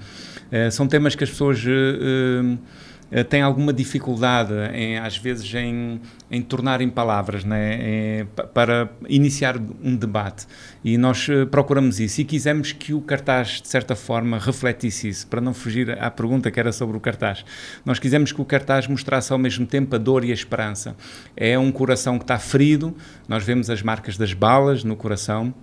Uh, 0.52 0.72
são 0.72 0.88
temas 0.88 1.16
que 1.16 1.24
as 1.24 1.30
pessoas 1.30 1.64
uh, 1.66 1.70
uh, 1.70 2.60
têm 3.30 3.42
alguma 3.42 3.72
dificuldade, 3.72 4.54
em, 4.74 4.98
às 4.98 5.18
vezes, 5.18 5.54
em, 5.54 6.02
em 6.30 6.42
tornar 6.42 6.82
em 6.82 6.90
palavras, 6.90 7.44
né? 7.44 7.80
Em, 7.82 8.26
para 8.54 8.90
iniciar 9.08 9.58
um 9.84 9.96
debate. 9.96 10.46
E 10.84 10.98
nós 10.98 11.28
uh, 11.28 11.48
procuramos 11.48 12.00
isso 12.00 12.22
e 12.22 12.26
quisemos 12.26 12.72
que 12.72 12.94
o 12.94 13.02
cartaz, 13.02 13.62
de 13.62 13.68
certa 13.68 13.96
forma, 13.96 14.38
refletisse 14.40 15.08
isso, 15.08 15.28
para 15.28 15.42
não 15.42 15.54
fugir 15.54 15.92
à 16.02 16.10
pergunta 16.12 16.52
que 16.52 16.60
era 16.60 16.72
sobre 16.72 16.98
o 16.98 17.00
cartaz. 17.00 17.46
Nós 17.86 18.00
quisemos 18.00 18.32
que 18.32 18.42
o 18.42 18.46
cartaz 18.46 18.88
mostrasse 18.88 19.32
ao 19.32 19.40
mesmo 19.40 19.66
tempo 19.66 19.96
a 19.96 19.98
dor 19.98 20.24
e 20.24 20.32
a 20.32 20.34
esperança. 20.34 20.96
É 21.36 21.58
um 21.58 21.72
coração 21.72 22.18
que 22.18 22.24
está 22.24 22.38
ferido, 22.38 22.96
nós 23.28 23.44
vemos 23.44 23.70
as 23.70 23.82
marcas 23.82 24.18
das 24.18 24.34
balas 24.34 24.84
no 24.84 24.96
coração, 24.96 25.54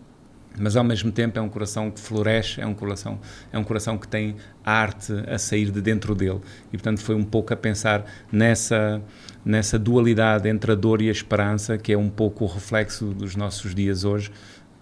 mas 0.58 0.76
ao 0.76 0.84
mesmo 0.84 1.10
tempo 1.10 1.38
é 1.38 1.42
um 1.42 1.48
coração 1.48 1.90
que 1.90 2.00
floresce, 2.00 2.60
é 2.60 2.66
um 2.66 2.74
coração, 2.74 3.18
é 3.52 3.58
um 3.58 3.64
coração 3.64 3.98
que 3.98 4.06
tem 4.06 4.36
arte 4.64 5.12
a 5.26 5.38
sair 5.38 5.70
de 5.70 5.80
dentro 5.80 6.14
dele. 6.14 6.40
E 6.72 6.76
portanto 6.76 7.00
foi 7.00 7.14
um 7.14 7.24
pouco 7.24 7.52
a 7.52 7.56
pensar 7.56 8.04
nessa 8.30 9.02
nessa 9.44 9.78
dualidade 9.78 10.48
entre 10.48 10.72
a 10.72 10.74
dor 10.74 11.02
e 11.02 11.08
a 11.08 11.12
esperança, 11.12 11.76
que 11.76 11.92
é 11.92 11.98
um 11.98 12.08
pouco 12.08 12.44
o 12.44 12.46
reflexo 12.46 13.06
dos 13.06 13.36
nossos 13.36 13.74
dias 13.74 14.04
hoje, 14.04 14.30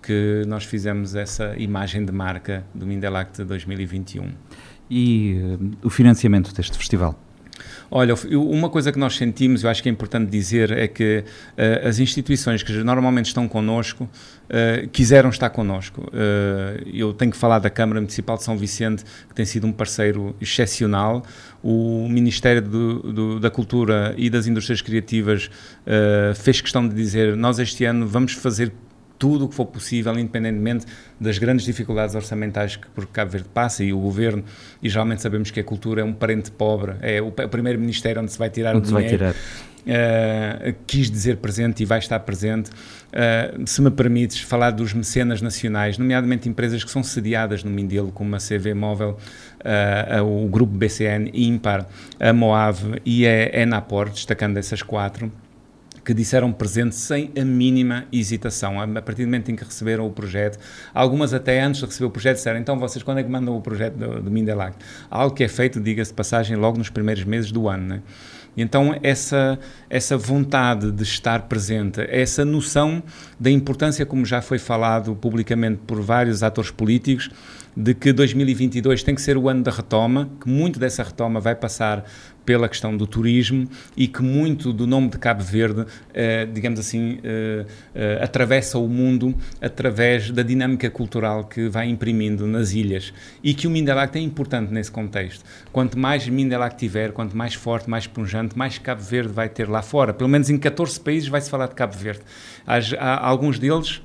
que 0.03 0.43
nós 0.47 0.65
fizemos 0.65 1.15
essa 1.15 1.55
imagem 1.57 2.05
de 2.05 2.13
marca 2.13 2.65
do 2.75 2.87
Mindelact 2.87 3.43
2021. 3.45 4.31
E 4.91 5.41
uh, 5.43 5.87
o 5.87 5.91
financiamento 5.91 6.55
deste 6.55 6.77
festival? 6.77 7.19
Olha, 7.91 8.15
uma 8.33 8.71
coisa 8.71 8.91
que 8.91 8.99
nós 8.99 9.17
sentimos, 9.17 9.63
eu 9.63 9.71
acho 9.71 9.83
que 9.83 9.89
é 9.89 9.93
importante 9.93 10.31
dizer, 10.31 10.71
é 10.71 10.89
que 10.89 11.23
uh, 11.23 11.87
as 11.87 11.99
instituições 11.99 12.63
que 12.63 12.73
normalmente 12.73 13.27
estão 13.27 13.47
connosco 13.47 14.05
uh, 14.05 14.89
quiseram 14.89 15.29
estar 15.29 15.51
connosco. 15.51 16.01
Uh, 16.03 16.89
eu 16.93 17.13
tenho 17.13 17.31
que 17.31 17.37
falar 17.37 17.59
da 17.59 17.69
Câmara 17.69 18.01
Municipal 18.01 18.37
de 18.37 18.45
São 18.45 18.57
Vicente, 18.57 19.05
que 19.29 19.35
tem 19.35 19.45
sido 19.45 19.67
um 19.67 19.73
parceiro 19.73 20.35
excepcional. 20.41 21.23
O 21.63 22.09
Ministério 22.09 22.63
do, 22.63 23.13
do, 23.13 23.41
da 23.41 23.51
Cultura 23.51 24.15
e 24.17 24.31
das 24.31 24.47
Indústrias 24.47 24.81
Criativas 24.81 25.49
fez 26.35 26.61
questão 26.61 26.89
de 26.89 26.95
dizer: 26.95 27.37
nós 27.37 27.61
este 27.61 27.85
ano 27.85 28.05
vamos 28.05 28.33
fazer 28.33 28.73
tudo 29.23 29.45
o 29.45 29.49
que 29.49 29.55
for 29.55 29.67
possível, 29.67 30.19
independentemente 30.19 30.85
das 31.21 31.39
grandes 31.39 31.65
dificuldades 31.65 32.17
orçamentais 32.17 32.75
que 32.75 32.89
por 32.89 33.07
Cabo 33.07 33.31
Verde 33.31 33.49
passa 33.55 33.85
e 33.85 33.93
o 33.93 33.99
governo, 34.01 34.43
e 34.83 34.89
geralmente 34.89 35.23
sabemos 35.23 35.49
que 35.53 35.61
a 35.61 35.63
cultura 35.63 36.01
é 36.01 36.05
um 36.05 36.13
parente 36.13 36.51
pobre, 36.51 36.95
é 37.01 37.23
o, 37.23 37.29
o 37.29 37.49
primeiro 37.49 37.79
ministério 37.79 38.21
onde 38.21 38.33
se 38.33 38.39
vai 38.39 38.51
tirar 38.51 38.75
onde 38.75 38.93
o 38.93 38.97
dinheiro. 38.97 39.19
Vai 39.19 39.33
tirar. 39.33 39.35
Uh, 39.83 40.75
quis 40.89 41.09
dizer 41.09 41.37
presente 41.37 41.85
e 41.85 41.87
vai 41.87 42.01
estar 42.01 42.19
presente. 42.21 42.71
Uh, 42.71 43.65
se 43.65 43.81
me 43.81 43.93
permites 43.93 44.41
falar 44.41 44.73
dos 44.73 44.93
mecenas 44.93 45.41
nacionais, 45.41 45.99
nomeadamente 45.99 46.49
empresas 46.49 46.83
que 46.83 46.91
são 46.91 47.05
sediadas 47.05 47.63
no 47.63 47.71
Mindelo, 47.71 48.11
como 48.11 48.35
a 48.35 48.39
CV 48.39 48.75
Móvel, 48.75 49.17
uh, 50.19 50.45
o 50.45 50.49
grupo 50.49 50.77
BCN, 50.77 51.31
Impar, 51.33 51.87
a 52.19 52.33
Moave 52.33 53.01
e 53.05 53.25
a 53.25 53.61
Enapor, 53.61 54.11
destacando 54.11 54.57
essas 54.57 54.83
quatro 54.83 55.31
que 56.05 56.13
disseram 56.13 56.53
presente 56.53 56.95
sem 56.95 57.31
a 57.39 57.45
mínima 57.45 58.07
hesitação, 58.13 58.81
a 58.81 59.03
partir 59.03 59.23
do 59.23 59.29
momento 59.29 59.51
em 59.51 59.57
que 59.57 59.65
receberam 59.65 60.07
o 60.07 60.11
projeto. 60.11 60.59
Algumas 60.93 61.33
até 61.33 61.61
antes 61.61 61.81
de 61.81 61.87
receber 61.87 62.07
o 62.07 62.11
projeto 62.11 62.37
disseram, 62.37 62.59
então 62.59 62.79
vocês 62.79 63.03
quando 63.03 63.19
é 63.19 63.23
que 63.23 63.31
mandam 63.31 63.57
o 63.57 63.61
projeto 63.61 63.95
do, 63.95 64.21
do? 64.21 64.33
Algo 65.11 65.35
que 65.35 65.45
é 65.45 65.49
feito, 65.49 65.81
diga-se 65.81 66.11
de 66.11 66.17
passagem, 66.17 66.57
logo 66.57 66.79
nos 66.79 66.91
primeiros 66.91 67.25
meses 67.25 67.53
do 67.53 67.69
ano. 67.69 67.87
Né? 67.87 68.03
Então, 68.57 68.99
essa, 69.03 69.59
essa 69.89 70.17
vontade 70.17 70.91
de 70.91 71.03
estar 71.03 71.43
presente, 71.43 72.01
essa 72.09 72.45
noção 72.45 73.03
da 73.41 73.51
importância, 73.51 74.05
como 74.05 74.27
já 74.27 74.43
foi 74.43 74.59
falado 74.59 75.17
publicamente 75.17 75.81
por 75.87 76.01
vários 76.03 76.43
atores 76.43 76.71
políticos, 76.71 77.31
de 77.75 77.95
que 77.95 78.13
2022 78.13 79.03
tem 79.03 79.15
que 79.15 79.23
ser 79.23 79.39
o 79.39 79.49
ano 79.49 79.63
da 79.63 79.71
retoma, 79.71 80.29
que 80.41 80.49
muito 80.49 80.79
dessa 80.79 81.03
retoma 81.03 81.41
vai 81.41 81.55
passar 81.55 82.05
pela 82.45 82.69
questão 82.69 82.97
do 82.97 83.07
turismo 83.07 83.69
e 83.97 84.07
que 84.07 84.23
muito 84.23 84.73
do 84.73 84.87
nome 84.87 85.09
de 85.09 85.19
Cabo 85.19 85.43
Verde, 85.43 85.87
eh, 86.13 86.47
digamos 86.47 86.81
assim, 86.81 87.19
eh, 87.23 87.65
eh, 87.95 88.19
atravessa 88.23 88.79
o 88.79 88.89
mundo 88.89 89.35
através 89.61 90.31
da 90.31 90.43
dinâmica 90.43 90.91
cultural 90.91 91.45
que 91.45 91.69
vai 91.69 91.89
imprimindo 91.89 92.47
nas 92.47 92.73
ilhas 92.73 93.13
e 93.43 93.55
que 93.55 93.67
o 93.67 93.71
Mindelac 93.71 94.17
é 94.19 94.21
importante 94.21 94.73
nesse 94.73 94.91
contexto. 94.91 95.45
Quanto 95.73 95.99
mais 95.99 96.29
Mindelac 96.29 96.77
tiver, 96.77 97.13
quanto 97.13 97.37
mais 97.37 97.55
forte, 97.55 97.89
mais 97.89 98.07
punjante, 98.07 98.57
mais 98.57 98.79
Cabo 98.79 99.03
Verde 99.03 99.33
vai 99.33 99.49
ter 99.49 99.69
lá 99.69 99.83
fora. 99.83 100.13
Pelo 100.13 100.29
menos 100.29 100.51
em 100.51 100.59
14 100.59 100.99
países 101.01 101.29
vai-se 101.29 101.49
falar 101.49 101.69
de 101.69 101.75
Cabo 101.75 101.97
Verde. 101.97 102.23
Há, 102.67 102.79
há 102.99 103.29
alguns 103.29 103.59
deles 103.59 104.03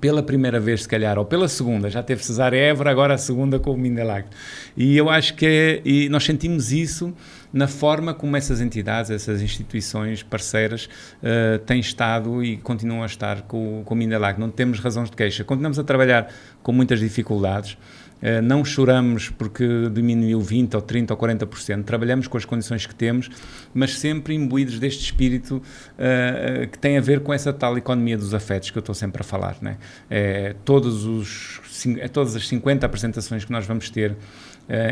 pela 0.00 0.22
primeira 0.22 0.58
vez, 0.58 0.82
se 0.82 0.88
calhar, 0.88 1.18
ou 1.18 1.24
pela 1.24 1.48
segunda, 1.48 1.88
já 1.88 2.02
teve 2.02 2.24
Cesária 2.24 2.56
Évora, 2.56 2.90
agora 2.90 3.14
a 3.14 3.18
segunda 3.18 3.58
com 3.58 3.72
o 3.72 3.78
Mindelac. 3.78 4.28
E 4.76 4.96
eu 4.96 5.08
acho 5.08 5.34
que 5.34 5.46
é, 5.46 5.80
e 5.84 6.08
nós 6.08 6.24
sentimos 6.24 6.72
isso 6.72 7.14
na 7.54 7.68
forma 7.68 8.12
como 8.12 8.36
essas 8.36 8.60
entidades, 8.60 9.12
essas 9.12 9.40
instituições 9.40 10.24
parceiras 10.24 10.88
uh, 11.22 11.56
têm 11.60 11.78
estado 11.78 12.42
e 12.42 12.56
continuam 12.56 13.04
a 13.04 13.06
estar 13.06 13.42
com, 13.42 13.82
com 13.84 13.94
o 13.94 13.96
Mindelac. 13.96 14.40
Não 14.40 14.50
temos 14.50 14.80
razões 14.80 15.08
de 15.08 15.16
queixa. 15.16 15.44
Continuamos 15.44 15.78
a 15.78 15.84
trabalhar 15.84 16.34
com 16.64 16.72
muitas 16.72 16.98
dificuldades. 16.98 17.74
Uh, 18.20 18.42
não 18.42 18.64
choramos 18.64 19.28
porque 19.28 19.88
diminuiu 19.92 20.40
20 20.40 20.74
ou 20.74 20.82
30 20.82 21.14
ou 21.14 21.20
40%, 21.20 21.84
trabalhamos 21.84 22.26
com 22.26 22.36
as 22.36 22.44
condições 22.44 22.86
que 22.86 22.94
temos, 22.94 23.30
mas 23.72 24.00
sempre 24.00 24.34
imbuídos 24.34 24.80
deste 24.80 25.04
espírito 25.04 25.58
uh, 25.58 26.66
que 26.66 26.78
tem 26.78 26.98
a 26.98 27.00
ver 27.00 27.20
com 27.20 27.32
essa 27.32 27.52
tal 27.52 27.78
economia 27.78 28.18
dos 28.18 28.34
afetos 28.34 28.72
que 28.72 28.78
eu 28.78 28.80
estou 28.80 28.96
sempre 28.96 29.20
a 29.20 29.24
falar. 29.24 29.58
Né? 29.62 29.76
É, 30.10 30.56
todos 30.64 31.04
os, 31.04 31.60
todas 32.12 32.34
as 32.34 32.48
50 32.48 32.84
apresentações 32.84 33.44
que 33.44 33.52
nós 33.52 33.64
vamos 33.64 33.90
ter 33.90 34.16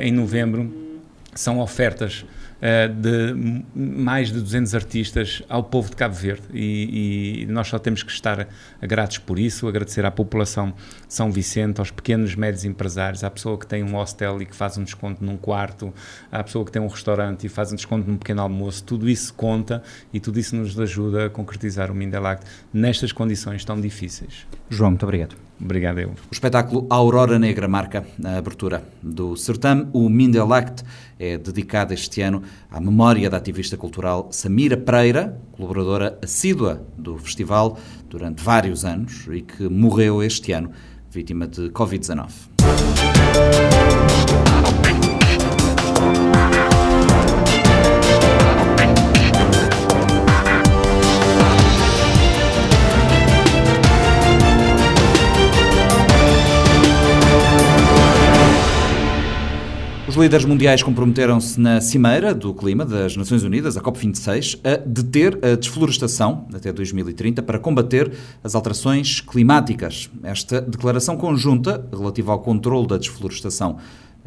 em 0.02 0.12
novembro 0.12 0.92
são 1.34 1.58
ofertas 1.60 2.20
uh, 2.20 2.41
de 2.88 3.62
mais 3.74 4.30
de 4.30 4.40
200 4.40 4.74
artistas 4.74 5.42
ao 5.48 5.64
povo 5.64 5.90
de 5.90 5.96
Cabo 5.96 6.14
Verde 6.14 6.42
e, 6.52 7.42
e, 7.42 7.46
nós 7.46 7.66
só 7.66 7.76
temos 7.76 8.04
que 8.04 8.12
estar 8.12 8.46
gratos 8.80 9.18
por 9.18 9.36
isso, 9.38 9.66
agradecer 9.66 10.04
à 10.04 10.10
população 10.12 10.68
de 10.68 11.12
São 11.12 11.32
Vicente, 11.32 11.80
aos 11.80 11.90
pequenos, 11.90 12.36
médios 12.36 12.64
empresários, 12.64 13.24
à 13.24 13.30
pessoa 13.30 13.58
que 13.58 13.66
tem 13.66 13.82
um 13.82 13.96
hostel 13.96 14.40
e 14.40 14.46
que 14.46 14.54
faz 14.54 14.78
um 14.78 14.84
desconto 14.84 15.24
num 15.24 15.36
quarto, 15.36 15.92
à 16.30 16.42
pessoa 16.44 16.64
que 16.64 16.70
tem 16.70 16.80
um 16.80 16.86
restaurante 16.86 17.46
e 17.46 17.48
faz 17.48 17.72
um 17.72 17.74
desconto 17.74 18.08
num 18.08 18.16
pequeno 18.16 18.42
almoço, 18.42 18.84
tudo 18.84 19.10
isso 19.10 19.34
conta 19.34 19.82
e 20.12 20.20
tudo 20.20 20.38
isso 20.38 20.54
nos 20.54 20.78
ajuda 20.78 21.26
a 21.26 21.30
concretizar 21.30 21.90
o 21.90 21.94
Mindelac 21.94 22.44
nestas 22.72 23.10
condições 23.10 23.64
tão 23.64 23.80
difíceis. 23.80 24.46
João, 24.70 24.90
muito 24.90 25.02
obrigado. 25.02 25.51
Obrigado, 25.62 26.00
eu. 26.00 26.08
O 26.08 26.32
espetáculo 26.32 26.86
Aurora 26.90 27.38
Negra 27.38 27.68
marca 27.68 28.04
a 28.24 28.36
abertura 28.36 28.82
do 29.00 29.36
certame. 29.36 29.86
O 29.92 30.08
Mindelact 30.08 30.82
é 31.18 31.38
dedicado 31.38 31.94
este 31.94 32.20
ano 32.20 32.42
à 32.68 32.80
memória 32.80 33.30
da 33.30 33.36
ativista 33.36 33.76
cultural 33.76 34.28
Samira 34.32 34.76
Pereira, 34.76 35.40
colaboradora 35.52 36.18
assídua 36.22 36.84
do 36.98 37.16
festival 37.16 37.78
durante 38.10 38.42
vários 38.42 38.84
anos 38.84 39.28
e 39.30 39.42
que 39.42 39.68
morreu 39.68 40.22
este 40.22 40.52
ano 40.52 40.72
vítima 41.10 41.46
de 41.46 41.70
Covid-19. 41.70 43.71
Os 60.12 60.18
líderes 60.18 60.44
mundiais 60.44 60.82
comprometeram-se 60.82 61.58
na 61.58 61.80
Cimeira 61.80 62.34
do 62.34 62.52
Clima 62.52 62.84
das 62.84 63.16
Nações 63.16 63.44
Unidas, 63.44 63.78
a 63.78 63.80
COP26, 63.80 64.60
a 64.62 64.76
deter 64.76 65.38
a 65.42 65.56
desflorestação 65.56 66.46
até 66.52 66.70
2030 66.70 67.42
para 67.42 67.58
combater 67.58 68.12
as 68.44 68.54
alterações 68.54 69.22
climáticas. 69.22 70.10
Esta 70.22 70.60
declaração 70.60 71.16
conjunta 71.16 71.88
relativa 71.90 72.30
ao 72.30 72.40
controle 72.40 72.86
da 72.86 72.98
desflorestação 72.98 73.78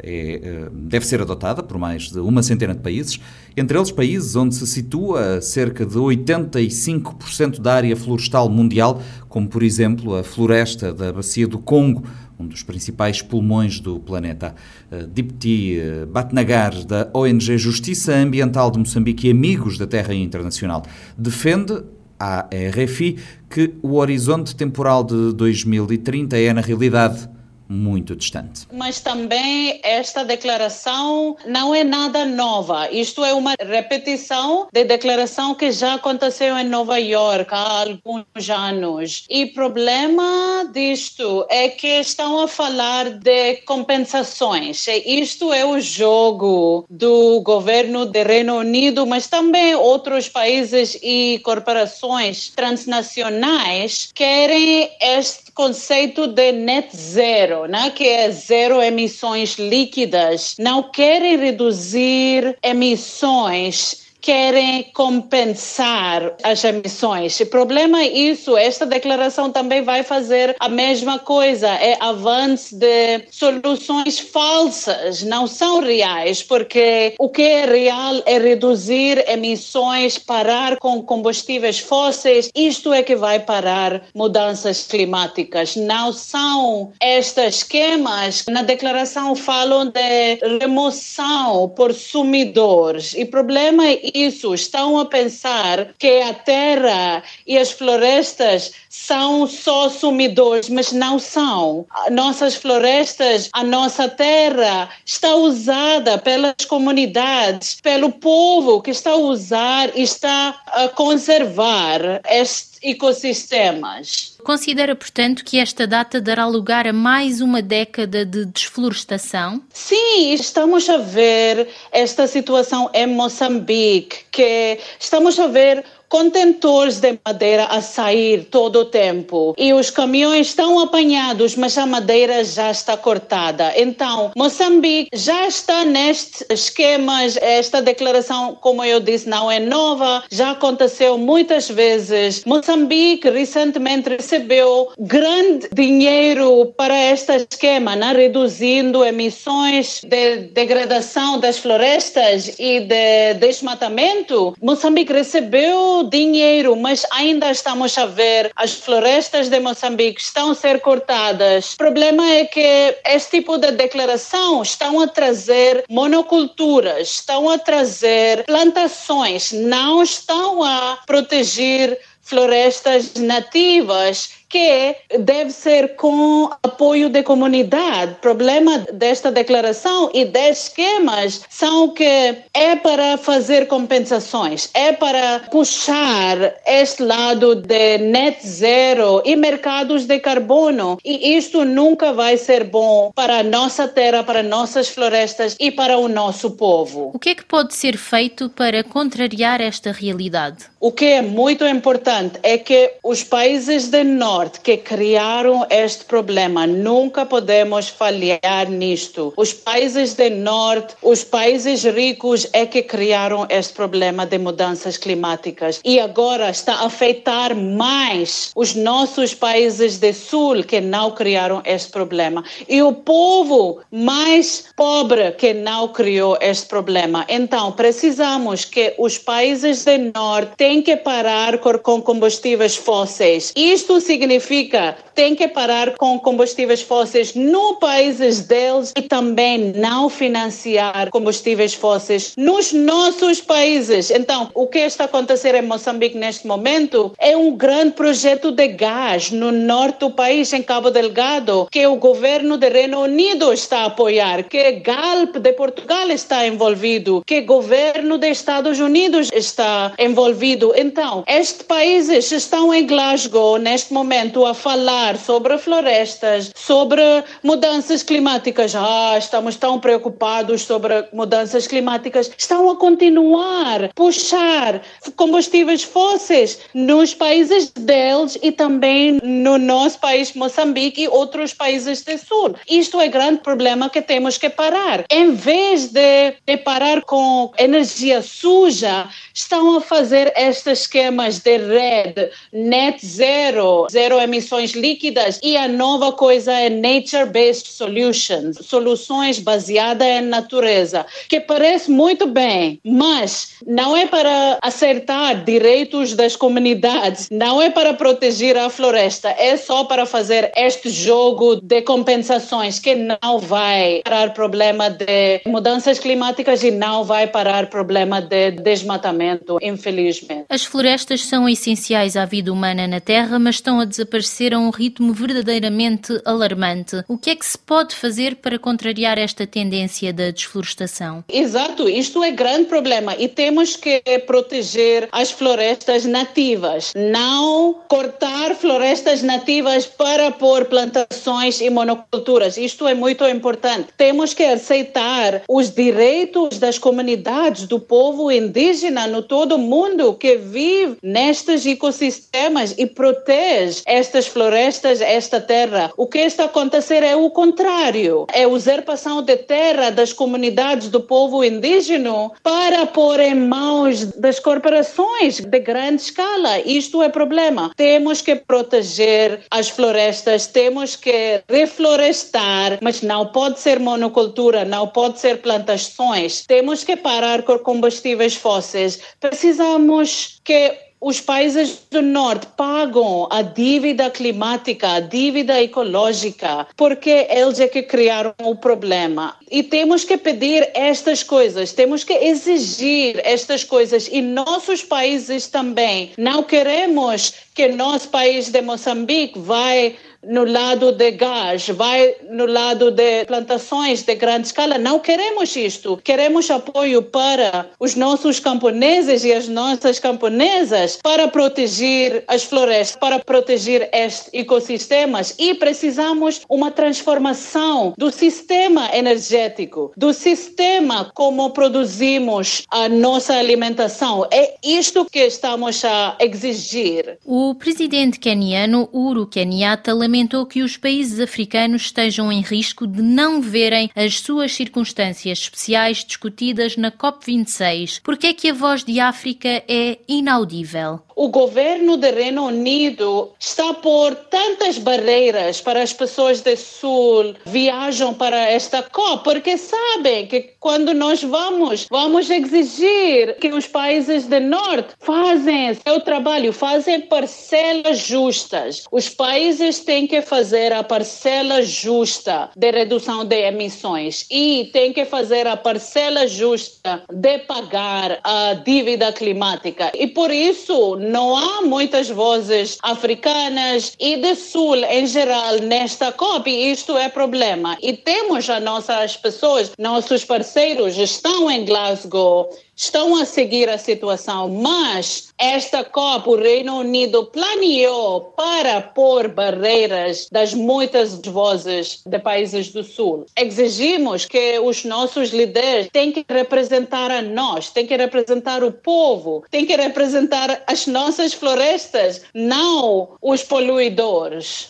é, 0.02 0.40
eh, 0.42 0.68
deve 0.72 1.06
ser 1.06 1.20
adotada 1.22 1.62
por 1.62 1.78
mais 1.78 2.10
de 2.10 2.18
uma 2.18 2.42
centena 2.42 2.74
de 2.74 2.80
países, 2.80 3.20
entre 3.56 3.78
eles 3.78 3.90
países 3.90 4.34
onde 4.36 4.54
se 4.54 4.66
situa 4.66 5.40
cerca 5.40 5.86
de 5.86 5.96
85% 5.96 7.60
da 7.60 7.74
área 7.74 7.96
florestal 7.96 8.48
mundial, 8.50 9.00
como 9.28 9.48
por 9.48 9.62
exemplo 9.62 10.16
a 10.16 10.24
floresta 10.24 10.92
da 10.92 11.12
Bacia 11.12 11.46
do 11.46 11.58
Congo, 11.58 12.02
um 12.38 12.46
dos 12.46 12.62
principais 12.62 13.22
pulmões 13.22 13.80
do 13.80 13.98
planeta. 13.98 14.54
Uh, 14.90 15.06
Dipti 15.06 15.78
uh, 15.78 16.06
Batnagar, 16.06 16.84
da 16.84 17.08
ONG 17.14 17.56
Justiça 17.56 18.14
Ambiental 18.14 18.70
de 18.70 18.78
Moçambique 18.78 19.28
e 19.28 19.30
Amigos 19.30 19.78
da 19.78 19.86
Terra 19.86 20.14
Internacional, 20.14 20.82
defende 21.16 21.82
à 22.18 22.48
RFI 22.50 23.18
que 23.48 23.74
o 23.82 23.96
horizonte 23.96 24.56
temporal 24.56 25.04
de 25.04 25.32
2030 25.34 26.36
é, 26.36 26.52
na 26.52 26.60
realidade, 26.60 27.28
muito 27.68 28.14
distante. 28.14 28.66
Mas 28.72 29.00
também 29.00 29.80
esta 29.82 30.24
declaração 30.24 31.36
não 31.46 31.74
é 31.74 31.84
nada 31.84 32.24
nova. 32.24 32.90
Isto 32.90 33.24
é 33.24 33.32
uma 33.32 33.54
repetição 33.58 34.68
de 34.72 34.84
declaração 34.84 35.54
que 35.54 35.70
já 35.72 35.94
aconteceu 35.94 36.56
em 36.58 36.64
Nova 36.64 36.98
York 36.98 37.48
há 37.52 37.82
alguns 37.82 38.50
anos. 38.50 39.24
E 39.28 39.46
problema 39.46 40.68
disto 40.72 41.46
é 41.50 41.68
que 41.68 42.00
estão 42.00 42.40
a 42.40 42.48
falar 42.48 43.10
de 43.10 43.56
compensações. 43.66 44.86
Isto 45.04 45.52
é 45.52 45.64
o 45.64 45.80
jogo 45.80 46.84
do 46.88 47.40
governo 47.40 48.06
do 48.06 48.22
Reino 48.22 48.58
Unido, 48.58 49.06
mas 49.06 49.26
também 49.26 49.74
outros 49.74 50.28
países 50.28 50.98
e 51.02 51.40
corporações 51.44 52.50
transnacionais 52.50 54.10
querem 54.14 54.90
este 55.00 55.45
conceito 55.56 56.26
de 56.26 56.52
net 56.52 56.94
zero 56.94 57.64
né, 57.64 57.90
que 57.90 58.06
é 58.06 58.30
zero 58.30 58.80
emissões 58.82 59.54
líquidas, 59.58 60.54
não 60.58 60.82
querem 60.82 61.38
reduzir 61.38 62.58
emissões 62.62 64.05
querem 64.26 64.90
compensar 64.92 66.34
as 66.42 66.64
emissões. 66.64 67.38
O 67.38 67.46
problema 67.46 68.00
é 68.00 68.08
isso, 68.08 68.56
esta 68.56 68.84
declaração 68.84 69.52
também 69.52 69.82
vai 69.82 70.02
fazer 70.02 70.56
a 70.58 70.68
mesma 70.68 71.20
coisa, 71.20 71.68
é 71.68 71.96
avanço 72.00 72.74
de 72.74 73.22
soluções 73.30 74.18
falsas, 74.18 75.22
não 75.22 75.46
são 75.46 75.78
reais, 75.78 76.42
porque 76.42 77.14
o 77.20 77.28
que 77.28 77.42
é 77.42 77.66
real 77.66 78.20
é 78.26 78.36
reduzir 78.36 79.24
emissões, 79.30 80.18
parar 80.18 80.76
com 80.78 81.00
combustíveis 81.04 81.78
fósseis, 81.78 82.50
isto 82.52 82.92
é 82.92 83.04
que 83.04 83.14
vai 83.14 83.38
parar 83.38 84.06
mudanças 84.12 84.88
climáticas. 84.88 85.76
Não 85.76 86.12
são 86.12 86.90
estes 87.00 87.58
esquemas, 87.58 88.44
na 88.48 88.62
declaração 88.62 89.36
falam 89.36 89.86
de 89.86 90.58
remoção 90.60 91.68
por 91.76 91.94
sumidores, 91.94 93.14
e 93.14 93.22
o 93.22 93.28
problema 93.28 93.86
é 93.86 94.15
isso, 94.24 94.54
estão 94.54 94.98
a 94.98 95.04
pensar 95.04 95.94
que 95.98 96.22
a 96.22 96.32
terra 96.32 97.22
e 97.46 97.58
as 97.58 97.70
florestas 97.70 98.72
são 98.88 99.46
só 99.46 99.88
sumidores, 99.88 100.68
mas 100.68 100.92
não 100.92 101.18
são. 101.18 101.86
Nossas 102.10 102.54
florestas, 102.54 103.48
a 103.52 103.62
nossa 103.62 104.08
terra 104.08 104.88
está 105.04 105.34
usada 105.34 106.18
pelas 106.18 106.64
comunidades, 106.66 107.78
pelo 107.82 108.10
povo 108.10 108.80
que 108.80 108.90
está 108.90 109.10
a 109.10 109.16
usar 109.16 109.90
e 109.96 110.02
está 110.02 110.60
a 110.66 110.88
conservar 110.88 112.20
estes 112.28 112.75
ecossistemas. 112.82 114.36
Considera, 114.44 114.94
portanto, 114.94 115.44
que 115.44 115.58
esta 115.58 115.86
data 115.86 116.20
dará 116.20 116.46
lugar 116.46 116.86
a 116.86 116.92
mais 116.92 117.40
uma 117.40 117.60
década 117.60 118.24
de 118.24 118.44
desflorestação? 118.44 119.62
Sim, 119.72 120.32
estamos 120.32 120.88
a 120.88 120.98
ver 120.98 121.68
esta 121.90 122.26
situação 122.26 122.90
em 122.94 123.06
Moçambique, 123.06 124.18
que 124.30 124.78
estamos 125.00 125.38
a 125.38 125.46
ver 125.48 125.84
contentores 126.08 127.00
de 127.00 127.18
madeira 127.24 127.64
a 127.64 127.80
sair 127.80 128.44
todo 128.50 128.80
o 128.80 128.84
tempo 128.84 129.54
e 129.58 129.72
os 129.72 129.90
caminhões 129.90 130.48
estão 130.48 130.78
apanhados, 130.80 131.56
mas 131.56 131.76
a 131.76 131.86
madeira 131.86 132.44
já 132.44 132.70
está 132.70 132.96
cortada. 132.96 133.72
Então, 133.76 134.30
Moçambique 134.36 135.10
já 135.14 135.46
está 135.46 135.84
nestes 135.84 136.44
esquemas. 136.50 137.36
Esta 137.36 137.82
declaração, 137.82 138.56
como 138.60 138.84
eu 138.84 139.00
disse, 139.00 139.28
não 139.28 139.50
é 139.50 139.58
nova, 139.58 140.22
já 140.30 140.52
aconteceu 140.52 141.18
muitas 141.18 141.68
vezes. 141.68 142.44
Moçambique 142.44 143.28
recentemente 143.28 144.08
recebeu 144.08 144.90
grande 144.98 145.68
dinheiro 145.72 146.72
para 146.76 147.12
este 147.12 147.46
esquema, 147.50 147.96
né? 147.96 148.12
reduzindo 148.12 149.04
emissões 149.04 150.00
de 150.02 150.38
degradação 150.52 151.38
das 151.38 151.58
florestas 151.58 152.54
e 152.58 152.80
de 152.80 153.34
desmatamento. 153.34 154.54
Moçambique 154.62 155.12
recebeu 155.12 155.95
dinheiro, 156.04 156.76
mas 156.76 157.06
ainda 157.10 157.50
estamos 157.50 157.96
a 157.98 158.06
ver 158.06 158.50
as 158.56 158.74
florestas 158.74 159.48
de 159.48 159.60
Moçambique 159.60 160.20
estão 160.20 160.50
a 160.50 160.54
ser 160.54 160.80
cortadas. 160.80 161.74
O 161.74 161.76
problema 161.76 162.26
é 162.30 162.44
que 162.44 162.96
este 163.06 163.38
tipo 163.38 163.58
de 163.58 163.72
declaração 163.72 164.62
estão 164.62 165.00
a 165.00 165.06
trazer 165.06 165.84
monoculturas, 165.88 167.08
estão 167.08 167.48
a 167.50 167.58
trazer 167.58 168.44
plantações, 168.44 169.52
não 169.52 170.02
estão 170.02 170.62
a 170.62 170.98
proteger 171.06 171.98
florestas 172.26 173.14
nativas 173.14 174.30
que 174.48 174.96
deve 175.18 175.50
ser 175.50 175.96
com 175.96 176.50
apoio 176.62 177.08
da 177.08 177.22
comunidade. 177.22 178.12
O 178.12 178.16
problema 178.16 178.78
desta 178.92 179.30
declaração 179.30 180.10
e 180.14 180.24
destes 180.24 180.66
esquemas 180.66 181.42
são 181.48 181.88
que 181.90 182.36
é 182.54 182.76
para 182.76 183.16
fazer 183.16 183.66
compensações, 183.66 184.70
é 184.74 184.92
para 184.92 185.40
puxar 185.50 186.54
este 186.66 187.02
lado 187.02 187.54
de 187.56 187.98
net 187.98 188.46
zero 188.46 189.22
e 189.24 189.36
mercados 189.36 190.04
de 190.04 190.18
carbono. 190.18 190.98
E 191.04 191.36
isto 191.36 191.64
nunca 191.64 192.12
vai 192.12 192.36
ser 192.36 192.64
bom 192.64 193.10
para 193.14 193.38
a 193.38 193.42
nossa 193.42 193.88
terra, 193.88 194.22
para 194.22 194.42
nossas 194.42 194.88
florestas 194.88 195.56
e 195.58 195.70
para 195.70 195.98
o 195.98 196.08
nosso 196.08 196.52
povo. 196.52 197.10
O 197.14 197.18
que 197.18 197.30
é 197.30 197.34
que 197.34 197.44
pode 197.44 197.74
ser 197.74 197.96
feito 197.96 198.48
para 198.50 198.84
contrariar 198.84 199.60
esta 199.60 199.92
realidade? 199.92 200.66
O 200.78 200.92
que 200.92 201.06
é 201.06 201.22
muito 201.22 201.66
importante 201.66 202.38
é 202.42 202.58
que 202.58 202.92
os 203.02 203.24
países 203.24 203.88
do 203.88 204.04
norte 204.04 204.35
que 204.62 204.76
criaram 204.76 205.66
este 205.70 206.04
problema, 206.04 206.66
nunca 206.66 207.24
podemos 207.24 207.88
falhar 207.88 208.68
nisto. 208.68 209.32
Os 209.36 209.52
países 209.52 210.14
do 210.14 210.28
norte, 210.30 210.94
os 211.02 211.24
países 211.24 211.84
ricos 211.84 212.46
é 212.52 212.66
que 212.66 212.82
criaram 212.82 213.46
este 213.48 213.72
problema 213.72 214.26
de 214.26 214.38
mudanças 214.38 214.98
climáticas 214.98 215.80
e 215.84 215.98
agora 215.98 216.50
está 216.50 216.74
a 216.74 216.86
afetar 216.86 217.56
mais 217.56 218.50
os 218.54 218.74
nossos 218.74 219.34
países 219.34 219.98
do 219.98 220.12
sul 220.12 220.62
que 220.62 220.80
não 220.80 221.10
criaram 221.12 221.62
este 221.64 221.90
problema 221.90 222.44
e 222.68 222.82
o 222.82 222.92
povo 222.92 223.80
mais 223.90 224.66
pobre 224.76 225.32
que 225.32 225.54
não 225.54 225.88
criou 225.88 226.36
este 226.40 226.66
problema. 226.66 227.24
Então, 227.28 227.72
precisamos 227.72 228.64
que 228.64 228.94
os 228.98 229.16
países 229.18 229.84
do 229.84 230.12
norte 230.14 230.56
têm 230.56 230.82
que 230.82 230.96
parar 230.96 231.58
com 231.58 232.02
combustíveis 232.02 232.76
fósseis. 232.76 233.52
Isto 233.56 234.00
significa 234.00 234.25
significa 234.26 234.96
tem 235.14 235.34
que 235.34 235.48
parar 235.48 235.96
com 235.96 236.18
combustíveis 236.18 236.82
fósseis 236.82 237.34
no 237.34 237.76
países 237.76 238.40
deles 238.42 238.92
e 238.94 239.00
também 239.00 239.72
não 239.74 240.10
financiar 240.10 241.08
combustíveis 241.10 241.72
fósseis 241.72 242.34
nos 242.36 242.70
nossos 242.70 243.40
países. 243.40 244.10
Então, 244.10 244.50
o 244.52 244.66
que 244.66 244.80
está 244.80 245.04
acontecendo 245.04 245.54
em 245.54 245.62
Moçambique 245.62 246.18
neste 246.18 246.46
momento 246.46 247.14
é 247.18 247.34
um 247.34 247.56
grande 247.56 247.92
projeto 247.92 248.50
de 248.50 248.68
gás 248.68 249.30
no 249.30 249.50
norte 249.50 250.00
do 250.00 250.10
país, 250.10 250.52
em 250.52 250.62
Cabo 250.62 250.90
Delgado, 250.90 251.66
que 251.70 251.86
o 251.86 251.96
governo 251.96 252.58
do 252.58 252.68
Reino 252.68 253.00
Unido 253.00 253.54
está 253.54 253.84
a 253.84 253.86
apoiar, 253.86 254.42
que 254.42 254.72
Galp 254.72 255.36
de 255.38 255.52
Portugal 255.54 256.10
está 256.10 256.46
envolvido, 256.46 257.22
que 257.26 257.38
o 257.38 257.46
governo 257.46 258.18
dos 258.18 258.28
Estados 258.28 258.78
Unidos 258.80 259.30
está 259.32 259.94
envolvido. 259.98 260.74
Então, 260.76 261.24
estes 261.26 261.62
países 261.62 262.30
estão 262.30 262.74
em 262.74 262.86
Glasgow 262.86 263.56
neste 263.56 263.94
momento 263.94 264.15
a 264.16 264.54
falar 264.54 265.18
sobre 265.18 265.58
florestas, 265.58 266.50
sobre 266.54 267.02
mudanças 267.42 268.02
climáticas. 268.02 268.74
Ah, 268.74 269.16
estamos 269.18 269.56
tão 269.56 269.78
preocupados 269.78 270.62
sobre 270.62 271.06
mudanças 271.12 271.66
climáticas. 271.66 272.30
Estão 272.36 272.70
a 272.70 272.76
continuar 272.76 273.84
a 273.84 273.88
puxar 273.94 274.80
combustíveis 275.16 275.82
fósseis 275.82 276.58
nos 276.72 277.12
países 277.12 277.70
deles 277.70 278.38
e 278.42 278.50
também 278.50 279.20
no 279.22 279.58
nosso 279.58 279.98
país 280.00 280.32
Moçambique 280.32 281.02
e 281.02 281.08
outros 281.08 281.52
países 281.52 282.02
do 282.02 282.16
sul. 282.16 282.54
Isto 282.68 283.00
é 283.00 283.08
grande 283.08 283.40
problema 283.40 283.90
que 283.90 284.00
temos 284.00 284.38
que 284.38 284.48
parar. 284.48 285.04
Em 285.10 285.32
vez 285.32 285.88
de, 285.88 286.34
de 286.46 286.56
parar 286.56 287.02
com 287.02 287.52
energia 287.58 288.22
suja, 288.22 289.08
estão 289.34 289.76
a 289.76 289.80
fazer 289.80 290.32
estes 290.36 290.80
esquemas 290.80 291.40
de 291.40 291.58
rede, 291.58 292.30
net 292.52 293.04
zero, 293.04 293.86
zero 293.90 294.05
emissões 294.14 294.72
líquidas 294.72 295.38
e 295.42 295.56
a 295.56 295.68
nova 295.68 296.12
coisa 296.12 296.52
é 296.52 296.70
nature-based 296.70 297.68
solutions, 297.68 298.58
soluções 298.62 299.38
baseadas 299.38 300.06
em 300.06 300.22
natureza, 300.22 301.06
que 301.28 301.40
parece 301.40 301.90
muito 301.90 302.26
bem, 302.26 302.80
mas 302.84 303.52
não 303.66 303.96
é 303.96 304.06
para 304.06 304.58
acertar 304.62 305.44
direitos 305.44 306.14
das 306.14 306.36
comunidades, 306.36 307.28
não 307.30 307.60
é 307.60 307.70
para 307.70 307.94
proteger 307.94 308.56
a 308.56 308.70
floresta, 308.70 309.28
é 309.30 309.56
só 309.56 309.84
para 309.84 310.06
fazer 310.06 310.52
este 310.56 310.88
jogo 310.88 311.56
de 311.56 311.82
compensações 311.82 312.78
que 312.78 312.94
não 312.94 313.38
vai 313.38 314.00
parar 314.04 314.32
problema 314.32 314.90
de 314.90 315.40
mudanças 315.46 315.98
climáticas 315.98 316.62
e 316.62 316.70
não 316.70 317.04
vai 317.04 317.26
parar 317.26 317.68
problema 317.68 318.20
de 318.20 318.52
desmatamento, 318.52 319.58
infelizmente. 319.62 320.46
As 320.48 320.64
florestas 320.64 321.22
são 321.22 321.48
essenciais 321.48 322.16
à 322.16 322.24
vida 322.24 322.52
humana 322.52 322.86
na 322.86 323.00
Terra, 323.00 323.38
mas 323.38 323.56
estão 323.56 323.80
a 323.80 323.84
desaparecer 323.96 324.52
a 324.52 324.58
um 324.58 324.70
ritmo 324.70 325.12
verdadeiramente 325.12 326.20
alarmante. 326.24 327.02
O 327.08 327.16
que 327.16 327.30
é 327.30 327.36
que 327.36 327.46
se 327.46 327.56
pode 327.56 327.94
fazer 327.94 328.36
para 328.36 328.58
contrariar 328.58 329.18
esta 329.18 329.46
tendência 329.46 330.12
da 330.12 330.30
desflorestação? 330.30 331.24
Exato, 331.28 331.88
isto 331.88 332.22
é 332.22 332.30
grande 332.30 332.66
problema 332.66 333.16
e 333.16 333.28
temos 333.28 333.76
que 333.76 334.02
proteger 334.26 335.08
as 335.12 335.30
florestas 335.30 336.04
nativas, 336.04 336.92
não 336.94 337.80
cortar 337.88 338.54
florestas 338.54 339.22
nativas 339.22 339.86
para 339.86 340.30
pôr 340.30 340.66
plantações 340.66 341.60
e 341.60 341.70
monoculturas. 341.70 342.56
Isto 342.56 342.86
é 342.86 342.94
muito 342.94 343.24
importante. 343.24 343.88
Temos 343.96 344.34
que 344.34 344.42
aceitar 344.42 345.42
os 345.48 345.70
direitos 345.70 346.58
das 346.58 346.78
comunidades 346.78 347.66
do 347.66 347.80
povo 347.80 348.30
indígena 348.30 349.06
no 349.06 349.22
todo 349.22 349.54
o 349.54 349.58
mundo 349.58 350.14
que 350.14 350.36
vive 350.36 350.98
nestes 351.02 351.64
ecossistemas 351.64 352.74
e 352.76 352.86
protege 352.86 353.82
estas 353.86 354.26
florestas, 354.26 355.00
esta 355.00 355.40
terra. 355.40 355.92
O 355.96 356.06
que 356.06 356.18
está 356.18 356.44
a 356.44 356.46
acontecer 356.46 357.02
é 357.02 357.14
o 357.16 357.30
contrário. 357.30 358.26
É 358.32 358.42
a 358.42 358.48
usurpação 358.48 359.22
de 359.22 359.36
terra 359.36 359.90
das 359.90 360.12
comunidades 360.12 360.88
do 360.88 361.00
povo 361.00 361.44
indígena 361.44 362.30
para 362.42 362.86
pôr 362.86 363.20
em 363.20 363.34
mãos 363.34 364.04
das 364.12 364.38
corporações 364.38 365.40
de 365.40 365.60
grande 365.60 366.02
escala. 366.02 366.58
Isto 366.60 367.02
é 367.02 367.08
problema. 367.08 367.70
Temos 367.76 368.20
que 368.20 368.36
proteger 368.36 369.40
as 369.50 369.68
florestas, 369.68 370.46
temos 370.46 370.96
que 370.96 371.42
reflorestar, 371.48 372.78
mas 372.80 373.02
não 373.02 373.26
pode 373.26 373.60
ser 373.60 373.78
monocultura, 373.78 374.64
não 374.64 374.88
pode 374.88 375.20
ser 375.20 375.40
plantações. 375.40 376.44
Temos 376.46 376.84
que 376.84 376.96
parar 376.96 377.42
com 377.42 377.58
combustíveis 377.58 378.34
fósseis. 378.34 379.00
Precisamos 379.20 380.40
que 380.44 380.85
os 381.00 381.20
países 381.20 381.82
do 381.90 382.00
norte 382.00 382.46
pagam 382.56 383.28
a 383.30 383.42
dívida 383.42 384.10
climática, 384.10 384.94
a 384.94 385.00
dívida 385.00 385.62
ecológica, 385.62 386.66
porque 386.76 387.26
eles 387.30 387.60
é 387.60 387.68
que 387.68 387.82
criaram 387.82 388.34
o 388.42 388.56
problema. 388.56 389.36
E 389.50 389.62
temos 389.62 390.04
que 390.04 390.16
pedir 390.16 390.68
estas 390.74 391.22
coisas, 391.22 391.72
temos 391.72 392.02
que 392.02 392.14
exigir 392.14 393.20
estas 393.24 393.62
coisas 393.62 394.08
e 394.10 394.22
nossos 394.22 394.82
países 394.82 395.46
também. 395.46 396.12
Não 396.16 396.42
queremos 396.42 397.34
que 397.54 397.68
nosso 397.68 398.08
país 398.08 398.48
de 398.48 398.60
Moçambique 398.62 399.38
vai 399.38 399.96
no 400.26 400.44
lado 400.44 400.92
de 400.92 401.12
gás, 401.12 401.68
vai 401.68 402.16
no 402.28 402.46
lado 402.46 402.90
de 402.90 403.24
plantações 403.24 404.02
de 404.02 404.14
grande 404.14 404.48
escala. 404.48 404.78
Não 404.78 404.98
queremos 404.98 405.54
isto. 405.56 405.98
Queremos 406.02 406.50
apoio 406.50 407.02
para 407.02 407.70
os 407.78 407.94
nossos 407.94 408.40
camponeses 408.40 409.24
e 409.24 409.32
as 409.32 409.48
nossas 409.48 409.98
camponesas 409.98 410.98
para 411.02 411.28
proteger 411.28 412.24
as 412.26 412.42
florestas, 412.42 412.96
para 412.96 413.18
proteger 413.18 413.88
estes 413.92 414.30
ecossistemas 414.32 415.34
e 415.38 415.54
precisamos 415.54 416.42
uma 416.48 416.70
transformação 416.70 417.94
do 417.96 418.10
sistema 418.10 418.94
energético, 418.94 419.92
do 419.96 420.12
sistema 420.12 421.10
como 421.14 421.50
produzimos 421.50 422.64
a 422.70 422.88
nossa 422.88 423.34
alimentação. 423.34 424.26
É 424.32 424.54
isto 424.62 425.04
que 425.04 425.20
estamos 425.20 425.84
a 425.84 426.16
exigir. 426.20 427.18
O 427.24 427.54
presidente 427.54 428.18
keniano 428.18 428.88
Uhuru 428.92 429.26
Kenyatta 429.26 429.94
lamentou 429.94 430.15
que 430.48 430.62
os 430.62 430.76
países 430.76 431.18
africanos 431.18 431.82
estejam 431.82 432.32
em 432.32 432.40
risco 432.40 432.86
de 432.86 433.02
não 433.02 433.42
verem 433.42 433.90
as 433.94 434.20
suas 434.20 434.54
circunstâncias 434.54 435.40
especiais 435.40 436.04
discutidas 436.04 436.76
na 436.76 436.92
COP26. 436.92 438.00
Por 438.02 438.16
que 438.16 438.28
é 438.28 438.32
que 438.32 438.48
a 438.48 438.54
voz 438.54 438.84
de 438.84 439.00
África 439.00 439.48
é 439.68 439.98
inaudível? 440.08 441.05
O 441.18 441.28
governo 441.28 441.96
do 441.96 442.10
Reino 442.10 442.44
Unido 442.44 443.32
está 443.40 443.70
a 443.70 443.74
pôr 443.74 444.14
tantas 444.14 444.76
barreiras 444.76 445.62
para 445.62 445.82
as 445.82 445.90
pessoas 445.90 446.42
do 446.42 446.54
Sul 446.58 447.34
viajam 447.46 448.12
para 448.12 448.36
esta 448.50 448.82
COP, 448.82 449.24
porque 449.24 449.56
sabem 449.56 450.26
que 450.26 450.50
quando 450.60 450.92
nós 450.92 451.22
vamos, 451.22 451.86
vamos 451.90 452.28
exigir 452.28 453.36
que 453.40 453.50
os 453.50 453.66
países 453.66 454.26
do 454.26 454.38
Norte 454.40 454.94
fazem 454.98 455.72
seu 455.72 456.00
trabalho, 456.00 456.52
fazem 456.52 457.00
parcelas 457.00 458.00
justas. 458.00 458.84
Os 458.92 459.08
países 459.08 459.80
têm 459.80 460.06
que 460.06 460.20
fazer 460.20 460.70
a 460.70 460.84
parcela 460.84 461.62
justa 461.62 462.50
de 462.54 462.70
redução 462.70 463.24
de 463.24 463.40
emissões 463.40 464.26
e 464.30 464.68
têm 464.70 464.92
que 464.92 465.06
fazer 465.06 465.46
a 465.46 465.56
parcela 465.56 466.26
justa 466.26 467.02
de 467.10 467.38
pagar 467.38 468.20
a 468.22 468.52
dívida 468.52 469.10
climática. 469.12 469.90
E 469.94 470.08
por 470.08 470.30
isso 470.30 471.05
não 471.06 471.36
há 471.36 471.62
muitas 471.62 472.08
vozes 472.08 472.78
africanas 472.82 473.94
e 473.98 474.16
do 474.16 474.34
Sul 474.34 474.76
em 474.76 475.06
geral 475.06 475.58
nesta 475.60 476.12
COP 476.12 476.50
e 476.50 476.72
isto 476.72 476.96
é 476.96 477.08
problema. 477.08 477.76
E 477.80 477.92
temos 477.92 478.48
as 478.50 478.62
nossas 478.62 479.16
pessoas, 479.16 479.72
nossos 479.78 480.24
parceiros 480.24 480.98
estão 480.98 481.50
em 481.50 481.64
Glasgow 481.64 482.50
estão 482.76 483.16
a 483.16 483.24
seguir 483.24 483.70
a 483.70 483.78
situação, 483.78 484.48
mas 484.50 485.32
esta 485.38 485.82
COP, 485.82 486.28
o 486.28 486.36
Reino 486.36 486.78
Unido 486.78 487.24
planeou 487.26 488.32
para 488.36 488.82
pôr 488.82 489.28
barreiras 489.28 490.28
das 490.30 490.52
muitas 490.52 491.14
vozes 491.14 492.02
de 492.04 492.18
países 492.18 492.70
do 492.70 492.84
Sul. 492.84 493.24
Exigimos 493.36 494.26
que 494.26 494.58
os 494.58 494.84
nossos 494.84 495.30
líderes 495.30 495.88
têm 495.90 496.12
que 496.12 496.24
representar 496.28 497.10
a 497.10 497.22
nós, 497.22 497.70
têm 497.70 497.86
que 497.86 497.96
representar 497.96 498.62
o 498.62 498.70
povo, 498.70 499.44
têm 499.50 499.64
que 499.64 499.74
representar 499.74 500.62
as 500.66 500.86
nossas 500.86 501.32
florestas, 501.32 502.22
não 502.34 503.16
os 503.22 503.42
poluidores. 503.42 504.66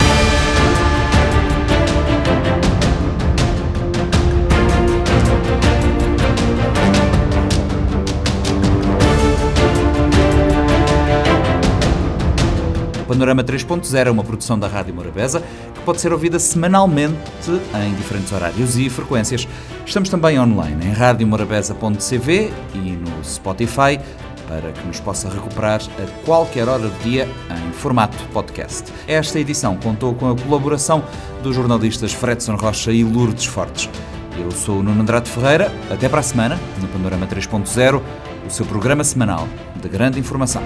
Panorama 13.07 13.43
3.0 13.43 14.07
é 14.07 14.11
uma 14.11 14.25
produção 14.25 14.59
da 14.59 14.67
Rádio 14.67 14.95
Morabeza 14.95 15.43
que 15.75 15.81
pode 15.81 16.01
ser 16.01 16.13
ouvida 16.13 16.39
semanalmente 16.39 17.17
em 17.85 17.95
diferentes 17.95 18.33
horários 18.33 18.77
e 18.77 18.91
frequências. 18.91 19.47
Estamos 19.85 20.09
também 20.09 20.39
online 20.39 20.87
em 20.87 20.93
radiomorabeza.cv 20.93 22.53
e 22.75 22.79
no 22.79 23.25
Spotify 23.25 24.01
para 24.49 24.73
que 24.73 24.87
nos 24.87 25.01
possa 25.01 25.29
recuperar 25.29 25.81
a 25.83 26.25
qualquer 26.25 26.69
hora 26.69 26.89
do 26.89 27.03
dia 27.03 27.29
em 27.51 27.73
formato 27.73 28.17
podcast. 28.33 28.93
Esta 29.07 29.39
edição 29.39 29.77
contou 29.77 30.15
com 30.15 30.31
a 30.31 30.37
colaboração 30.37 31.05
dos 31.43 31.55
jornalistas 31.55 32.13
Fredson 32.13 32.57
Rocha 32.57 32.93
e 32.93 33.05
Lourdes 33.05 33.45
Fortes. 33.45 33.89
Eu 34.39 34.51
sou 34.51 34.81
o 34.81 34.83
Nuno 34.83 35.03
Andrade 35.03 35.31
Ferreira. 35.31 35.73
Até 35.91 36.09
para 36.09 36.21
a 36.21 36.23
semana, 36.23 36.59
no 36.81 36.89
Panorama 36.89 37.27
3.0, 37.27 38.03
o 38.47 38.51
seu 38.51 38.67
programa 38.67 39.03
semanal 39.03 39.49
de 39.81 39.89
grande 39.89 40.21
informação. 40.21 40.63